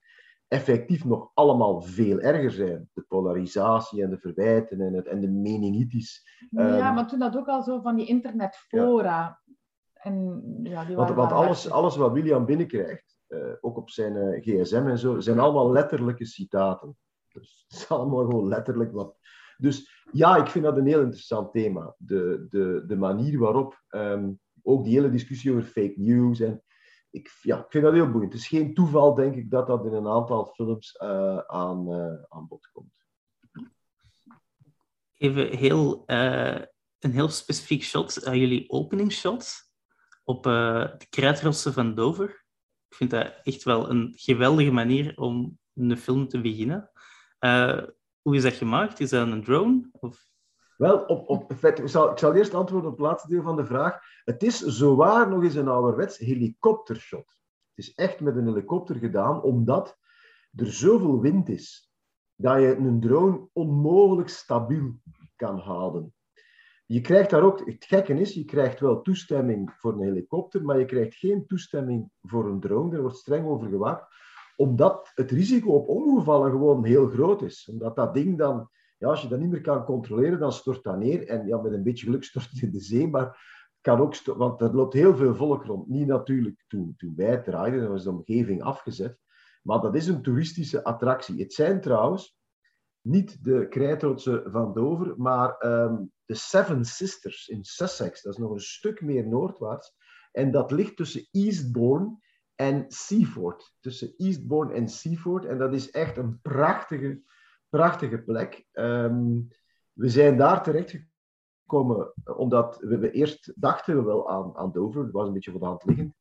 effectief 0.48 1.04
nog 1.04 1.30
allemaal 1.35 1.80
veel 1.80 2.20
erger 2.20 2.50
zijn. 2.50 2.90
De 2.92 3.02
polarisatie 3.09 4.02
en 4.02 4.11
de 4.11 4.18
verwijten 4.18 4.80
en, 4.80 4.92
het, 4.92 5.06
en 5.06 5.20
de 5.20 5.28
meningitis. 5.28 6.22
ja, 6.50 6.78
Ehm, 6.78 6.94
maar 6.94 7.09
toen 7.09 7.18
dat 7.18 7.37
ook 7.37 7.48
al 7.48 7.62
zo 7.62 7.80
van 7.80 7.96
die 7.96 8.06
internetfora. 8.06 9.40
En, 9.92 10.42
ja, 10.62 10.85
die 10.85 10.96
Want, 10.96 11.32
alles, 11.32 11.62
hard. 11.62 11.74
alles 11.74 11.96
wat 11.96 12.12
William 12.12 12.44
binnenkrijgt, 12.44 13.18
eh, 13.26 13.52
ook 13.61 13.76
op 13.76 13.90
zijn 13.90 14.16
eh, 14.16 14.42
gsm 14.42 14.87
en 14.87 14.98
zo, 14.98 15.20
zijn 15.20 15.38
allemaal 15.38 15.72
letterlijke 15.72 16.24
citaten. 16.24 16.96
Dus 17.28 17.64
het 17.68 17.78
is 17.78 17.88
allemaal 17.88 18.24
gewoon 18.24 18.48
letterlijk 18.48 18.92
wat. 18.92 19.16
Dus 19.56 20.04
ja, 20.12 20.37
ik 20.37 20.46
vind 20.46 20.64
dat 20.64 20.76
een 20.76 20.87
heel 20.87 21.00
interessant 21.00 21.52
thema. 21.52 21.94
De, 21.98 22.46
de, 22.50 22.85
de 22.87 22.96
manier 22.96 23.38
waarop, 23.38 23.82
ehm, 23.88 24.32
ook 24.62 24.85
die 24.85 24.94
hele 24.94 25.11
discussie 25.11 25.50
over 25.50 25.64
fake 25.64 25.94
news. 25.96 26.40
En 26.40 26.62
ik, 27.16 27.38
ja, 27.42 27.59
ik 27.59 27.66
vind 27.68 27.85
dat 27.85 27.92
heel 27.92 28.11
boeiend. 28.11 28.33
Het 28.33 28.42
is 28.42 28.48
geen 28.48 28.74
toeval, 28.74 29.14
denk 29.14 29.35
ik, 29.37 29.50
dat 29.50 29.66
dat 29.66 29.85
in 29.85 29.92
een 29.92 30.09
aantal 30.09 30.46
films 30.46 30.96
eh, 30.96 31.38
aan, 31.38 31.92
eh, 31.92 32.24
aan 32.29 32.46
bod 32.48 32.70
komt. 32.72 33.05
Even 35.16 35.57
heel, 35.57 36.02
eh, 36.07 36.61
een 36.98 37.12
heel 37.12 37.29
specifiek 37.29 37.83
shot, 37.83 38.20
jullie 38.24 38.70
openingsshot 38.70 39.55
op 40.24 40.42
de 40.42 41.07
kruidrossen 41.11 41.72
van 41.72 41.94
Dover. 41.94 42.44
Ik 42.88 42.96
vind 42.96 43.11
dat 43.11 43.40
echt 43.42 43.62
wel 43.62 43.90
een 43.90 44.12
geweldige 44.16 44.70
manier 44.70 45.18
om 45.18 45.59
een 45.74 45.96
film 45.96 46.29
te 46.29 46.40
beginnen. 46.40 46.90
Hoe 48.22 48.37
is 48.37 48.42
dat 48.42 48.52
gemaakt? 48.52 49.00
Is 49.00 49.11
dat 49.11 49.26
een 49.26 49.44
drone? 49.44 49.88
Of... 49.92 50.35
Wel, 50.77 50.99
op, 50.99 51.29
op, 51.29 51.53
ik 51.53 51.89
zal 52.15 52.35
eerst 52.35 52.55
antwoorden 52.55 52.91
op 52.91 52.97
het 52.97 53.07
laatste 53.07 53.29
deel 53.29 53.43
van 53.43 53.57
de 53.57 53.67
vraag. 53.67 53.99
Het 54.25 54.43
is 54.43 54.61
zowaar 54.61 55.29
nog 55.29 55.43
eens 55.43 55.55
een 55.55 55.69
ouderwets 55.69 56.19
helikoptershot. 56.19 57.37
Het 57.75 57.85
is 57.87 57.95
echt 57.95 58.21
met 58.21 58.37
een 58.37 58.47
helikopter 58.47 58.97
gedaan, 58.97 59.43
omdat 59.43 59.99
er 60.55 60.73
zoveel 60.73 61.21
wind 61.21 61.49
is 61.49 61.93
dat 62.35 62.61
je 62.61 62.77
een 62.77 63.01
drone 63.01 63.49
onmogelijk 63.53 64.29
stabiel 64.29 64.95
kan 65.37 65.59
houden. 65.59 66.15
Je 66.87 67.01
krijgt 67.01 67.31
daar 67.31 67.43
ook, 67.43 67.67
het 67.67 67.85
gekke 67.85 68.15
is, 68.15 68.35
je 68.35 68.45
krijgt 68.45 68.81
wel 68.81 69.03
toestemming 69.03 69.73
voor 69.79 69.93
een 69.93 70.03
helikopter, 70.03 70.65
maar 70.65 70.79
je 70.79 70.85
krijgt 70.85 71.15
geen 71.15 71.47
toestemming 71.47 72.11
voor 72.23 72.47
een 72.47 72.61
drone. 72.61 72.91
Daar 72.91 73.01
wordt 73.01 73.17
streng 73.17 73.47
over 73.47 73.69
gewaakt, 73.69 74.15
omdat 74.57 75.12
het 75.15 75.31
risico 75.31 75.71
op 75.71 75.89
ongevallen 75.89 76.51
gewoon 76.51 76.85
heel 76.85 77.09
groot 77.09 77.43
is. 77.43 77.69
Omdat 77.73 77.97
dat 77.97 78.15
ding 78.15 78.39
dan 78.39 78.71
ja, 78.98 79.09
als 79.09 79.22
je 79.22 79.28
dat 79.28 79.38
niet 79.38 79.50
meer 79.50 79.61
kan 79.61 79.85
controleren, 79.85 80.38
dan 80.38 80.52
stort 80.52 80.85
dat 80.85 80.98
neer. 80.98 81.28
En 81.28 81.46
ja, 81.46 81.56
met 81.56 81.72
een 81.72 81.82
beetje 81.82 82.06
geluk 82.06 82.24
stort 82.24 82.50
het 82.50 82.62
in 82.62 82.70
de 82.70 82.80
zee, 82.80 83.09
maar 83.09 83.54
kan 83.80 84.00
ook 84.00 84.24
want 84.24 84.61
er 84.61 84.74
loopt 84.74 84.92
heel 84.92 85.16
veel 85.16 85.35
volk 85.35 85.64
rond. 85.64 85.88
Niet 85.88 86.06
natuurlijk 86.06 86.64
toen, 86.66 86.94
toen 86.96 87.12
wij 87.16 87.42
draaiden, 87.42 87.80
dan 87.80 87.90
was 87.90 88.04
de 88.04 88.11
omgeving 88.11 88.62
afgezet. 88.62 89.18
Maar 89.62 89.80
dat 89.80 89.94
is 89.94 90.06
een 90.06 90.22
toeristische 90.22 90.85
attractie. 90.85 91.40
Het 91.40 91.52
zijn 91.52 91.80
trouwens 91.80 92.37
niet 93.00 93.44
de 93.44 93.68
krijtrotsen 93.68 94.50
van 94.50 94.72
Dover, 94.72 95.14
maar 95.16 95.56
ehm, 95.56 96.04
de 96.24 96.35
Seven 96.35 96.85
Sisters 96.85 97.48
in 97.48 97.64
Sussex. 97.64 98.22
Dat 98.22 98.32
is 98.32 98.38
nog 98.38 98.50
een 98.50 98.61
stuk 98.61 99.00
meer 99.00 99.28
noordwaarts. 99.28 99.94
En 100.32 100.50
dat 100.50 100.70
ligt 100.70 100.96
tussen 100.96 101.28
Eastbourne 101.30 102.18
en 102.54 102.85
Seaford. 102.88 103.74
Tussen 103.80 104.14
Eastbourne 104.16 104.74
en 104.74 104.88
Seaford. 104.88 105.44
En 105.44 105.59
dat 105.59 105.74
is 105.74 105.90
echt 105.90 106.16
een 106.16 106.40
prachtige 106.42 107.22
prachtige 107.68 108.18
plek. 108.18 108.66
Ehm, 108.72 109.40
we 109.92 110.09
zijn 110.09 110.37
daar 110.37 110.62
terechtgekomen 110.62 112.12
omdat 112.37 112.79
we, 112.81 113.11
eerst 113.11 113.52
dachten 113.55 113.96
we 113.96 114.02
wel 114.02 114.31
aan, 114.31 114.57
aan 114.57 114.72
Dover, 114.72 115.02
het 115.02 115.12
was 115.12 115.26
een 115.26 115.33
beetje 115.33 115.50
voor 115.50 115.61
de 115.61 115.66
hand 115.66 115.85
liggend. 115.85 116.14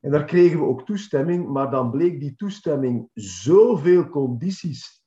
En 0.00 0.10
daar 0.10 0.24
kregen 0.24 0.58
we 0.58 0.64
ook 0.64 0.86
toestemming, 0.86 1.48
maar 1.48 1.70
dan 1.70 1.90
bleek 1.90 2.20
die 2.20 2.34
toestemming 2.34 3.10
zoveel 3.14 4.08
condities 4.08 5.02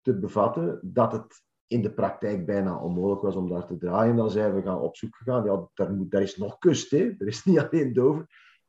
te 0.00 0.18
bevatten 0.18 0.80
dat 0.82 1.12
het 1.12 1.44
in 1.66 1.82
de 1.82 1.92
praktijk 1.92 2.46
bijna 2.46 2.78
onmogelijk 2.78 3.22
was 3.22 3.36
om 3.36 3.48
daar 3.48 3.66
te 3.66 3.76
draaien. 3.76 4.16
Dan 4.16 4.30
zijn 4.30 4.54
we 4.54 4.62
gaan 4.62 4.80
op 4.80 4.96
zoek 4.96 5.16
gegaan. 5.16 5.44
Ja, 5.44 5.68
daar, 5.74 5.92
moet, 5.92 6.10
daar 6.10 6.22
is 6.22 6.36
nog 6.36 6.58
kust, 6.58 6.90
hè? 6.90 7.14
er 7.18 7.26
is 7.26 7.44
niet 7.44 7.58
alleen 7.58 7.92
Dover. 7.92 8.26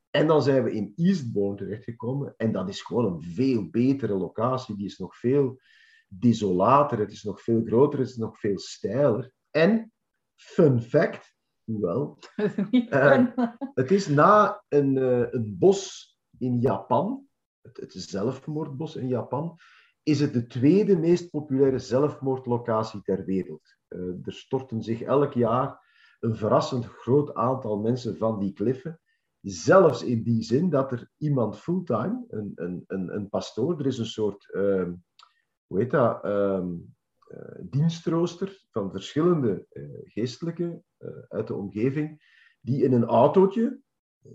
En 0.09 0.27
dan 0.27 0.41
zijn 0.41 0.63
we 0.63 0.71
in 0.71 0.93
Eastbourne 0.95 1.57
terechtgekomen. 1.57 2.33
En 2.37 2.51
dat 2.51 2.69
is 2.69 2.81
gewoon 2.81 3.05
een 3.05 3.21
veel 3.21 3.69
betere 3.69 4.13
locatie. 4.13 4.75
Die 4.75 4.85
is 4.85 4.97
nog 4.97 5.17
veel 5.17 5.59
desolater, 6.07 6.99
het 6.99 7.11
is 7.11 7.23
nog 7.23 7.41
veel 7.41 7.63
groter, 7.65 7.99
het 7.99 8.09
is 8.09 8.15
nog 8.17 8.39
veel 8.39 8.59
steiler. 8.59 9.31
En, 9.51 9.91
fun 10.35 10.81
fact, 10.81 11.35
wel, 11.63 12.17
Dat 12.35 12.45
is 12.57 12.69
niet 12.71 12.89
Eh, 12.89 13.11
fun. 13.11 13.33
het 13.73 13.91
is 13.91 14.07
na 14.07 14.63
een, 14.67 14.97
eh, 14.97 15.31
een 15.31 15.55
bos 15.59 16.15
in 16.37 16.59
Japan, 16.59 17.27
het, 17.61 17.77
het 17.77 17.93
zelfmoordbos 17.93 18.95
in 18.95 19.07
Japan, 19.07 19.57
is 20.03 20.19
het 20.19 20.33
de 20.33 20.47
tweede 20.47 20.97
meest 20.97 21.29
populaire 21.29 21.79
zelfmoordlocatie 21.79 23.01
ter 23.01 23.25
wereld. 23.25 23.75
Eh, 23.87 23.99
er 23.99 24.33
storten 24.33 24.83
zich 24.83 25.01
elk 25.01 25.33
jaar 25.33 25.85
een 26.19 26.35
verrassend 26.35 26.85
groot 26.85 27.33
aantal 27.33 27.79
mensen 27.79 28.17
van 28.17 28.39
die 28.39 28.53
kliffen. 28.53 28.99
Zelfs 29.41 30.03
in 30.03 30.23
die 30.23 30.43
zin 30.43 30.69
dat 30.69 30.91
er 30.91 31.09
iemand 31.17 31.57
fulltime, 31.59 32.25
een, 32.27 32.51
een, 32.55 32.83
een, 32.87 33.15
een 33.15 33.29
pastoor, 33.29 33.79
er 33.79 33.85
is 33.85 33.97
een 33.97 34.05
soort, 34.05 34.53
ehm, 34.53 34.93
hoe 35.67 35.79
heet 35.79 35.91
dat, 35.91 36.23
ehm, 36.23 36.75
eh, 37.27 37.59
dienstrooster 37.61 38.65
van 38.71 38.91
verschillende 38.91 39.65
uh, 39.71 39.89
geestelijke 40.03 40.81
uit 41.27 41.47
de 41.47 41.55
omgeving, 41.55 42.21
die 42.61 42.83
in 42.83 42.93
een 42.93 43.05
autootje 43.05 43.79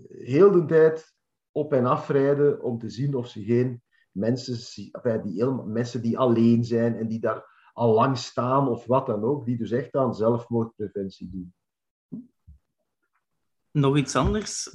heel 0.09 0.51
de 0.51 0.65
tijd 0.65 1.15
op 1.51 1.73
en 1.73 1.85
afrijden 1.85 2.61
om 2.61 2.79
te 2.79 2.89
zien 2.89 3.15
of 3.15 3.27
ze 3.27 3.43
geen 3.43 3.81
mensen, 4.11 4.83
die, 5.23 5.45
mensen 5.65 6.01
die 6.01 6.17
alleen 6.17 6.63
zijn 6.63 6.95
en 6.95 7.07
die 7.07 7.19
daar 7.19 7.69
al 7.73 7.93
lang 7.93 8.17
staan 8.17 8.67
of 8.67 8.85
wat 8.85 9.05
dan 9.05 9.23
ook, 9.23 9.45
die 9.45 9.57
dus 9.57 9.71
echt 9.71 9.95
aan 9.95 10.15
zelfmoordpreventie 10.15 11.29
doen. 11.29 11.53
Nog 13.71 13.97
iets 13.97 14.15
anders, 14.15 14.71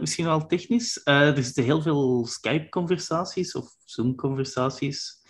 misschien 0.00 0.24
wel 0.24 0.46
technisch. 0.46 1.00
Er 1.04 1.42
zitten 1.42 1.64
heel 1.64 1.82
veel 1.82 2.26
Skype-conversaties 2.26 3.54
of 3.54 3.74
Zoom-conversaties 3.84 5.21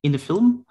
in 0.00 0.12
de 0.12 0.18
film. 0.18 0.64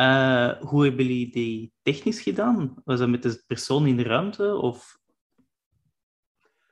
Uh, 0.00 0.52
hoe 0.52 0.84
hebben 0.84 1.04
jullie 1.04 1.32
die 1.32 1.72
technisch 1.82 2.20
gedaan? 2.20 2.74
Was 2.84 2.98
dat 2.98 3.08
met 3.08 3.22
de 3.22 3.42
persoon 3.46 3.86
in 3.86 3.96
de 3.96 4.02
ruimte? 4.02 4.56
Of 4.56 4.98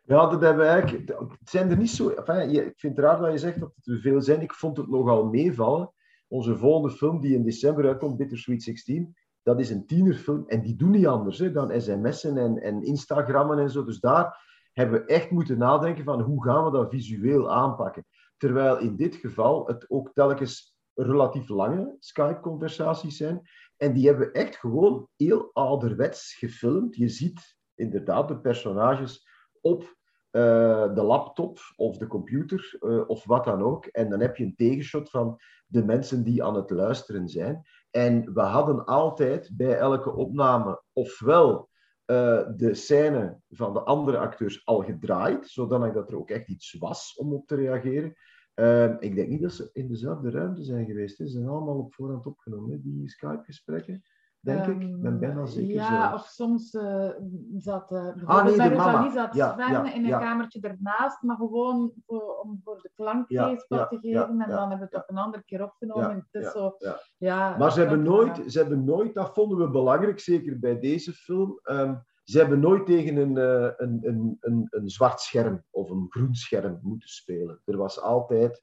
ja, 0.07 0.27
dat 0.27 0.41
hebben 0.41 0.65
we 0.65 0.71
eigenlijk. 0.71 1.09
Het 1.39 1.51
zijn 1.51 1.71
er 1.71 1.77
niet 1.77 1.91
zo. 1.91 2.09
Ik 2.09 2.73
vind 2.77 2.97
het 2.97 2.99
raar 2.99 3.21
dat 3.21 3.33
je 3.33 3.39
zegt 3.39 3.61
dat 3.61 3.73
het 3.77 3.87
er 3.87 4.01
veel 4.01 4.21
zijn. 4.21 4.41
Ik 4.41 4.55
vond 4.55 4.77
het 4.77 4.89
nogal 4.89 5.25
meevallen. 5.25 5.93
Onze 6.29 6.57
volgende 6.57 6.97
film, 6.97 7.21
die 7.21 7.35
in 7.35 7.45
december 7.45 7.87
uitkomt, 7.87 8.17
Bittersweet 8.17 8.63
16, 8.63 9.17
dat 9.43 9.61
is 9.61 9.71
een 9.71 9.87
tienerfilm. 9.87 10.45
En 10.47 10.63
die 10.63 10.77
doen 10.77 10.91
niet 10.91 11.07
anders 11.07 11.39
hè, 11.39 11.53
dan 11.53 11.81
sms'en 11.81 12.37
en, 12.37 12.63
en 12.63 12.83
Instagrammen 12.83 13.59
en 13.59 13.71
zo. 13.71 13.85
Dus 13.85 14.01
daar 14.01 14.43
hebben 14.73 15.01
we 15.01 15.07
echt 15.07 15.31
moeten 15.31 15.59
nadenken 15.59 16.05
van 16.05 16.21
hoe 16.21 16.45
gaan 16.45 16.65
we 16.65 16.71
dat 16.71 16.91
visueel 16.91 17.53
aanpakken. 17.53 18.07
Terwijl 18.37 18.79
in 18.79 18.97
dit 18.97 19.15
geval 19.15 19.67
het 19.67 19.91
ook 19.91 20.13
telkens 20.13 20.74
relatief 20.95 21.49
lange 21.49 21.97
Skype-conversaties 21.99 23.17
zijn. 23.17 23.49
En 23.77 23.93
die 23.93 24.07
hebben 24.07 24.27
we 24.27 24.33
echt 24.33 24.57
gewoon 24.57 25.09
heel 25.17 25.51
ouderwets 25.53 26.35
gefilmd. 26.35 26.97
Je 26.97 27.09
ziet 27.09 27.57
inderdaad 27.75 28.29
de 28.29 28.39
personages 28.39 29.29
op 29.61 29.83
uh, 29.83 30.95
de 30.95 31.03
laptop 31.03 31.59
of 31.77 31.97
de 31.97 32.07
computer 32.07 32.77
uh, 32.81 33.09
of 33.09 33.25
wat 33.25 33.45
dan 33.45 33.63
ook. 33.63 33.87
En 33.87 34.11
dan 34.11 34.21
heb 34.21 34.37
je 34.37 34.45
een 34.45 34.57
tegenshot 34.57 35.11
van 35.11 35.41
de 35.67 35.85
mensen 35.85 36.25
die 36.25 36.45
aan 36.45 36.55
het 36.55 36.71
luisteren 36.71 37.29
zijn. 37.29 37.63
En 37.91 38.35
we 38.35 38.41
hadden 38.41 38.85
altijd 38.85 39.51
bij 39.57 39.77
elke 39.79 40.13
opname 40.13 40.83
ofwel 40.93 41.69
uh, 42.07 42.43
de 42.57 42.75
scène 42.75 43.41
van 43.49 43.73
de 43.73 43.81
andere 43.81 44.19
acteurs 44.19 44.67
al 44.67 44.83
gedraaid, 44.83 45.49
zodat 45.49 46.11
er 46.11 46.17
ook 46.17 46.31
echt 46.31 46.49
iets 46.49 46.77
was 46.79 47.15
om 47.17 47.33
op 47.33 47.47
te 47.47 47.55
reageren. 47.55 48.15
Ehm, 48.55 48.97
ik 48.99 49.15
denk 49.15 49.29
niet 49.29 49.43
dat 49.43 49.53
ze 49.53 49.71
in 49.73 49.89
dezelfde 49.89 50.31
ruimte 50.31 50.63
zijn 50.63 50.87
geweest. 50.87 51.17
Ze 51.17 51.27
zijn 51.27 51.49
allemaal 51.49 51.79
op 51.79 51.95
voorhand 51.95 52.27
opgenomen, 52.27 52.83
die 52.83 53.09
Skype-gesprekken 53.09 54.03
denk 54.45 54.67
ik. 54.67 54.83
Ik 54.83 55.01
ben 55.01 55.19
bijna 55.19 55.47
zeker 55.47 55.75
Ja, 55.75 56.15
of 56.15 56.27
soms 56.27 56.75
uh, 56.75 57.11
zat 57.57 57.91
uh, 57.91 58.09
ah, 58.25 58.45
nee, 58.45 58.57
bij 58.57 58.69
Rosalie 58.69 59.11
zat 59.11 59.35
ja, 59.35 59.53
Sven 59.53 59.73
ja, 59.73 59.95
in 59.95 60.05
een 60.05 60.21
kamertje 60.21 60.61
ernaast, 60.61 61.23
maar 61.23 61.37
gewoon 61.37 61.93
voor, 62.07 62.39
om 62.43 62.61
voor 62.65 62.79
de 62.83 62.91
klank 62.95 63.27
te 63.27 63.99
geven. 64.01 64.41
en 64.41 64.49
dan 64.49 64.69
hebben 64.69 64.79
we 64.79 64.85
het 64.85 64.95
op 64.95 65.05
een 65.07 65.17
andere 65.17 65.45
keer 65.45 65.63
opgenomen. 65.63 66.27
het 66.31 66.43
is 66.43 66.53
zo, 66.53 66.77
ja. 67.17 67.57
maar 67.57 67.73
ze 67.73 67.81
hebben, 67.81 68.03
nooit, 68.03 68.43
ze 68.47 68.59
hebben 68.59 68.85
nooit, 68.85 69.15
dat 69.15 69.33
vonden 69.33 69.59
we 69.59 69.71
belangrijk, 69.71 70.21
zeker 70.21 70.59
bij 70.59 70.81
deze 70.81 71.13
film, 71.13 71.61
um, 71.63 72.05
ze 72.25 72.39
hebben 72.39 72.61
nooit 72.61 72.87
tegen 72.87 73.17
een, 73.17 73.37
uh, 73.37 73.71
een, 73.77 73.99
een, 74.03 74.37
een, 74.41 74.67
een 74.71 74.91
zwart 74.91 75.21
scherm 75.21 75.65
of 75.71 75.91
een 75.91 76.07
groen 76.09 76.35
scherm 76.35 76.79
moeten 76.83 77.09
spelen. 77.09 77.61
Er 77.65 77.77
was 77.77 78.01
altijd 78.01 78.63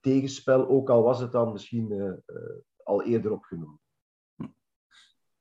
tegenspel, 0.00 0.68
ook 0.68 0.90
al 0.90 1.02
was 1.02 1.20
het 1.20 1.32
dan 1.32 1.52
misschien 1.52 2.22
al 2.82 3.02
eerder 3.02 3.32
opgenomen. 3.32 3.80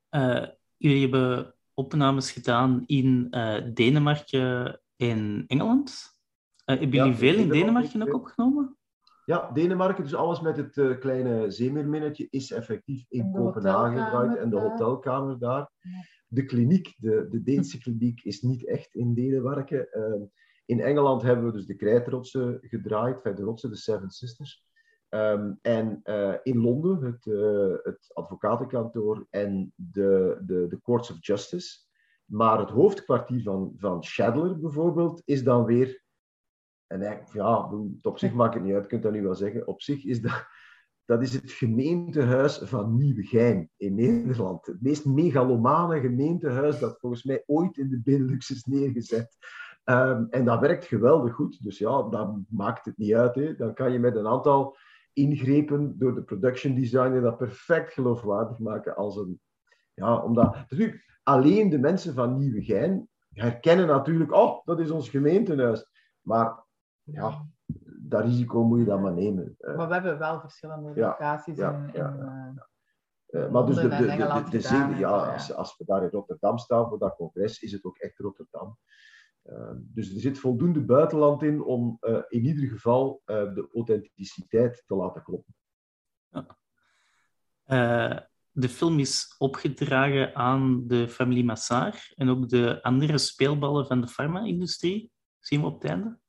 Uh, 0.10 0.46
jullie 0.78 1.02
hebben 1.02 1.56
opnames 1.74 2.32
gedaan 2.32 2.84
in 2.86 3.30
Denemarken 3.74 4.82
en 4.96 5.44
Engeland. 5.48 6.18
Hebben 6.66 6.90
jullie 6.90 7.16
veel 7.16 7.36
in 7.36 7.50
Denemarken 7.50 8.02
ook 8.02 8.14
opgenomen? 8.14 8.75
Ja, 9.26 9.52
Denemarken, 9.52 10.04
dus 10.04 10.16
alles 10.16 10.42
met 10.42 10.58
het 10.58 10.76
uh, 10.76 11.00
kleine 11.00 11.52
zeemeerminnetje, 11.52 12.28
is 12.30 12.52
effectief 12.52 13.06
in 13.10 13.32
Kopenhagen 13.32 14.04
gedraaid 14.04 14.38
en 14.38 14.50
de 14.50 14.60
hotelkamer 14.60 15.40
daar. 15.40 15.70
De 16.28 16.46
kliniek, 16.46 16.96
de, 16.98 17.28
de 17.30 17.44
Deense 17.44 17.78
kliniek, 17.78 18.24
is 18.24 18.42
niet 18.42 18.68
echt 18.68 18.96
in 18.96 19.14
Denemarken. 19.14 19.92
Ehm, 19.92 20.22
in 20.66 20.80
Engeland 20.80 21.22
hebben 21.22 21.46
we 21.46 21.52
dus 21.52 21.66
de 21.66 21.76
krijtrotsen 21.76 22.58
gedraaid, 22.62 23.24
de 23.24 23.44
rotsen, 23.44 23.70
de 23.70 23.76
Seven 23.76 24.10
Sisters. 24.10 24.64
Ehm, 25.10 25.54
en 25.62 26.02
uh, 26.04 26.34
in 26.44 26.62
Londen, 26.62 27.04
het, 27.04 27.26
uh, 27.26 27.74
het 27.84 28.12
advocatenkantoor 28.14 29.28
en 29.30 29.74
de, 29.76 30.42
de, 30.46 30.68
de 30.68 30.82
Courts 30.82 31.12
of 31.12 31.18
Justice. 31.20 31.84
Maar 32.26 32.60
het 32.60 32.70
hoofdkwartier 32.70 33.42
van, 33.42 33.74
van 33.78 34.04
Shadler 34.04 34.60
bijvoorbeeld 34.60 35.22
is 35.26 35.44
dan 35.44 35.66
weer. 35.66 36.04
En 36.88 37.02
eigenlijk, 37.02 37.34
ja, 37.34 37.70
op 38.02 38.18
zich 38.18 38.34
maakt 38.34 38.54
het 38.54 38.64
niet 38.64 38.74
uit, 38.74 38.84
je 38.84 38.90
kunt 38.90 39.04
dat 39.04 39.12
nu 39.12 39.24
wel 39.24 39.36
zeggen. 39.36 39.68
Op 39.68 39.82
zich 39.82 40.06
is 40.06 40.22
dat, 40.22 40.48
dat 41.06 41.22
is 41.22 41.34
het 41.34 41.52
gemeentehuis 41.52 42.58
van 42.58 42.98
Nieuwegein 42.98 43.70
in 43.78 43.96
Nederland. 43.96 44.66
Het 44.66 44.82
meest 44.82 45.06
megalomane 45.06 46.00
gemeentehuis 46.00 46.80
dat 46.80 47.00
volgens 47.00 47.24
mij 47.24 47.44
ooit 47.46 47.78
in 47.78 47.90
de 47.90 48.02
Benelux 48.04 48.52
is 48.52 48.64
neergezet. 48.64 49.38
Um, 49.86 50.28
en 50.30 50.46
dat 50.46 50.60
werkt 50.60 50.86
geweldig 50.86 51.34
goed. 51.34 51.64
Dus 51.64 51.78
ja, 51.78 52.02
dat 52.10 52.38
maakt 52.50 52.86
het 52.86 52.98
niet 52.98 53.14
uit. 53.14 53.36
Hè. 53.36 53.56
Dan 53.56 53.74
kan 53.74 53.92
je 53.92 54.00
met 54.00 54.16
een 54.16 54.28
aantal 54.28 54.78
ingrepen 55.14 55.98
door 55.98 56.16
de 56.16 56.24
production 56.24 56.76
designer 56.76 57.22
dat 57.22 57.38
perfect 57.38 57.94
geloofwaardig 57.94 58.60
maken 58.60 58.96
als 58.96 59.18
een... 59.18 59.40
Ja, 59.94 60.18
omdat... 60.24 60.56
Natuurlijk, 60.56 61.20
alleen 61.24 61.70
de 61.70 61.80
mensen 61.80 62.14
van 62.14 62.38
Nieuwegein 62.38 63.10
herkennen 63.30 63.88
natuurlijk, 63.88 64.34
oh, 64.34 64.66
dat 64.66 64.80
is 64.80 64.92
ons 64.92 65.10
gemeentehuis. 65.10 65.86
Maar 66.22 66.65
ja, 67.06 67.46
dat 68.02 68.24
risico 68.24 68.64
moet 68.64 68.80
je 68.80 68.86
dan 68.86 69.02
maar 69.02 69.14
nemen. 69.14 69.56
Maar 69.60 69.88
we 69.88 69.94
hebben 69.94 70.18
wel 70.18 70.40
verschillende 70.40 71.02
locaties 71.02 71.58
ja, 71.58 71.72
in, 71.72 71.90
ja, 71.94 72.10
in 72.10 72.62
uh, 73.28 73.50
maar 73.50 73.66
dus 73.66 73.76
de, 73.76 73.88
de, 73.88 73.98
de, 73.98 74.50
de, 74.50 74.62
zin, 74.62 74.98
ja, 74.98 75.34
als, 75.34 75.54
als 75.54 75.78
we 75.78 75.86
daar 75.86 76.04
in 76.04 76.10
Rotterdam 76.10 76.58
staan 76.58 76.90
voor 76.90 77.00
dat 77.00 77.16
congres, 77.16 77.60
is 77.60 77.72
het 77.72 77.84
ook 77.84 77.98
echt 77.98 78.20
Rotterdam. 78.20 78.78
Ehm, 79.44 79.78
dus 79.80 80.14
er 80.14 80.20
zit 80.20 80.40
voldoende 80.40 80.82
buitenland 80.82 81.44
in 81.44 81.64
om 81.64 81.98
uh, 82.02 82.22
in 82.28 82.46
ieder 82.46 82.68
geval 82.68 83.22
uh, 83.26 83.54
de 83.54 83.70
authenticiteit 83.74 84.84
te 84.86 84.96
laten 84.96 85.24
kloppen. 85.24 85.56
Ja. 86.30 86.58
Uh, 87.68 88.20
de 88.52 88.70
film 88.70 89.00
is 89.00 89.36
opgedragen 89.38 90.36
aan 90.36 90.88
de 90.88 91.10
familie 91.10 91.44
Massar 91.44 92.14
en 92.16 92.30
ook 92.30 92.50
de 92.50 92.84
andere 92.84 93.18
speelballen 93.18 93.86
van 93.86 94.02
de 94.02 94.08
farma-industrie. 94.08 95.12
Zien 95.40 95.62
we 95.62 95.66
op 95.66 95.82
het 95.82 95.92
einde? 95.92 96.20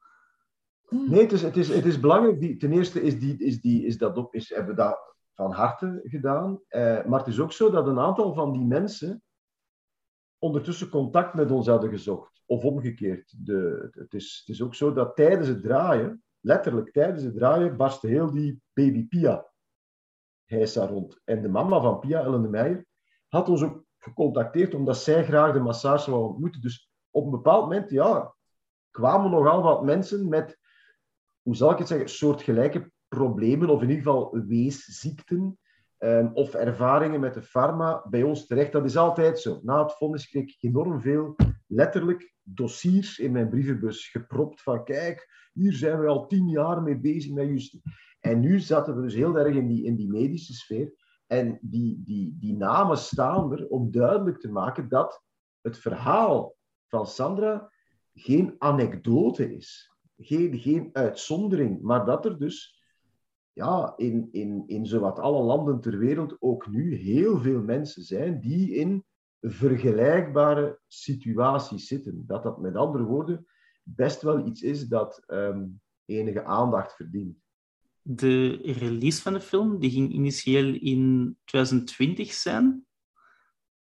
Nee, 0.89 1.23
het 1.23 1.33
is, 1.33 1.43
het 1.43 1.57
is, 1.57 1.69
het 1.69 1.85
is 1.85 2.01
belangrijk. 2.01 2.41
Die, 2.41 2.57
ten 2.57 2.73
eerste 2.73 3.03
is, 3.03 3.19
die, 3.19 3.39
is, 3.39 3.61
die, 3.61 3.87
is 3.87 3.99
dat 3.99 4.17
op, 4.17 4.35
is, 4.35 4.49
hebben 4.49 4.75
we 4.75 4.83
dat 4.83 5.15
van 5.35 5.53
harte 5.53 6.01
gedaan. 6.03 6.61
maar 7.07 7.19
het 7.19 7.27
is 7.27 7.41
ook 7.41 7.53
zo 7.53 7.71
dat 7.71 7.87
een 7.87 7.99
aantal 7.99 8.35
van 8.35 8.53
die 8.53 8.65
mensen 8.65 9.23
ondertussen 10.39 10.89
contact 10.89 11.35
met 11.35 11.51
ons 11.51 11.67
hadden 11.67 11.91
gezocht. 11.91 12.43
Of 12.47 12.65
omgekeerd. 12.65 13.47
De, 13.47 13.89
het, 13.91 14.15
is, 14.15 14.43
het 14.47 14.55
is 14.55 14.63
ook 14.63 14.75
zo 14.75 14.93
dat 14.93 15.17
tijdens 15.17 15.49
het 15.49 15.63
draaien, 15.63 16.23
letterlijk 16.41 16.93
tijdens 16.93 17.23
het 17.23 17.35
draaien, 17.35 17.77
barstte 17.77 18.07
heel 18.07 18.33
die 18.33 18.61
baby 18.73 19.07
Pia 19.07 19.47
heisa 20.47 20.87
rond. 20.87 21.21
En 21.25 21.43
de 21.43 21.49
mama 21.49 21.81
van 21.81 21.99
Pia, 21.99 22.21
Ellen 22.21 22.43
de 22.43 22.49
Meijer, 22.49 22.87
had 23.29 23.49
ons 23.49 23.63
ook 23.63 23.85
gecontacteerd 23.99 24.75
omdat 24.75 24.97
zij 24.97 25.25
graag 25.25 25.53
de 25.53 25.61
massage 25.61 26.11
wou 26.11 26.25
ontmoeten. 26.25 26.61
Dus 26.61 26.91
op 27.11 27.25
een 27.25 27.31
bepaald 27.31 27.63
moment, 27.63 27.91
ja, 27.91 28.35
kwamen 28.91 29.31
nogal 29.31 29.63
wat 29.63 29.85
mensen 29.85 30.29
met, 30.29 30.59
hoe 31.47 31.57
zal 31.57 31.71
ik 31.71 31.79
het 31.79 31.89
zeggen, 31.89 32.09
soortgelijke 32.09 32.91
problemen, 33.09 33.69
of 33.69 33.83
in 33.83 33.89
ieder 33.89 34.03
geval 34.03 34.45
weesziekten, 34.47 35.59
um, 35.99 36.31
of 36.35 36.55
ervaringen 36.55 37.21
met 37.21 37.35
de 37.35 37.43
pharma 37.43 38.07
bij 38.11 38.23
ons 38.23 38.47
terecht. 38.47 38.73
Dat 38.73 38.85
is 38.85 38.97
altijd 38.97 39.41
zo. 39.41 39.61
Na 39.63 39.83
het 39.83 39.93
vonnis 39.93 40.29
kreeg 40.29 40.45
ik 40.45 40.57
enorm 40.61 41.01
veel, 41.01 41.37
letterlijk, 41.67 42.35
dossiers 42.43 43.19
in 43.19 43.33
mijn 43.33 43.49
brievenbus 43.49 44.09
gepropt 44.09 44.63
van 44.63 44.85
kijk, 44.85 45.49
hier 45.53 45.73
zijn 45.73 46.01
we 46.01 46.07
al 46.07 46.27
tien 46.27 46.49
jaar 46.49 46.83
mee 46.83 46.99
bezig 46.99 47.33
met 47.33 47.47
juist. 47.47 47.79
En 48.21 48.41
nu 48.41 48.61
zaten 48.61 48.97
we 48.97 49.03
dus 49.03 49.15
heel 49.15 49.39
erg 49.39 49.55
in 49.55 49.67
die, 49.67 49.85
in 49.85 49.97
die 49.97 50.09
medische 50.09 50.53
sfeer. 50.53 50.93
En 51.27 51.59
die, 51.61 52.03
die, 52.05 52.37
die 52.39 52.57
namen 52.57 52.99
staan 52.99 53.53
er 53.53 53.69
om 53.69 53.91
duidelijk 53.91 54.41
te 54.41 54.51
maken 54.51 54.89
dat 54.89 55.23
het 55.61 55.79
verhaal 55.79 56.57
van 56.87 57.07
Sandra 57.07 57.71
geen 58.15 58.55
anekdote 58.59 59.55
is. 59.55 59.96
Geen, 60.19 60.59
geen 60.59 60.89
uitzondering, 60.93 61.83
maar 61.83 62.05
dat 62.05 62.25
er 62.25 62.39
dus 62.39 62.83
ja, 63.53 63.93
in, 63.97 64.29
in, 64.31 64.65
in 64.67 64.87
zowat 64.87 65.19
alle 65.19 65.43
landen 65.43 65.81
ter 65.81 65.99
wereld 65.99 66.37
ook 66.39 66.69
nu 66.69 66.95
heel 66.95 67.41
veel 67.41 67.63
mensen 67.63 68.03
zijn 68.03 68.41
die 68.41 68.75
in 68.75 69.05
vergelijkbare 69.41 70.81
situaties 70.87 71.87
zitten. 71.87 72.25
Dat 72.27 72.43
dat 72.43 72.61
met 72.61 72.77
andere 72.77 73.05
woorden 73.05 73.47
best 73.83 74.23
wel 74.23 74.47
iets 74.47 74.63
is 74.63 74.89
dat 74.89 75.23
ehm, 75.27 75.67
enige 76.05 76.45
aandacht 76.45 76.97
verdient. 76.97 77.39
De 78.03 78.59
release 78.63 79.23
van 79.23 79.33
de 79.33 79.41
film 79.41 79.79
die 79.79 79.91
ging 79.91 80.13
initieel 80.13 80.75
in 80.75 81.37
2020 81.45 82.33
zijn. 82.33 82.86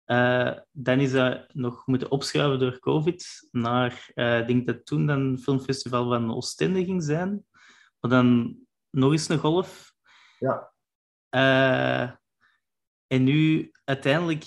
Uh, 0.06 0.52
dan 0.72 1.00
is 1.00 1.12
dat 1.12 1.54
nog 1.54 1.88
moeten 1.88 2.12
opschuiven 2.12 2.60
door 2.60 2.80
COVID 2.80 3.48
naar, 3.52 4.12
uh, 4.16 4.40
ik 4.40 4.48
denk 4.48 4.68
dat 4.68 4.86
toen 4.86 5.08
dan 5.08 5.20
een 5.20 5.40
filmfestival 5.40 6.10
van 6.10 6.34
Oostende 6.34 6.86
ging 6.86 7.04
zijn. 7.04 7.46
Maar 8.00 8.12
dan 8.12 8.58
nog 8.90 9.12
eens 9.12 9.30
een 9.30 9.38
golf. 9.38 9.94
Ja. 10.40 10.72
Uh, 11.30 12.12
en 13.08 13.24
nu 13.24 13.72
uiteindelijk 13.84 14.46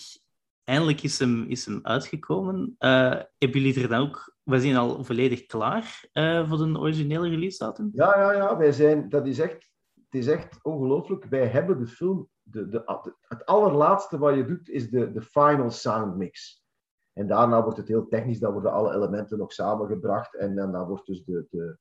eindelijk 0.64 1.02
is 1.02 1.18
hem, 1.18 1.44
is 1.48 1.66
hem 1.66 1.80
uitgekomen. 1.82 2.74
hebben 2.78 3.30
jullie 3.38 3.82
er 3.82 3.88
dan 3.88 4.00
ook 4.00 4.36
we 4.42 4.60
zijn 4.60 4.76
al 4.76 5.04
volledig 5.04 5.46
klaar 5.46 6.04
voor 6.48 6.56
de 6.58 6.78
originele 6.78 7.28
release 7.28 7.58
datum? 7.58 7.90
Ja, 7.92 8.18
ja, 8.18 8.32
ja. 8.32 8.56
Wij 8.56 8.72
zijn, 8.72 9.08
dat 9.08 9.26
is 9.26 9.38
echt, 9.38 9.70
het 9.94 10.14
is 10.14 10.26
echt 10.26 10.58
ongelooflijk. 10.62 11.24
Wij 11.24 11.46
hebben 11.46 11.78
de 11.78 11.86
film, 11.86 12.28
de, 12.50 12.82
het 13.20 13.46
allerlaatste 13.46 14.18
wat 14.18 14.34
je 14.34 14.44
doet, 14.44 14.68
is 14.68 14.90
de, 14.90 15.12
de 15.12 15.22
final 15.22 15.70
sound 15.70 16.16
mix. 16.16 16.64
En 17.12 17.26
daarna 17.26 17.62
wordt 17.62 17.78
het 17.78 17.88
heel 17.88 18.06
technisch, 18.08 18.38
dan 18.38 18.52
worden 18.52 18.72
alle 18.72 18.94
elementen 18.94 19.38
nog 19.38 19.52
samengebracht 19.52 20.34
en, 20.34 20.54
dan 20.54 20.86
wordt 20.86 21.06
dus 21.06 21.24
de, 21.24 21.46
de, 21.50 21.78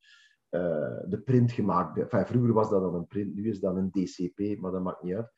uh, 0.50 1.10
de 1.10 1.22
print 1.22 1.52
gemaakt. 1.52 2.06
Vroeger 2.28 2.54
was 2.54 2.70
dat 2.70 2.82
dan 2.82 2.96
een 2.96 3.08
print, 3.08 3.36
nu 3.36 3.50
is 3.50 3.60
dat 3.60 3.76
een 3.76 3.92
DCP, 3.92 4.60
maar 4.60 4.72
dat 4.72 4.84
maakt 4.84 5.04
niet 5.04 5.16
uit. 5.16 5.32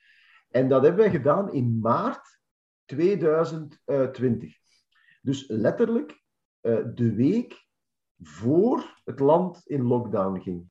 En 0.49 0.69
dat 0.69 0.81
hebben 0.81 1.01
wij 1.01 1.11
gedaan 1.11 1.53
in 1.53 1.79
maart 1.79 2.39
2020. 2.85 4.57
Dus 5.21 5.47
letterlijk 5.47 6.23
eh, 6.61 6.85
de 6.93 7.13
week 7.13 7.67
voor 8.19 9.01
het 9.03 9.19
land 9.19 9.61
in 9.65 9.83
lockdown 9.83 10.39
ging. 10.39 10.69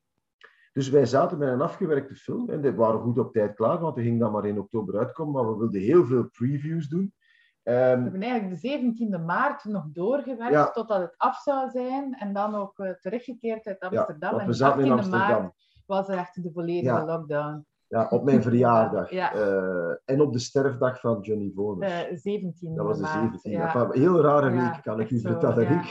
Dus 0.77 0.89
wij 0.89 1.07
zaten 1.07 1.39
met 1.39 1.49
een 1.49 1.61
afgewerkte 1.61 2.14
film 2.14 2.51
en 2.51 2.61
die 2.61 2.72
waren 2.72 3.01
goed 3.01 3.18
op 3.18 3.33
tijd 3.33 3.55
klaar, 3.55 3.81
want 3.81 3.95
die 3.95 4.05
ging 4.05 4.20
dan 4.20 4.33
maar 4.33 4.47
in 4.47 4.59
oktober 4.59 4.99
uitkomen, 4.99 5.33
maar 5.33 5.53
we 5.53 5.59
wilden 5.59 5.81
heel 5.81 6.07
veel 6.07 6.29
previews 6.29 6.89
doen. 6.89 7.01
Um, 7.01 7.12
we 7.62 7.70
hebben 7.72 8.22
eigenlijk 8.22 8.61
de 8.61 9.14
17e 9.18 9.24
maart 9.24 9.64
nog 9.64 9.85
doorgewerkt 9.93 10.53
ja. 10.53 10.70
totdat 10.70 11.01
het 11.01 11.14
af 11.16 11.37
zou 11.37 11.70
zijn 11.70 12.14
en 12.14 12.33
dan 12.33 12.55
ook 12.55 12.79
uh, 12.79 12.91
teruggekeerd 12.91 13.66
uit 13.66 13.81
Amsterdam. 13.81 14.35
Ja, 14.35 14.41
en 14.41 14.47
we 14.47 14.53
zaten 14.53 14.85
in 14.85 14.93
Amsterdam. 14.93 15.43
maart 15.43 15.55
was 15.87 16.09
echt 16.09 16.43
de 16.43 16.51
volledige 16.53 16.95
ja. 16.95 17.05
lockdown. 17.05 17.66
Ja, 17.89 18.07
op 18.11 18.24
mijn 18.24 18.43
verjaardag. 18.43 19.11
Ja. 19.20 19.35
Uh, 19.35 19.95
en 20.05 20.20
op 20.20 20.33
de 20.33 20.39
sterfdag 20.39 21.01
van 21.01 21.20
Johnny 21.20 21.53
Voners. 21.55 22.11
Uh, 22.11 22.16
17 22.16 22.74
Dat 22.74 22.87
was 22.87 22.99
de 22.99 23.07
17e. 23.07 23.51
Ja. 23.51 23.89
heel 23.91 24.20
rare 24.20 24.51
week, 24.51 24.83
kan 24.83 25.01
ik 25.01 25.11
u 25.11 25.20
vertellen. 25.20 25.83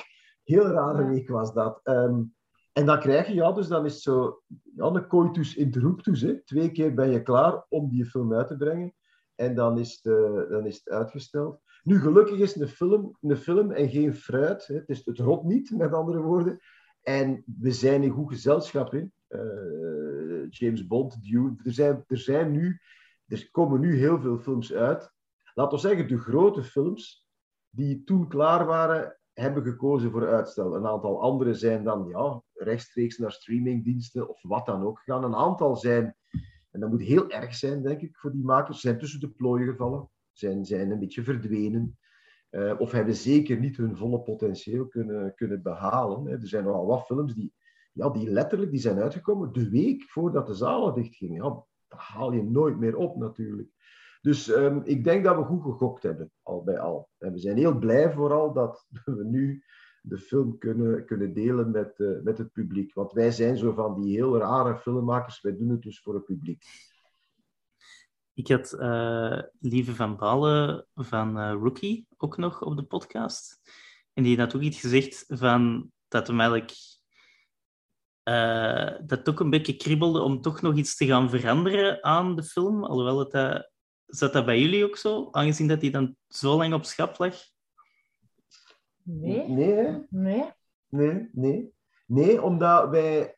Heel 0.43 0.67
rare 0.67 1.05
week 1.05 1.29
was 1.29 1.53
dat. 1.53 1.79
Um, 1.83 2.34
en 2.77 2.85
dan 2.85 2.99
krijg 2.99 3.27
je, 3.27 3.33
ja, 3.33 3.51
dus 3.51 3.67
dan 3.67 3.85
is 3.85 4.01
zo, 4.01 4.41
ja, 4.75 4.85
een 4.85 5.07
coitus 5.07 5.55
interruptus. 5.55 6.21
Hè. 6.21 6.43
Twee 6.43 6.71
keer 6.71 6.93
ben 6.93 7.09
je 7.09 7.21
klaar 7.21 7.65
om 7.69 7.89
die 7.89 8.05
film 8.05 8.33
uit 8.33 8.47
te 8.47 8.57
brengen. 8.57 8.93
En 9.35 9.55
dan 9.55 9.79
is 9.79 9.93
het, 9.93 10.13
uh, 10.13 10.49
dan 10.49 10.65
is 10.65 10.75
het 10.75 10.89
uitgesteld. 10.89 11.61
Nu, 11.83 11.99
gelukkig 11.99 12.39
is 12.39 12.55
een 12.55 12.67
film 12.67 13.17
een 13.21 13.37
film 13.37 13.71
en 13.71 13.89
geen 13.89 14.13
fruit. 14.13 14.67
Hè. 14.67 14.75
Het, 14.75 14.89
is, 14.89 15.05
het 15.05 15.19
rot 15.19 15.43
niet, 15.43 15.71
met 15.71 15.93
andere 15.93 16.21
woorden. 16.21 16.59
En 17.01 17.43
we 17.59 17.71
zijn 17.71 18.03
in 18.03 18.09
goed 18.09 18.29
gezelschap. 18.29 18.91
Hè. 18.91 19.03
Uh, 19.29 20.49
James 20.49 20.87
Bond, 20.87 21.23
Dune. 21.23 21.55
Er 21.63 21.73
zijn, 21.73 22.03
er 22.07 22.17
zijn 22.17 22.51
nu, 22.51 22.79
er 23.27 23.49
komen 23.51 23.79
nu 23.79 23.97
heel 23.97 24.21
veel 24.21 24.37
films 24.37 24.73
uit. 24.73 25.11
Laten 25.53 25.73
we 25.77 25.87
zeggen, 25.87 26.07
de 26.07 26.19
grote 26.19 26.63
films 26.63 27.27
die 27.69 28.03
toen 28.03 28.27
klaar 28.27 28.65
waren, 28.65 29.19
hebben 29.35 29.63
gekozen 29.63 30.11
voor 30.11 30.27
uitstel. 30.27 30.75
Een 30.75 30.87
aantal 30.87 31.21
andere 31.21 31.53
zijn 31.53 31.83
dan 31.83 32.07
ja, 32.07 32.41
rechtstreeks 32.53 33.17
naar 33.17 33.31
streamingdiensten 33.31 34.29
of 34.29 34.41
wat 34.41 34.65
dan 34.65 34.83
ook 34.83 34.99
gaan. 34.99 35.23
Een 35.23 35.35
aantal 35.35 35.75
zijn, 35.75 36.15
en 36.71 36.79
dat 36.79 36.89
moet 36.89 37.01
heel 37.01 37.29
erg 37.29 37.55
zijn, 37.55 37.83
denk 37.83 38.01
ik, 38.01 38.17
voor 38.17 38.31
die 38.31 38.43
makers, 38.43 38.81
zijn 38.81 38.97
tussen 38.97 39.19
de 39.19 39.29
plooien 39.29 39.67
gevallen, 39.67 40.09
zijn, 40.31 40.65
zijn 40.65 40.91
een 40.91 40.99
beetje 40.99 41.23
verdwenen. 41.23 41.97
Uh, 42.51 42.73
of 42.77 42.91
hebben 42.91 43.15
zeker 43.15 43.59
niet 43.59 43.77
hun 43.77 43.97
volle 43.97 44.21
potentieel 44.21 44.87
kunnen, 44.87 45.35
kunnen 45.35 45.61
behalen. 45.61 46.27
Er 46.27 46.47
zijn 46.47 46.63
nogal 46.63 46.85
wat 46.85 47.05
films 47.05 47.33
die, 47.33 47.53
ja, 47.93 48.09
die 48.09 48.29
letterlijk 48.29 48.71
die 48.71 48.79
zijn 48.79 48.99
uitgekomen 48.99 49.53
de 49.53 49.69
week 49.69 50.03
voordat 50.03 50.47
de 50.47 50.53
zalen 50.53 50.93
dichtgingen. 50.93 51.43
Ja, 51.43 51.49
dat 51.87 51.99
haal 51.99 52.31
je 52.31 52.43
nooit 52.43 52.77
meer 52.77 52.95
op 52.95 53.17
natuurlijk. 53.17 53.69
Dus 54.25 54.47
um, 54.47 54.81
ik 54.83 55.03
denk 55.03 55.23
dat 55.23 55.35
we 55.35 55.43
goed 55.43 55.61
gegokt 55.61 56.03
hebben, 56.03 56.31
al 56.43 56.63
bij 56.63 56.79
al. 56.79 57.09
En 57.17 57.31
we 57.31 57.39
zijn 57.39 57.57
heel 57.57 57.77
blij 57.77 58.11
vooral 58.11 58.53
dat 58.53 58.87
we 59.17 59.23
nu 59.23 59.63
de 60.01 60.17
film 60.17 60.57
kunnen, 60.57 61.05
kunnen 61.05 61.33
delen 61.33 61.71
met, 61.71 61.99
uh, 61.99 62.21
met 62.21 62.37
het 62.37 62.51
publiek. 62.51 62.93
Want 62.93 63.11
wij 63.11 63.31
zijn 63.31 63.57
zo 63.57 63.73
van 63.73 64.01
die 64.01 64.15
heel 64.15 64.37
rare 64.37 64.77
filmmakers, 64.77 65.41
wij 65.41 65.57
doen 65.57 65.69
het 65.69 65.81
dus 65.81 65.99
voor 65.99 66.13
het 66.13 66.25
publiek. 66.25 66.63
Ik 68.33 68.47
had 68.47 68.75
uh, 68.79 69.41
Lieve 69.59 69.95
van 69.95 70.17
Balen 70.17 70.87
van 70.93 71.37
uh, 71.37 71.51
Rookie 71.51 72.07
ook 72.17 72.37
nog 72.37 72.61
op 72.61 72.75
de 72.75 72.83
podcast. 72.83 73.61
En 74.13 74.23
die 74.23 74.39
had 74.39 74.55
ook 74.55 74.61
iets 74.61 74.79
gezegd 74.79 75.25
van 75.27 75.91
dat 76.07 76.27
hem 76.27 76.39
eigenlijk 76.39 76.73
dat 79.07 79.29
ook 79.29 79.39
een 79.39 79.49
beetje 79.49 79.75
kriebelde 79.75 80.21
om 80.21 80.41
toch 80.41 80.61
nog 80.61 80.75
iets 80.75 80.95
te 80.95 81.05
gaan 81.05 81.29
veranderen 81.29 82.03
aan 82.03 82.35
de 82.35 82.43
film, 82.43 82.83
alhoewel 82.83 83.19
het 83.19 83.31
dat 83.31 83.73
Zat 84.05 84.33
dat 84.33 84.45
bij 84.45 84.59
jullie 84.59 84.85
ook 84.85 84.97
zo, 84.97 85.27
aangezien 85.31 85.67
dat 85.67 85.81
hij 85.81 85.89
dan 85.89 86.15
zo 86.27 86.57
lang 86.57 86.73
op 86.73 86.83
schap 86.83 87.17
lag? 87.17 87.35
Nee. 89.03 89.47
Nee, 89.47 90.05
nee. 90.09 90.51
Nee, 90.89 91.29
nee. 91.31 91.73
Nee, 92.05 92.41
omdat 92.41 92.89
wij... 92.89 93.37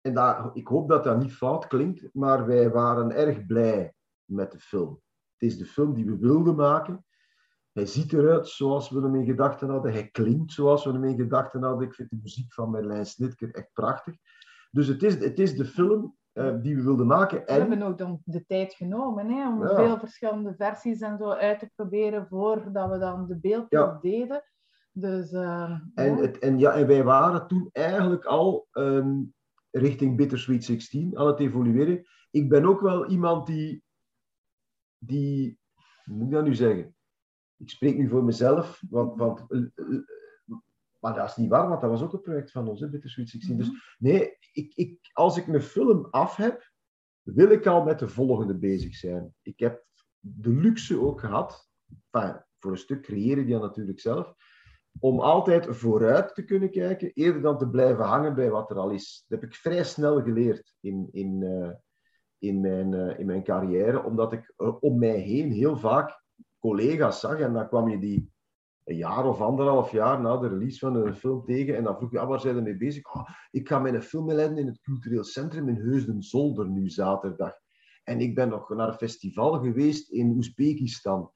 En 0.00 0.14
dat, 0.14 0.50
ik 0.54 0.66
hoop 0.66 0.88
dat 0.88 1.04
dat 1.04 1.18
niet 1.18 1.32
fout 1.32 1.66
klinkt, 1.66 2.08
maar 2.12 2.46
wij 2.46 2.70
waren 2.70 3.10
erg 3.10 3.46
blij 3.46 3.94
met 4.24 4.52
de 4.52 4.58
film. 4.58 5.00
Het 5.38 5.50
is 5.50 5.58
de 5.58 5.66
film 5.66 5.94
die 5.94 6.04
we 6.04 6.18
wilden 6.18 6.54
maken. 6.54 7.04
Hij 7.72 7.86
ziet 7.86 8.12
eruit 8.12 8.48
zoals 8.48 8.90
we 8.90 9.00
hem 9.00 9.14
in 9.14 9.24
gedachten 9.24 9.68
hadden. 9.68 9.92
Hij 9.92 10.08
klinkt 10.08 10.52
zoals 10.52 10.84
we 10.84 10.92
hem 10.92 11.04
in 11.04 11.16
gedachten 11.16 11.62
hadden. 11.62 11.86
Ik 11.86 11.94
vind 11.94 12.10
de 12.10 12.18
muziek 12.22 12.52
van 12.52 12.70
Merlijn 12.70 13.06
Snitker 13.06 13.54
echt 13.54 13.72
prachtig. 13.72 14.16
Dus 14.70 14.86
het 14.86 15.02
is, 15.02 15.14
het 15.14 15.38
is 15.38 15.56
de 15.56 15.64
film 15.64 16.16
uh, 16.34 16.62
die 16.62 16.76
we 16.76 16.82
wilden 16.82 17.06
maken. 17.06 17.46
En... 17.46 17.54
We 17.54 17.60
hebben 17.60 17.82
ook 17.82 17.98
dan 17.98 18.20
de 18.24 18.46
tijd 18.46 18.74
genomen 18.74 19.30
hè, 19.30 19.48
om 19.48 19.62
ja. 19.62 19.74
veel 19.74 19.98
verschillende 19.98 20.54
versies 20.56 21.00
en 21.00 21.18
zo 21.18 21.30
uit 21.30 21.58
te 21.58 21.70
proberen 21.74 22.26
voordat 22.26 22.90
we 22.90 22.98
dan 22.98 23.26
de 23.26 23.36
beeldproef 23.36 23.92
ja. 23.92 23.98
deden. 24.00 24.44
Dus, 24.92 25.32
uh, 25.32 25.80
en, 25.94 26.16
ja. 26.16 26.22
Het, 26.22 26.38
en, 26.38 26.58
ja, 26.58 26.72
en 26.72 26.86
wij 26.86 27.04
waren 27.04 27.46
toen 27.46 27.68
eigenlijk 27.72 28.24
al 28.24 28.68
um, 28.72 29.34
richting 29.70 30.16
Bittersweet 30.16 30.64
16 30.64 31.18
aan 31.18 31.26
het 31.26 31.40
evolueren. 31.40 32.04
Ik 32.30 32.48
ben 32.48 32.64
ook 32.64 32.80
wel 32.80 33.06
iemand 33.06 33.46
die, 33.46 33.82
die 34.98 35.58
hoe 36.04 36.16
moet 36.16 36.26
ik 36.26 36.32
dat 36.32 36.44
nu 36.44 36.54
zeggen? 36.54 36.94
Ik 37.56 37.70
spreek 37.70 37.96
nu 37.96 38.08
voor 38.08 38.24
mezelf, 38.24 38.82
want, 38.90 39.18
want 39.18 39.44
uh, 39.48 39.68
maar 41.02 41.14
dat 41.14 41.28
is 41.28 41.36
niet 41.36 41.48
waar, 41.48 41.68
want 41.68 41.80
dat 41.80 41.90
was 41.90 42.02
ook 42.02 42.12
een 42.12 42.20
project 42.20 42.50
van 42.50 42.68
ons, 42.68 42.80
hè, 42.80 42.88
Bittersweet 42.88 43.28
16. 43.28 43.54
Mm 43.54 43.60
-hmm. 43.60 43.70
Dus 43.70 43.96
nee, 43.98 44.36
ik, 44.52 44.72
ik, 44.74 44.98
als 45.12 45.36
ik 45.36 45.46
een 45.46 45.62
film 45.62 46.06
af 46.10 46.36
heb, 46.36 46.70
wil 47.22 47.50
ik 47.50 47.66
al 47.66 47.84
met 47.84 47.98
de 47.98 48.08
volgende 48.08 48.54
bezig 48.54 48.94
zijn. 48.94 49.34
Ik 49.42 49.58
heb 49.58 49.84
de 50.18 50.50
luxe 50.50 51.00
ook 51.00 51.20
gehad, 51.20 51.68
enfin, 52.10 52.44
voor 52.58 52.70
een 52.70 52.78
stuk 52.78 53.02
creëren 53.02 53.46
die 53.46 53.58
natuurlijk 53.58 54.00
zelf, 54.00 54.34
om 54.98 55.20
altijd 55.20 55.76
vooruit 55.76 56.34
te 56.34 56.44
kunnen 56.44 56.70
kijken, 56.70 57.12
eerder 57.12 57.42
dan 57.42 57.58
te 57.58 57.68
blijven 57.68 58.04
hangen 58.04 58.34
bij 58.34 58.50
wat 58.50 58.70
er 58.70 58.76
al 58.76 58.90
is. 58.90 59.24
Dat 59.28 59.40
heb 59.40 59.50
ik 59.50 59.56
vrij 59.56 59.84
snel 59.84 60.22
geleerd 60.22 60.74
in, 60.80 61.08
in, 61.12 61.40
uh, 61.40 61.70
in, 62.38 62.60
mijn, 62.60 62.92
uh, 62.92 63.18
in 63.18 63.26
mijn 63.26 63.42
carrière, 63.42 64.02
omdat 64.02 64.32
ik 64.32 64.54
uh, 64.56 64.82
om 64.82 64.98
mij 64.98 65.18
heen 65.18 65.52
heel 65.52 65.76
vaak 65.76 66.22
collega's 66.58 67.20
zag 67.20 67.38
en 67.38 67.52
dan 67.52 67.68
kwam 67.68 67.88
je 67.88 67.98
die 67.98 68.31
een 68.84 68.96
jaar 68.96 69.26
of 69.26 69.40
anderhalf 69.40 69.90
jaar 69.90 70.20
na 70.20 70.36
de 70.36 70.48
release 70.48 70.78
van 70.78 70.94
een 70.94 71.14
film 71.14 71.44
tegen. 71.44 71.76
En 71.76 71.84
dan 71.84 71.96
vroeg 71.96 72.10
je, 72.10 72.18
ah, 72.18 72.28
waar 72.28 72.40
zijn 72.40 72.54
we 72.54 72.60
mee 72.60 72.76
bezig? 72.76 73.14
Oh, 73.14 73.28
ik 73.50 73.68
ga 73.68 73.78
mijn 73.78 74.02
film 74.02 74.32
leiden 74.32 74.58
in 74.58 74.66
het 74.66 74.80
cultureel 74.80 75.24
centrum 75.24 75.68
in 75.68 75.76
Heusden-Zolder 75.76 76.68
nu 76.68 76.88
zaterdag. 76.88 77.52
En 78.04 78.20
ik 78.20 78.34
ben 78.34 78.48
nog 78.48 78.68
naar 78.68 78.88
een 78.88 78.94
festival 78.94 79.60
geweest 79.60 80.10
in 80.10 80.30
Oezbekistan. 80.30 81.32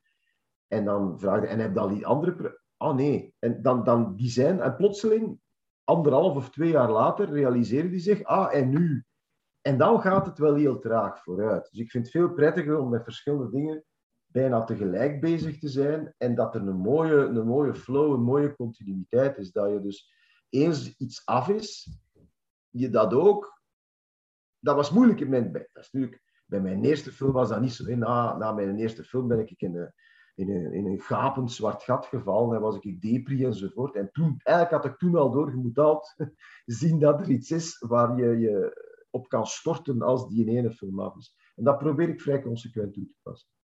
En 0.68 0.84
dan 0.84 1.20
vraagde 1.20 1.46
en 1.46 1.58
heb 1.58 1.74
je 1.74 1.80
al 1.80 1.88
die 1.88 2.06
andere... 2.06 2.60
Ah 2.76 2.94
nee. 2.94 3.34
En 3.38 3.62
dan, 3.62 3.84
dan 3.84 4.16
die 4.16 4.30
zijn... 4.30 4.60
En 4.60 4.76
plotseling, 4.76 5.38
anderhalf 5.84 6.36
of 6.36 6.50
twee 6.50 6.70
jaar 6.70 6.90
later, 6.90 7.30
realiseren 7.30 7.90
die 7.90 8.00
zich, 8.00 8.24
ah, 8.24 8.54
en 8.54 8.68
nu? 8.68 9.04
En 9.60 9.78
dan 9.78 10.00
gaat 10.00 10.26
het 10.26 10.38
wel 10.38 10.54
heel 10.54 10.78
traag 10.78 11.22
vooruit. 11.22 11.68
Dus 11.70 11.80
ik 11.80 11.90
vind 11.90 12.04
het 12.04 12.12
veel 12.12 12.32
prettiger 12.32 12.78
om 12.78 12.88
met 12.88 13.04
verschillende 13.04 13.50
dingen 13.50 13.84
bijna 14.36 14.64
tegelijk 14.64 15.20
bezig 15.20 15.58
te 15.58 15.68
zijn 15.68 16.14
en 16.18 16.34
dat 16.34 16.54
er 16.54 16.60
een 16.60 16.76
mooie, 16.76 17.14
een 17.14 17.46
mooie 17.46 17.74
flow, 17.74 18.12
een 18.12 18.22
mooie 18.22 18.54
continuïteit 18.54 19.38
is. 19.38 19.52
Dat 19.52 19.70
je 19.70 19.80
dus 19.80 20.12
eens 20.48 20.96
iets 20.96 21.22
af 21.24 21.48
is, 21.48 21.98
je 22.70 22.90
dat 22.90 23.14
ook... 23.14 23.60
Dat 24.58 24.76
was 24.76 24.90
moeilijk 24.90 25.20
in 25.20 25.28
mijn... 25.28 25.52
Dat 25.52 25.68
is 25.72 25.90
natuurlijk, 25.90 26.22
bij 26.46 26.60
mijn 26.60 26.84
eerste 26.84 27.12
film 27.12 27.32
was 27.32 27.48
dat 27.48 27.60
niet 27.60 27.72
zo. 27.72 27.96
Na, 27.96 28.36
na 28.36 28.52
mijn 28.52 28.78
eerste 28.78 29.04
film 29.04 29.28
ben 29.28 29.38
ik 29.38 29.50
in 29.56 29.72
de, 29.72 29.92
in 30.34 30.50
een, 30.50 30.72
in 30.72 30.86
een 30.86 31.00
gapend 31.00 31.52
zwart 31.52 31.82
gat 31.82 32.06
gevallen 32.06 32.56
en 32.56 32.62
was 32.62 32.78
ik 32.78 33.00
depri 33.00 33.44
enzovoort. 33.44 33.94
En 33.94 34.10
toen, 34.12 34.40
eigenlijk 34.42 34.82
had 34.82 34.92
ik 34.92 34.98
toen 34.98 35.16
al 35.16 35.30
door, 35.30 35.50
je 35.50 35.56
moet 35.56 35.78
altijd 35.78 36.32
zien 36.80 36.98
dat 36.98 37.20
er 37.20 37.30
iets 37.30 37.50
is 37.50 37.78
waar 37.78 38.16
je 38.16 38.38
je 38.38 38.84
op 39.10 39.28
kan 39.28 39.46
storten 39.46 40.02
als 40.02 40.28
die 40.28 40.46
in 40.46 40.56
ene 40.56 40.70
film 40.70 41.00
af 41.00 41.16
is. 41.16 41.36
En 41.54 41.64
dat 41.64 41.78
probeer 41.78 42.08
ik 42.08 42.20
vrij 42.20 42.42
consequent 42.42 42.92
toe 42.92 43.06
te 43.06 43.14
passen. 43.22 43.54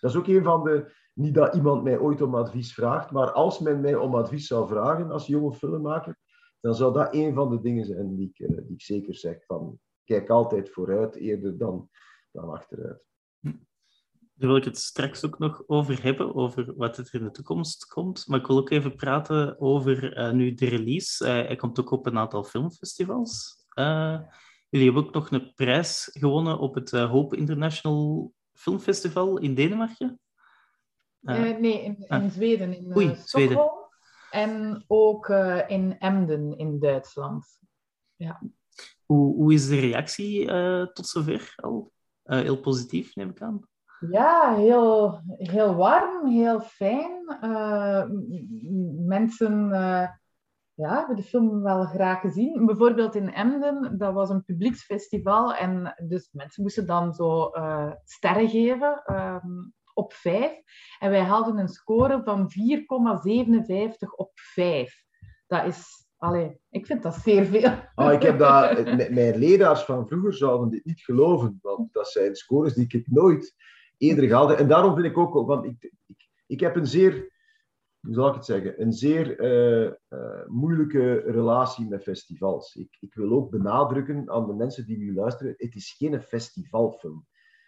Dat 0.00 0.10
is 0.10 0.16
ook 0.16 0.26
een 0.26 0.42
van 0.42 0.64
de, 0.64 0.92
niet 1.14 1.34
dat 1.34 1.54
iemand 1.54 1.82
mij 1.82 1.98
ooit 1.98 2.22
om 2.22 2.34
advies 2.34 2.74
vraagt, 2.74 3.10
maar 3.10 3.32
als 3.32 3.58
men 3.58 3.80
mij 3.80 3.94
om 3.94 4.14
advies 4.14 4.46
zou 4.46 4.68
vragen 4.68 5.10
als 5.10 5.26
jonge 5.26 5.52
filmmaker, 5.52 6.18
dan 6.60 6.74
zou 6.74 6.92
dat 6.92 7.14
een 7.14 7.34
van 7.34 7.50
de 7.50 7.60
dingen 7.60 7.84
zijn 7.84 8.16
die 8.16 8.32
ik, 8.34 8.48
eh, 8.48 8.56
die 8.56 8.74
ik 8.74 8.82
zeker 8.82 9.14
zeg. 9.14 9.44
Van, 9.44 9.78
kijk 10.04 10.28
altijd 10.28 10.70
vooruit 10.70 11.14
eerder 11.14 11.58
dan, 11.58 11.88
dan 12.30 12.50
achteruit. 12.50 13.08
Daar 14.34 14.48
wil 14.48 14.58
ik 14.58 14.64
het 14.64 14.78
straks 14.78 15.24
ook 15.24 15.38
nog 15.38 15.62
over 15.66 16.02
hebben, 16.02 16.34
over 16.34 16.74
wat 16.76 16.96
er 16.96 17.08
in 17.12 17.24
de 17.24 17.30
toekomst 17.30 17.86
komt. 17.86 18.26
Maar 18.26 18.38
ik 18.38 18.46
wil 18.46 18.58
ook 18.58 18.70
even 18.70 18.96
praten 18.96 19.60
over 19.60 20.18
uh, 20.18 20.32
nu 20.32 20.54
de 20.54 20.66
release. 20.66 21.24
Uh, 21.24 21.30
hij 21.30 21.56
komt 21.56 21.80
ook 21.80 21.90
op 21.90 22.06
een 22.06 22.18
aantal 22.18 22.44
filmfestivals. 22.44 23.58
Jullie 24.68 24.86
hebben 24.86 25.06
ook 25.06 25.12
nog 25.12 25.30
een 25.30 25.52
prijs 25.54 26.08
gewonnen 26.12 26.58
op 26.58 26.74
het 26.74 26.90
Hope 26.90 27.36
International 27.36 28.32
Filmfestival 28.60 29.38
in 29.38 29.54
Denemarken. 29.54 30.20
nee, 31.20 31.58
in, 31.58 31.96
in 31.98 32.08
ah. 32.08 32.30
Zweden, 32.30 32.76
in 32.76 32.96
Oei, 32.96 33.14
Stockholm. 33.14 33.26
Zweden. 33.26 33.70
En 34.30 34.84
ook 34.86 35.28
in 35.66 35.98
Emden 35.98 36.58
in 36.58 36.78
Duitsland. 36.78 37.58
Ja. 38.16 38.42
Hoe, 39.06 39.34
hoe 39.34 39.52
is 39.52 39.68
de 39.68 39.80
reactie 39.80 40.46
tot 40.92 41.06
zover 41.06 41.52
al? 41.56 41.92
heel 42.22 42.60
positief, 42.60 43.14
neem 43.14 43.30
ik 43.30 43.42
aan. 43.42 43.68
Ja, 44.08 44.54
heel, 44.54 45.22
heel 45.36 45.74
warm, 45.74 46.26
heel 46.26 46.60
fijn. 46.60 47.38
Uh, 47.42 48.04
mensen 49.06 49.68
uh, 49.68 50.08
ja, 50.80 50.98
hebben 50.98 51.16
de 51.16 51.22
film 51.22 51.62
wel 51.62 51.84
graag 51.84 52.20
gezien. 52.20 52.66
Bijvoorbeeld 52.66 53.14
in 53.14 53.32
Emden, 53.32 53.98
dat 53.98 54.12
was 54.12 54.30
een 54.30 54.44
publieksfestival. 54.44 55.54
En 55.54 55.94
dus 56.08 56.28
mensen 56.32 56.62
moesten 56.62 56.86
dan 56.86 57.14
zo 57.14 57.50
uh, 57.52 57.92
sterren 58.04 58.48
geven 58.48 59.02
um, 59.06 59.72
op 59.94 60.12
5. 60.12 60.52
En 60.98 61.10
wij 61.10 61.24
hadden 61.24 61.58
een 61.58 61.68
score 61.68 62.22
van 62.24 62.50
4,57 62.50 64.08
op 64.16 64.30
5. 64.34 65.04
Dat 65.46 65.66
is 65.66 66.08
Allee, 66.20 66.60
ik 66.70 66.86
vind 66.86 67.02
dat 67.02 67.14
zeer 67.14 67.44
veel. 67.44 67.72
Ah, 67.94 68.12
ik 68.12 68.22
heb 68.22 68.38
dat, 68.38 68.84
mijn 69.10 69.36
leraars 69.36 69.82
van 69.82 70.06
vroeger 70.06 70.34
zouden 70.34 70.70
dit 70.70 70.84
niet 70.84 71.00
geloven, 71.00 71.58
want 71.62 71.92
dat 71.92 72.08
zijn 72.08 72.34
scores 72.34 72.74
die 72.74 72.84
ik 72.88 73.06
nooit 73.10 73.54
eerder 73.96 74.24
gehaald. 74.24 74.52
En 74.52 74.68
daarom 74.68 74.94
vind 74.94 75.06
ik 75.06 75.18
ook, 75.18 75.46
want 75.46 75.64
ik, 75.64 75.92
ik, 76.06 76.28
ik 76.46 76.60
heb 76.60 76.76
een 76.76 76.86
zeer, 76.86 77.39
hoe 78.00 78.14
zal 78.14 78.28
ik 78.28 78.34
het 78.34 78.44
zeggen, 78.44 78.82
een 78.82 78.92
zeer 78.92 79.40
uh, 79.40 79.92
uh, 80.08 80.46
moeilijke 80.46 81.12
relatie 81.14 81.88
met 81.88 82.02
festivals. 82.02 82.74
Ik, 82.74 82.96
ik 83.00 83.14
wil 83.14 83.30
ook 83.30 83.50
benadrukken 83.50 84.30
aan 84.30 84.46
de 84.46 84.54
mensen 84.54 84.86
die 84.86 84.98
nu 84.98 85.14
luisteren, 85.14 85.54
het 85.56 85.74
is 85.74 85.94
geen 85.98 86.22
festivalfilm. 86.22 87.26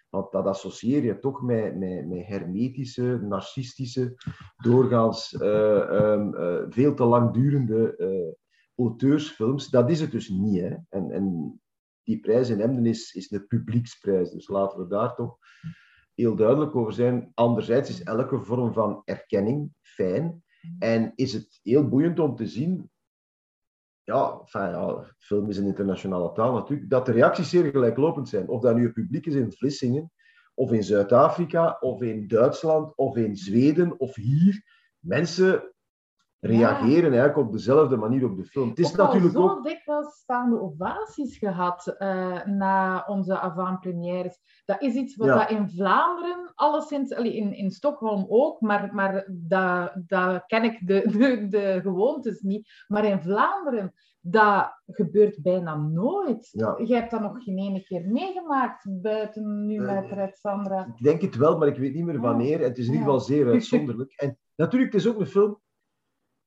Want 0.08 0.32
dat 0.32 0.46
associeer 0.46 1.04
je 1.04 1.18
toch 1.18 1.42
met, 1.42 1.78
met, 1.78 2.08
met 2.08 2.26
hermetische, 2.26 3.18
narcistische, 3.22 4.14
doorgaans 4.56 5.32
uh, 5.32 6.12
um, 6.12 6.34
veel 6.72 6.94
te 6.94 7.04
langdurende 7.04 7.96
auteursfilms. 8.76 9.68
Dat 9.68 9.90
is 9.90 10.00
het 10.00 10.10
dus 10.10 10.28
niet. 10.28 10.60
Hè? 10.60 10.76
En, 10.88 11.10
en 11.10 11.60
die 12.02 12.20
prijs 12.20 12.48
in 12.48 12.60
Emden 12.60 12.86
is, 12.86 13.12
is 13.12 13.44
publieksprijs. 13.48 14.30
Dus 14.30 14.48
laten 14.48 14.78
we 14.78 14.86
daar 14.86 15.14
toch 15.14 15.38
heel 16.14 16.36
duidelijk 16.36 16.76
over 16.76 16.92
zijn. 16.92 17.30
Anderzijds 17.34 17.90
is 17.90 18.02
elke 18.02 18.38
vorm 18.38 18.72
van 18.72 19.02
erkenning 19.04 19.72
fijn. 19.80 20.42
En 20.78 21.12
is 21.14 21.32
het 21.32 21.60
heel 21.62 21.88
boeiend 21.88 22.18
om 22.18 22.36
te 22.36 22.46
zien, 22.46 22.90
ja, 24.02 24.40
enfin, 24.40 25.04
film 25.18 25.48
is 25.48 25.56
een 25.56 25.66
internationale 25.66 26.32
taal 26.32 26.52
natuurlijk, 26.52 26.90
dat 26.90 27.06
de 27.06 27.12
reacties 27.12 27.50
zeer 27.50 27.70
gelijklopend 27.70 28.28
zijn. 28.28 28.48
Of 28.48 28.60
dat 28.60 28.74
nu 28.74 28.84
het 28.84 28.92
publiek 28.92 29.26
is 29.26 29.34
in 29.34 29.52
Vlissingen, 29.52 30.12
of 30.54 30.72
in 30.72 30.84
Zuid-Afrika, 30.84 31.76
of 31.80 32.02
in 32.02 32.28
Duitsland, 32.28 32.96
of 32.96 33.16
in 33.16 33.36
Zweden, 33.36 34.00
of 34.00 34.14
hier. 34.14 34.62
Mensen 34.98 35.71
reageren 36.44 37.12
ja. 37.12 37.18
eigenlijk 37.18 37.36
op 37.36 37.52
dezelfde 37.52 37.96
manier 37.96 38.24
op 38.24 38.36
de 38.36 38.44
film. 38.44 38.68
Het 38.68 38.78
is 38.78 38.90
ook 38.90 38.96
natuurlijk 38.96 39.32
zo 39.32 39.48
ook... 39.48 39.64
dikwijls 39.64 40.14
staande 40.14 40.60
ovaties 40.60 41.38
gehad 41.38 41.96
uh, 41.98 42.44
na 42.44 43.04
onze 43.06 43.38
avant-premières. 43.38 44.38
Dat 44.64 44.82
is 44.82 44.94
iets 44.94 45.16
wat 45.16 45.26
Ja. 45.26 45.38
dat 45.38 45.50
in 45.50 45.70
Vlaanderen, 45.70 46.52
alleszins, 46.54 47.10
in, 47.10 47.54
in 47.56 47.70
Stockholm 47.70 48.26
ook, 48.28 48.60
maar, 48.60 48.94
maar 48.94 49.26
dat, 49.30 49.92
dat 50.06 50.46
ken 50.46 50.64
ik 50.64 50.86
de, 50.86 51.02
de, 51.18 51.46
de 51.48 51.80
gewoontes 51.82 52.40
niet. 52.40 52.84
Maar 52.88 53.04
in 53.04 53.22
Vlaanderen, 53.22 53.92
dat 54.20 54.82
gebeurt 54.86 55.42
bijna 55.42 55.76
nooit. 55.76 56.48
Ja. 56.52 56.74
Jij 56.84 56.98
hebt 56.98 57.10
dat 57.10 57.20
nog 57.20 57.42
geen 57.42 57.58
ene 57.58 57.82
keer 57.82 58.08
meegemaakt, 58.08 58.86
buiten 59.02 59.66
nu 59.66 59.76
Eh, 59.76 59.94
met 59.94 60.10
Red 60.10 60.38
Sandra. 60.38 60.86
Ik 60.96 61.04
denk 61.04 61.20
het 61.20 61.36
wel, 61.36 61.58
maar 61.58 61.68
ik 61.68 61.76
weet 61.78 61.94
niet 61.94 62.04
meer 62.04 62.20
wanneer. 62.20 62.60
Het 62.60 62.78
is 62.78 62.86
in 62.86 62.92
ieder 62.92 63.06
geval 63.06 63.20
zeer 63.20 63.46
uitzonderlijk. 63.46 64.12
En 64.16 64.38
natuurlijk, 64.56 64.92
het 64.92 65.00
is 65.00 65.08
ook 65.08 65.20
een 65.20 65.26
film... 65.26 65.60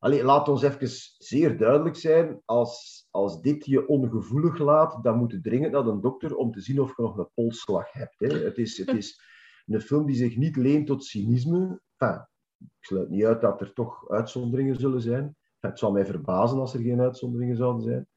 Laat 0.07 0.49
ons 0.49 0.61
even 0.61 0.87
zeer 1.17 1.57
duidelijk 1.57 1.95
zijn. 1.95 2.41
Als, 2.45 3.07
als 3.11 3.41
dit 3.41 3.65
je 3.65 3.87
ongevoelig 3.87 4.57
laat, 4.57 5.03
dan 5.03 5.17
moet 5.17 5.31
je 5.31 5.41
dringend 5.41 5.71
naar 5.71 5.85
een 5.85 6.01
dokter 6.01 6.35
om 6.35 6.51
te 6.51 6.61
zien 6.61 6.81
of 6.81 6.95
je 6.95 7.01
nog 7.01 7.17
een 7.17 7.29
polsslag 7.33 7.91
hebt. 7.91 8.19
Hè. 8.19 8.27
Het, 8.27 8.57
is, 8.57 8.77
het 8.77 8.93
is 8.93 9.21
een 9.65 9.81
film 9.81 10.05
die 10.05 10.15
zich 10.15 10.37
niet 10.37 10.55
leent 10.55 10.87
tot 10.87 11.05
cynisme. 11.05 11.81
Enfin, 11.97 12.27
ik 12.57 12.85
sluit 12.85 13.09
niet 13.09 13.25
uit 13.25 13.41
dat 13.41 13.61
er 13.61 13.73
toch 13.73 14.09
uitzonderingen 14.09 14.75
zullen 14.75 15.01
zijn. 15.01 15.37
Het 15.59 15.79
zou 15.79 15.93
mij 15.93 16.05
verbazen 16.05 16.59
als 16.59 16.73
er 16.73 16.79
geen 16.81 17.01
uitzonderingen 17.01 17.55
zouden 17.55 17.83
zijn. 17.83 18.07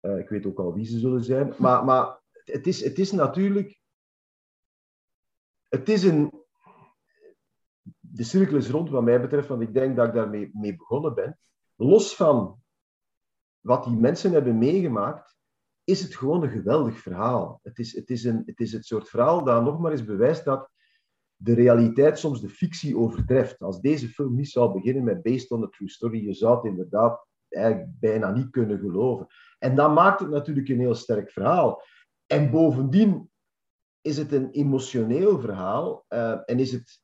Eh, 0.00 0.18
ik 0.18 0.28
weet 0.28 0.46
ook 0.46 0.58
al 0.58 0.74
wie 0.74 0.86
ze 0.86 0.98
zullen 0.98 1.24
zijn. 1.24 1.54
Maar, 1.58 1.84
maar 1.84 2.20
het, 2.44 2.66
is, 2.66 2.84
het 2.84 2.98
is 2.98 3.12
natuurlijk... 3.12 3.80
Het 5.68 5.88
is 5.88 6.02
een... 6.02 6.46
De 8.12 8.24
cirkel 8.24 8.56
is 8.56 8.70
rond 8.70 8.90
wat 8.90 9.02
mij 9.02 9.20
betreft, 9.20 9.48
want 9.48 9.62
ik 9.62 9.74
denk 9.74 9.96
dat 9.96 10.06
ik 10.06 10.14
daarmee 10.14 10.50
mee 10.52 10.76
begonnen 10.76 11.14
ben. 11.14 11.38
Los 11.74 12.16
van 12.16 12.62
wat 13.60 13.84
die 13.84 13.96
mensen 13.96 14.32
hebben 14.32 14.58
meegemaakt, 14.58 15.36
is 15.84 16.02
het 16.02 16.16
gewoon 16.16 16.42
een 16.42 16.50
geweldig 16.50 16.98
verhaal. 16.98 17.60
Het 17.62 17.78
is, 17.78 17.94
het 17.94 18.10
is, 18.10 18.24
een, 18.24 18.42
het, 18.46 18.60
is 18.60 18.72
het 18.72 18.86
soort 18.86 19.08
verhaal 19.08 19.44
dat 19.44 19.64
nog 19.64 19.78
maar 19.78 19.90
eens 19.90 20.04
bewijst 20.04 20.44
dat 20.44 20.70
de 21.36 21.54
realiteit 21.54 22.18
soms 22.18 22.40
de 22.40 22.48
fictie 22.48 22.96
overtreft. 22.96 23.60
Als 23.60 23.80
deze 23.80 24.08
film 24.08 24.34
niet 24.34 24.48
zou 24.48 24.72
beginnen 24.72 25.04
met 25.04 25.22
Based 25.22 25.50
on 25.50 25.62
a 25.62 25.68
True 25.68 25.88
Story, 25.88 26.24
je 26.24 26.34
zou 26.34 26.56
het 26.56 26.64
inderdaad 26.64 27.26
eigenlijk 27.48 27.90
bijna 28.00 28.32
niet 28.32 28.50
kunnen 28.50 28.78
geloven. 28.78 29.26
En 29.58 29.74
dat 29.74 29.94
maakt 29.94 30.20
het 30.20 30.30
natuurlijk 30.30 30.68
een 30.68 30.78
heel 30.78 30.94
sterk 30.94 31.30
verhaal. 31.30 31.82
En 32.26 32.50
bovendien 32.50 33.30
is 34.00 34.16
het 34.16 34.32
een 34.32 34.50
emotioneel 34.50 35.40
verhaal 35.40 36.04
eh, 36.08 36.38
en 36.44 36.58
is 36.58 36.72
het, 36.72 37.00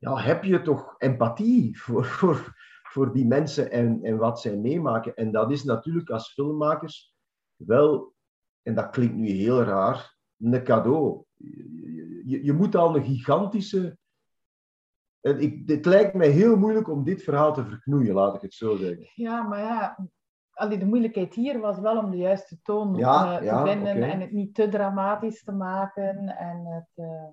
ja, 0.00 0.16
heb 0.16 0.44
je 0.44 0.62
toch 0.62 0.94
empathie 0.98 1.80
voor, 1.80 2.04
voor, 2.18 2.54
voor 2.82 3.12
die 3.12 3.26
mensen 3.26 3.70
en, 3.70 4.02
en 4.02 4.16
wat 4.16 4.40
zij 4.40 4.56
meemaken. 4.56 5.16
En 5.16 5.32
dat 5.32 5.50
is 5.50 5.64
natuurlijk 5.64 6.10
als 6.10 6.32
filmmakers 6.32 7.14
wel, 7.56 8.14
en 8.62 8.74
dat 8.74 8.90
klinkt 8.90 9.14
nu 9.14 9.28
heel 9.28 9.62
raar, 9.62 10.16
een 10.38 10.64
cadeau. 10.64 11.24
Je, 11.36 12.22
je, 12.26 12.44
je 12.44 12.52
moet 12.52 12.76
al 12.76 12.96
een 12.96 13.04
gigantische. 13.04 13.98
en 15.20 15.40
Ik, 15.40 15.68
het 15.68 15.86
lijkt 15.86 16.14
mij 16.14 16.28
heel 16.28 16.56
moeilijk 16.56 16.88
om 16.88 17.04
dit 17.04 17.22
verhaal 17.22 17.54
te 17.54 17.64
verknoeien, 17.64 18.14
laat 18.14 18.34
ik 18.34 18.40
het 18.40 18.54
zo 18.54 18.76
zeggen. 18.76 19.10
Ja, 19.14 19.42
maar 19.42 19.60
ja, 19.60 20.08
allee, 20.52 20.78
de 20.78 20.86
moeilijkheid 20.86 21.34
hier 21.34 21.60
was 21.60 21.78
wel 21.78 21.98
om 21.98 22.10
de 22.10 22.16
juiste 22.16 22.60
toon 22.62 22.94
Ja, 22.96 23.38
eh, 23.38 23.44
ja, 23.44 23.62
te 23.62 23.70
vinden 23.70 24.02
en 24.02 24.20
het 24.20 24.32
niet 24.32 24.54
te 24.54 24.68
dramatisch 24.68 25.44
te 25.44 25.52
maken. 25.52 26.36
En 26.36 26.66
het, 26.66 26.90
eh, 26.94 27.28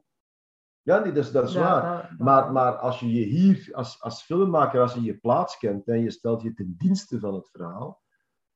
Ja, 0.87 0.99
nee, 0.99 1.11
dat 1.11 1.25
is, 1.25 1.31
dat 1.31 1.47
is 1.47 1.53
ja, 1.53 1.59
waar. 1.61 2.01
dat- 2.01 2.09
dat- 2.09 2.19
Maar, 2.19 2.51
maar 2.51 2.75
als 2.77 2.99
je 2.99 3.11
je 3.11 3.23
hier 3.25 3.69
als, 3.71 4.01
als 4.01 4.21
filmmaker, 4.23 4.81
als 4.81 4.93
je 4.93 5.01
je 5.01 5.17
plaats 5.17 5.57
kent 5.57 5.87
en 5.87 5.99
je 6.01 6.11
stelt 6.11 6.41
je 6.41 6.53
ten 6.53 6.75
dienste 6.77 7.19
van 7.19 7.33
het 7.33 7.49
verhaal, 7.49 8.01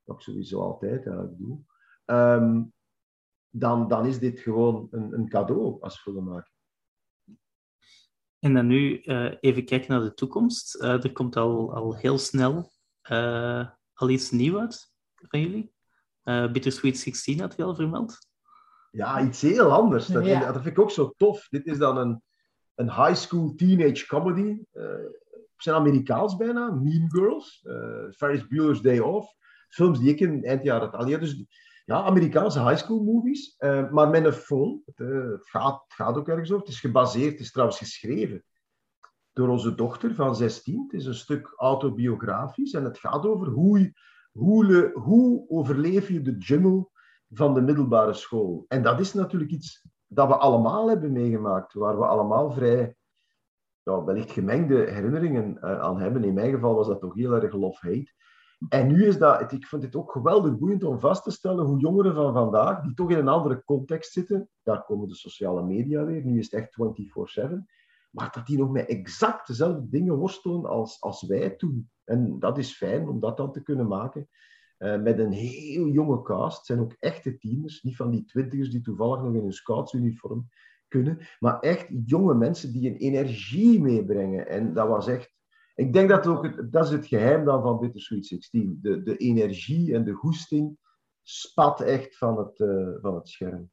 wat 0.03 0.15
ik 0.15 0.21
sowieso 0.21 0.61
altijd 0.61 1.05
eigenlijk 1.05 1.37
doe, 1.37 1.59
ehm, 2.05 2.63
dan, 3.49 3.87
dan 3.87 4.05
is 4.05 4.19
dit 4.19 4.39
gewoon 4.39 4.87
een, 4.91 5.13
een 5.13 5.29
cadeau 5.29 5.81
als 5.81 6.01
filmmaker. 6.01 6.51
En 8.39 8.53
dan 8.53 8.67
nu 8.67 9.01
eh, 9.01 9.33
even 9.39 9.65
kijken 9.65 9.91
naar 9.91 10.01
de 10.01 10.13
toekomst. 10.13 10.75
Eh, 10.75 11.03
er 11.03 11.11
komt 11.11 11.35
al, 11.35 11.73
al 11.75 11.95
heel 11.95 12.17
snel 12.17 12.71
eh, 13.01 13.69
al 13.93 14.09
iets 14.09 14.31
nieuws 14.31 14.59
uit 14.59 14.93
van 15.15 15.39
jullie. 15.39 15.73
Eh 16.21 16.51
Bittersweet 16.51 16.97
16 16.99 17.39
had 17.39 17.55
je 17.55 17.63
al 17.63 17.75
vermeld. 17.75 18.29
Ja, 18.91 19.21
iets 19.21 19.41
heel 19.41 19.71
anders. 19.71 20.05
Dat, 20.07 20.25
Ja. 20.25 20.39
dat 20.39 20.53
vind 20.53 20.65
ik 20.77 20.79
ook 20.79 20.91
zo 20.91 21.13
tof. 21.17 21.47
Dit 21.49 21.65
is 21.65 21.77
dan 21.77 21.97
een, 21.97 22.21
een 22.75 22.89
high 22.91 23.15
school 23.15 23.53
teenage 23.55 24.05
comedy. 24.07 24.57
op 25.53 25.61
zijn 25.67 25.75
Amerikaans 25.75 26.35
bijna. 26.35 26.71
Mean 26.71 27.09
Girls. 27.11 27.61
eh 27.67 28.11
Ferris 28.11 28.47
Bueller's 28.47 28.81
Day 28.81 28.99
Off. 28.99 29.33
Films 29.69 29.99
die 29.99 30.09
ik 30.09 30.19
in 30.19 30.43
eind 30.43 30.63
jaren... 30.63 30.91
Allee, 30.91 31.17
dus 31.17 31.43
ja, 31.85 32.03
Amerikaanse 32.03 32.59
high 32.67 32.77
school 32.83 33.03
movies. 33.03 33.55
eh, 33.57 33.89
maar 33.91 34.09
met 34.09 34.25
een 34.25 34.33
phone. 34.33 34.81
Het, 34.85 34.97
het, 35.07 35.49
gaat, 35.49 35.81
het 35.83 35.93
gaat 35.93 36.17
ook 36.17 36.27
ergens 36.27 36.51
over. 36.51 36.65
Het 36.65 36.73
is 36.73 36.79
gebaseerd, 36.79 37.31
het 37.31 37.39
is 37.39 37.51
trouwens 37.51 37.77
geschreven 37.79 38.43
door 39.33 39.47
onze 39.49 39.75
dochter 39.75 40.15
van 40.15 40.35
16. 40.35 40.83
Het 40.83 40.93
is 40.99 41.05
een 41.05 41.13
stuk 41.13 41.53
autobiografisch 41.55 42.73
en 42.73 42.83
het 42.83 42.97
gaat 42.99 43.25
over 43.25 43.47
hoe, 43.47 43.93
hoe, 44.31 44.91
hoe 44.93 45.45
overleef 45.49 46.07
je 46.07 46.21
de 46.21 46.37
jungle 46.37 46.89
van 47.33 47.53
de 47.53 47.61
middelbare 47.61 48.13
school. 48.13 48.65
En 48.67 48.83
dat 48.83 48.99
is 48.99 49.13
natuurlijk 49.13 49.51
iets 49.51 49.87
dat 50.07 50.27
we 50.27 50.35
allemaal 50.35 50.89
hebben 50.89 51.11
meegemaakt, 51.11 51.73
waar 51.73 51.97
we 51.97 52.05
allemaal 52.05 52.51
vrij 52.51 52.95
ja, 53.83 54.03
wellicht 54.03 54.31
gemengde 54.31 54.75
herinneringen 54.75 55.57
uh, 55.57 55.79
aan 55.79 55.99
hebben. 55.99 56.23
In 56.23 56.33
mijn 56.33 56.51
geval 56.51 56.75
was 56.75 56.87
dat 56.87 56.99
toch 56.99 57.13
heel 57.13 57.33
erg 57.33 57.53
love-hate. 57.53 58.11
En 58.69 58.87
nu 58.87 59.05
is 59.05 59.17
dat, 59.17 59.51
ik 59.51 59.65
vind 59.65 59.83
het 59.83 59.95
ook 59.95 60.11
geweldig 60.11 60.57
boeiend 60.57 60.83
om 60.83 60.99
vast 60.99 61.23
te 61.23 61.31
stellen 61.31 61.65
hoe 61.65 61.79
jongeren 61.79 62.15
van 62.15 62.33
vandaag, 62.33 62.81
die 62.81 62.93
toch 62.93 63.11
in 63.11 63.17
een 63.17 63.27
andere 63.27 63.63
context 63.63 64.11
zitten, 64.11 64.49
daar 64.63 64.83
komen 64.83 65.07
de 65.07 65.15
sociale 65.15 65.63
media 65.63 66.05
weer, 66.05 66.25
nu 66.25 66.39
is 66.39 66.51
het 66.51 66.61
echt 66.61 66.77
24-7, 67.39 67.51
maar 68.11 68.31
dat 68.31 68.45
die 68.45 68.57
nog 68.57 68.71
met 68.71 68.87
exact 68.87 69.47
dezelfde 69.47 69.89
dingen 69.89 70.15
worstelen 70.15 70.65
als, 70.65 71.01
als 71.01 71.21
wij 71.21 71.49
toen. 71.49 71.89
En 72.03 72.39
dat 72.39 72.57
is 72.57 72.75
fijn 72.75 73.07
om 73.07 73.19
dat 73.19 73.37
dan 73.37 73.51
te 73.51 73.63
kunnen 73.63 73.87
maken. 73.87 74.27
Uh, 74.81 75.01
met 75.01 75.19
een 75.19 75.31
heel 75.31 75.87
jonge 75.87 76.21
cast. 76.21 76.57
Het 76.57 76.65
zijn 76.65 76.79
ook 76.79 76.95
echte 76.99 77.37
tieners, 77.37 77.83
niet 77.83 77.95
van 77.95 78.11
die 78.11 78.25
twintigers 78.25 78.69
die 78.69 78.81
toevallig 78.81 79.21
nog 79.21 79.35
in 79.35 79.45
een 79.45 79.51
scoutsuniform 79.51 80.49
kunnen, 80.87 81.17
maar 81.39 81.59
echt 81.59 81.87
jonge 82.05 82.33
mensen 82.33 82.73
die 82.73 82.89
een 82.89 82.97
energie 82.97 83.81
meebrengen. 83.81 84.47
En 84.47 84.73
dat 84.73 84.87
was 84.87 85.07
echt 85.07 85.33
ik 85.75 85.93
denk 85.93 86.09
dat 86.09 86.27
ook 86.27 86.71
dat 86.71 86.85
is 86.85 86.91
het 86.91 87.07
geheim 87.07 87.45
dan 87.45 87.61
van 87.61 87.79
Bittersweet 87.79 88.25
16. 88.25 88.79
De, 88.81 89.03
de 89.03 89.17
energie 89.17 89.93
en 89.95 90.03
de 90.03 90.13
goesting 90.13 90.77
spat 91.21 91.81
echt 91.81 92.17
van 92.17 92.37
het, 92.37 92.59
uh, 92.59 92.95
van 93.01 93.15
het 93.15 93.29
scherm. 93.29 93.71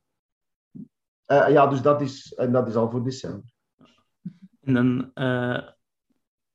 Uh, 1.26 1.48
ja, 1.48 1.66
dus 1.66 1.82
dat 1.82 2.00
is, 2.00 2.34
en 2.34 2.52
dat 2.52 2.68
is 2.68 2.74
al 2.74 2.90
voor 2.90 3.04
december. 3.04 3.52
En 4.60 4.74
dan 4.74 5.10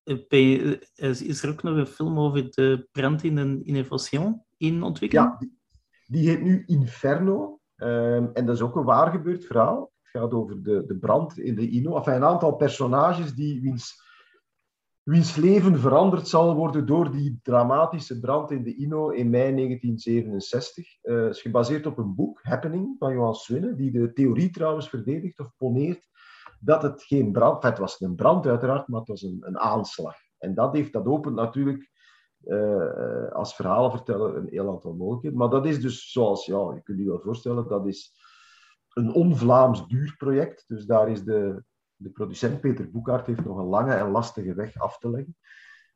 is 0.04 1.44
er 1.44 1.50
ook 1.50 1.64
nog 1.64 1.78
een 1.78 1.88
film 1.88 2.20
over 2.20 2.52
de 2.52 2.88
brand 2.92 3.24
in 3.24 3.38
een 3.38 3.66
innovation 3.66 4.44
in 4.58 4.84
ontwikkeling? 4.84 5.36
Ja, 5.40 5.48
die, 6.06 6.30
heet 6.30 6.42
nu 6.42 6.64
Inferno. 6.66 7.60
Um, 7.76 8.30
en 8.34 8.46
dat 8.46 8.56
is 8.56 8.62
ook 8.62 8.76
een 8.76 8.84
waar 8.84 9.12
gebeurd 9.12 9.46
verhaal. 9.46 9.92
Het 10.02 10.22
gaat 10.22 10.32
over 10.32 10.64
de, 10.64 10.86
de 10.86 10.98
brand 10.98 11.38
in 11.38 11.56
de 11.56 11.70
Inno. 11.70 11.96
Enfin, 11.96 12.14
een 12.14 12.24
aantal 12.24 12.56
personages 12.56 13.34
die 13.34 13.62
wiens 13.62 14.02
wiens 15.04 15.36
leven 15.36 15.80
veranderd 15.80 16.28
zal 16.28 16.56
worden 16.56 16.86
door 16.86 17.12
die 17.12 17.40
dramatische 17.42 18.20
brand 18.20 18.52
in 18.52 18.64
de 18.64 18.76
Inno 18.76 19.10
in 19.10 19.30
mei 19.30 19.56
1967. 19.56 20.98
Uh, 21.04 21.28
is 21.28 21.42
gebaseerd 21.42 21.86
op 21.86 21.98
een 21.98 22.16
boek, 22.16 22.40
Happening, 22.44 22.96
van 23.00 23.14
Johan 23.14 23.36
Swinne, 23.36 23.76
die 23.76 23.92
de 23.92 24.14
theorie 24.14 24.50
trouwens 24.50 24.90
verdedigt 24.90 25.40
of 25.40 25.52
poneert 25.58 26.10
dat 26.64 26.82
het 26.82 27.04
geen 27.04 27.32
brand... 27.32 27.64
het 27.64 27.78
was 27.78 28.02
een 28.02 28.16
brand 28.16 28.48
uiteraard, 28.48 28.88
maar 28.88 29.00
het 29.00 29.10
was 29.10 29.22
een, 29.22 29.38
een 29.42 29.60
aanslag. 29.60 30.16
En 30.38 30.54
dat, 30.54 30.74
heeft, 30.74 30.94
dat 30.94 31.06
opent 31.06 31.36
natuurlijk 31.36 31.92
uh, 32.46 33.32
als 33.32 33.56
verhalenverteller 33.56 34.36
een 34.36 34.48
heel 34.50 34.70
aantal 34.70 34.94
mogelijkheden. 34.94 35.38
Maar 35.38 35.50
dat 35.50 35.66
is 35.66 35.82
dus 35.82 36.12
zoals, 36.12 36.46
ja, 36.46 36.74
je 36.74 36.82
kunt 36.84 37.00
je 37.00 37.06
wel 37.06 37.20
voorstellen, 37.20 37.68
dat 37.68 37.88
is 37.88 38.14
een 38.90 39.14
on-Vlaams 39.14 39.88
duur 39.88 40.16
project. 40.18 40.64
Dus 40.68 40.86
daar 40.86 41.10
is 41.10 41.24
de, 41.24 41.64
de 41.96 42.10
producent 42.10 42.62
Peter 42.62 42.92
Boekhaart 42.92 43.26
heeft 43.26 43.46
nog 43.46 43.58
een 43.58 43.66
lange 43.66 43.94
en 43.94 44.12
lastige 44.12 44.54
weg 44.54 44.78
af 44.78 44.98
te 44.98 45.10
leggen. 45.10 45.36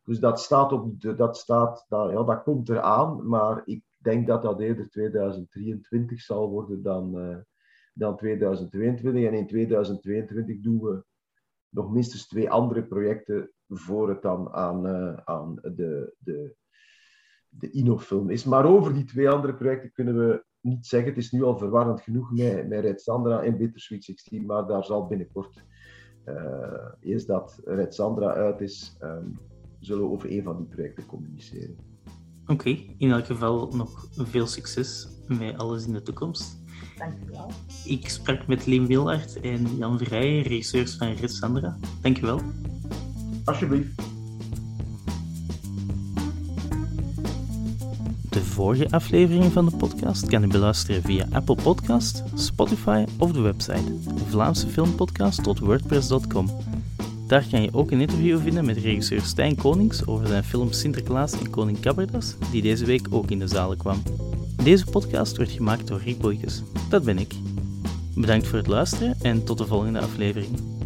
Dus 0.03 0.19
dat 0.19 0.39
staat 0.39 0.71
op 0.71 1.01
de, 1.01 1.15
dat 1.15 1.37
staat, 1.37 1.85
dat, 1.87 2.11
ja, 2.11 2.23
dat 2.23 2.43
komt 2.43 2.69
eraan, 2.69 3.27
maar 3.27 3.61
ik 3.65 3.83
denk 3.97 4.27
dat 4.27 4.41
dat 4.41 4.59
eerder 4.59 4.89
2023 4.89 6.21
zal 6.21 6.49
worden 6.49 6.83
dan, 6.83 7.17
uh, 7.17 7.37
dan 7.97 8.17
2022. 8.17 9.23
En 9.23 9.33
in 9.33 9.47
2022 9.47 10.59
doen 10.59 10.79
we 10.79 11.03
nog 11.69 11.91
minstens 11.91 12.27
twee 12.27 12.49
andere 12.49 12.83
projecten 12.83 13.51
voor 13.67 14.09
het 14.09 14.21
dan 14.21 14.49
aan, 14.49 14.85
uh, 14.87 15.13
aan 15.13 15.55
de, 15.55 16.15
de, 16.17 16.55
de 17.49 17.71
Inofilm 17.71 18.29
is. 18.29 18.43
Maar 18.43 18.65
over 18.65 18.93
die 18.93 19.03
twee 19.03 19.29
andere 19.29 19.55
projecten 19.55 19.91
kunnen 19.91 20.17
we 20.17 20.45
niet 20.61 20.85
zeggen. 20.85 21.09
Het 21.09 21.17
is 21.17 21.31
nu 21.31 21.43
al 21.43 21.57
verwarrend 21.57 22.01
genoeg 22.01 22.31
met, 22.31 22.67
met 22.67 22.79
Red 22.79 23.01
Sandra 23.01 23.41
en 23.41 23.57
Bittersweet 23.57 24.03
16, 24.03 24.45
maar 24.45 24.67
daar 24.67 24.83
zal 24.83 25.07
binnenkort 25.07 25.65
uh, 26.25 26.91
eerst 26.99 27.27
dat 27.27 27.61
Red 27.65 27.95
Sandra 27.95 28.33
uit 28.33 28.61
is, 28.61 28.97
um, 29.01 29.39
zullen 29.79 30.03
we 30.03 30.09
over 30.09 30.31
een 30.31 30.43
van 30.43 30.57
die 30.57 30.65
projecten 30.65 31.05
communiceren. 31.05 31.75
Oké, 32.45 32.69
in 32.97 33.11
elk 33.11 33.25
geval 33.25 33.67
nog 33.67 34.07
veel 34.11 34.47
succes 34.47 35.07
met 35.27 35.57
alles 35.57 35.85
in 35.85 35.93
de 35.93 36.01
toekomst. 36.01 36.65
Dankjewel. 36.97 37.51
Ik 37.85 38.09
sprak 38.09 38.47
met 38.47 38.65
Leen 38.65 38.87
Willaert 38.87 39.39
en 39.39 39.77
Jan 39.77 39.97
Verrijen, 39.97 40.41
regisseurs 40.41 40.95
van 40.95 41.13
Red 41.13 41.31
Sandra. 41.31 41.77
Dankjewel. 42.01 42.41
Alsjeblieft. 43.45 44.01
De 48.29 48.43
vorige 48.43 48.91
afleveringen 48.91 49.51
van 49.51 49.65
de 49.65 49.75
podcast 49.75 50.27
kan 50.27 50.41
je 50.41 50.47
beluisteren 50.47 51.01
via 51.01 51.27
Apple 51.31 51.57
Podcast, 51.63 52.23
Spotify 52.35 53.05
of 53.17 53.31
de 53.31 53.41
website 53.41 53.95
vlaamsefilmpodcast.wordpress.com. 54.29 56.49
Daar 57.27 57.45
kan 57.51 57.61
je 57.61 57.73
ook 57.73 57.91
een 57.91 58.01
interview 58.01 58.39
vinden 58.39 58.65
met 58.65 58.77
regisseur 58.77 59.21
Stijn 59.21 59.55
Konings 59.55 60.05
over 60.05 60.27
zijn 60.27 60.43
film 60.43 60.71
Sinterklaas 60.71 61.39
en 61.39 61.49
Koning 61.49 61.79
Kabberdas, 61.79 62.35
die 62.51 62.61
deze 62.61 62.85
week 62.85 63.07
ook 63.09 63.31
in 63.31 63.39
de 63.39 63.47
zalen 63.47 63.77
kwam. 63.77 64.01
Deze 64.67 64.85
podcast 64.85 65.37
wordt 65.37 65.51
gemaakt 65.51 65.87
door 65.87 66.01
Rick 66.01 66.17
Boykes. 66.17 66.61
Dat 66.89 67.03
ben 67.03 67.17
ik. 67.17 67.33
Bedankt 68.15 68.47
voor 68.47 68.57
het 68.57 68.67
luisteren 68.67 69.15
en 69.21 69.43
tot 69.43 69.57
de 69.57 69.65
volgende 69.65 69.99
aflevering. 69.99 70.76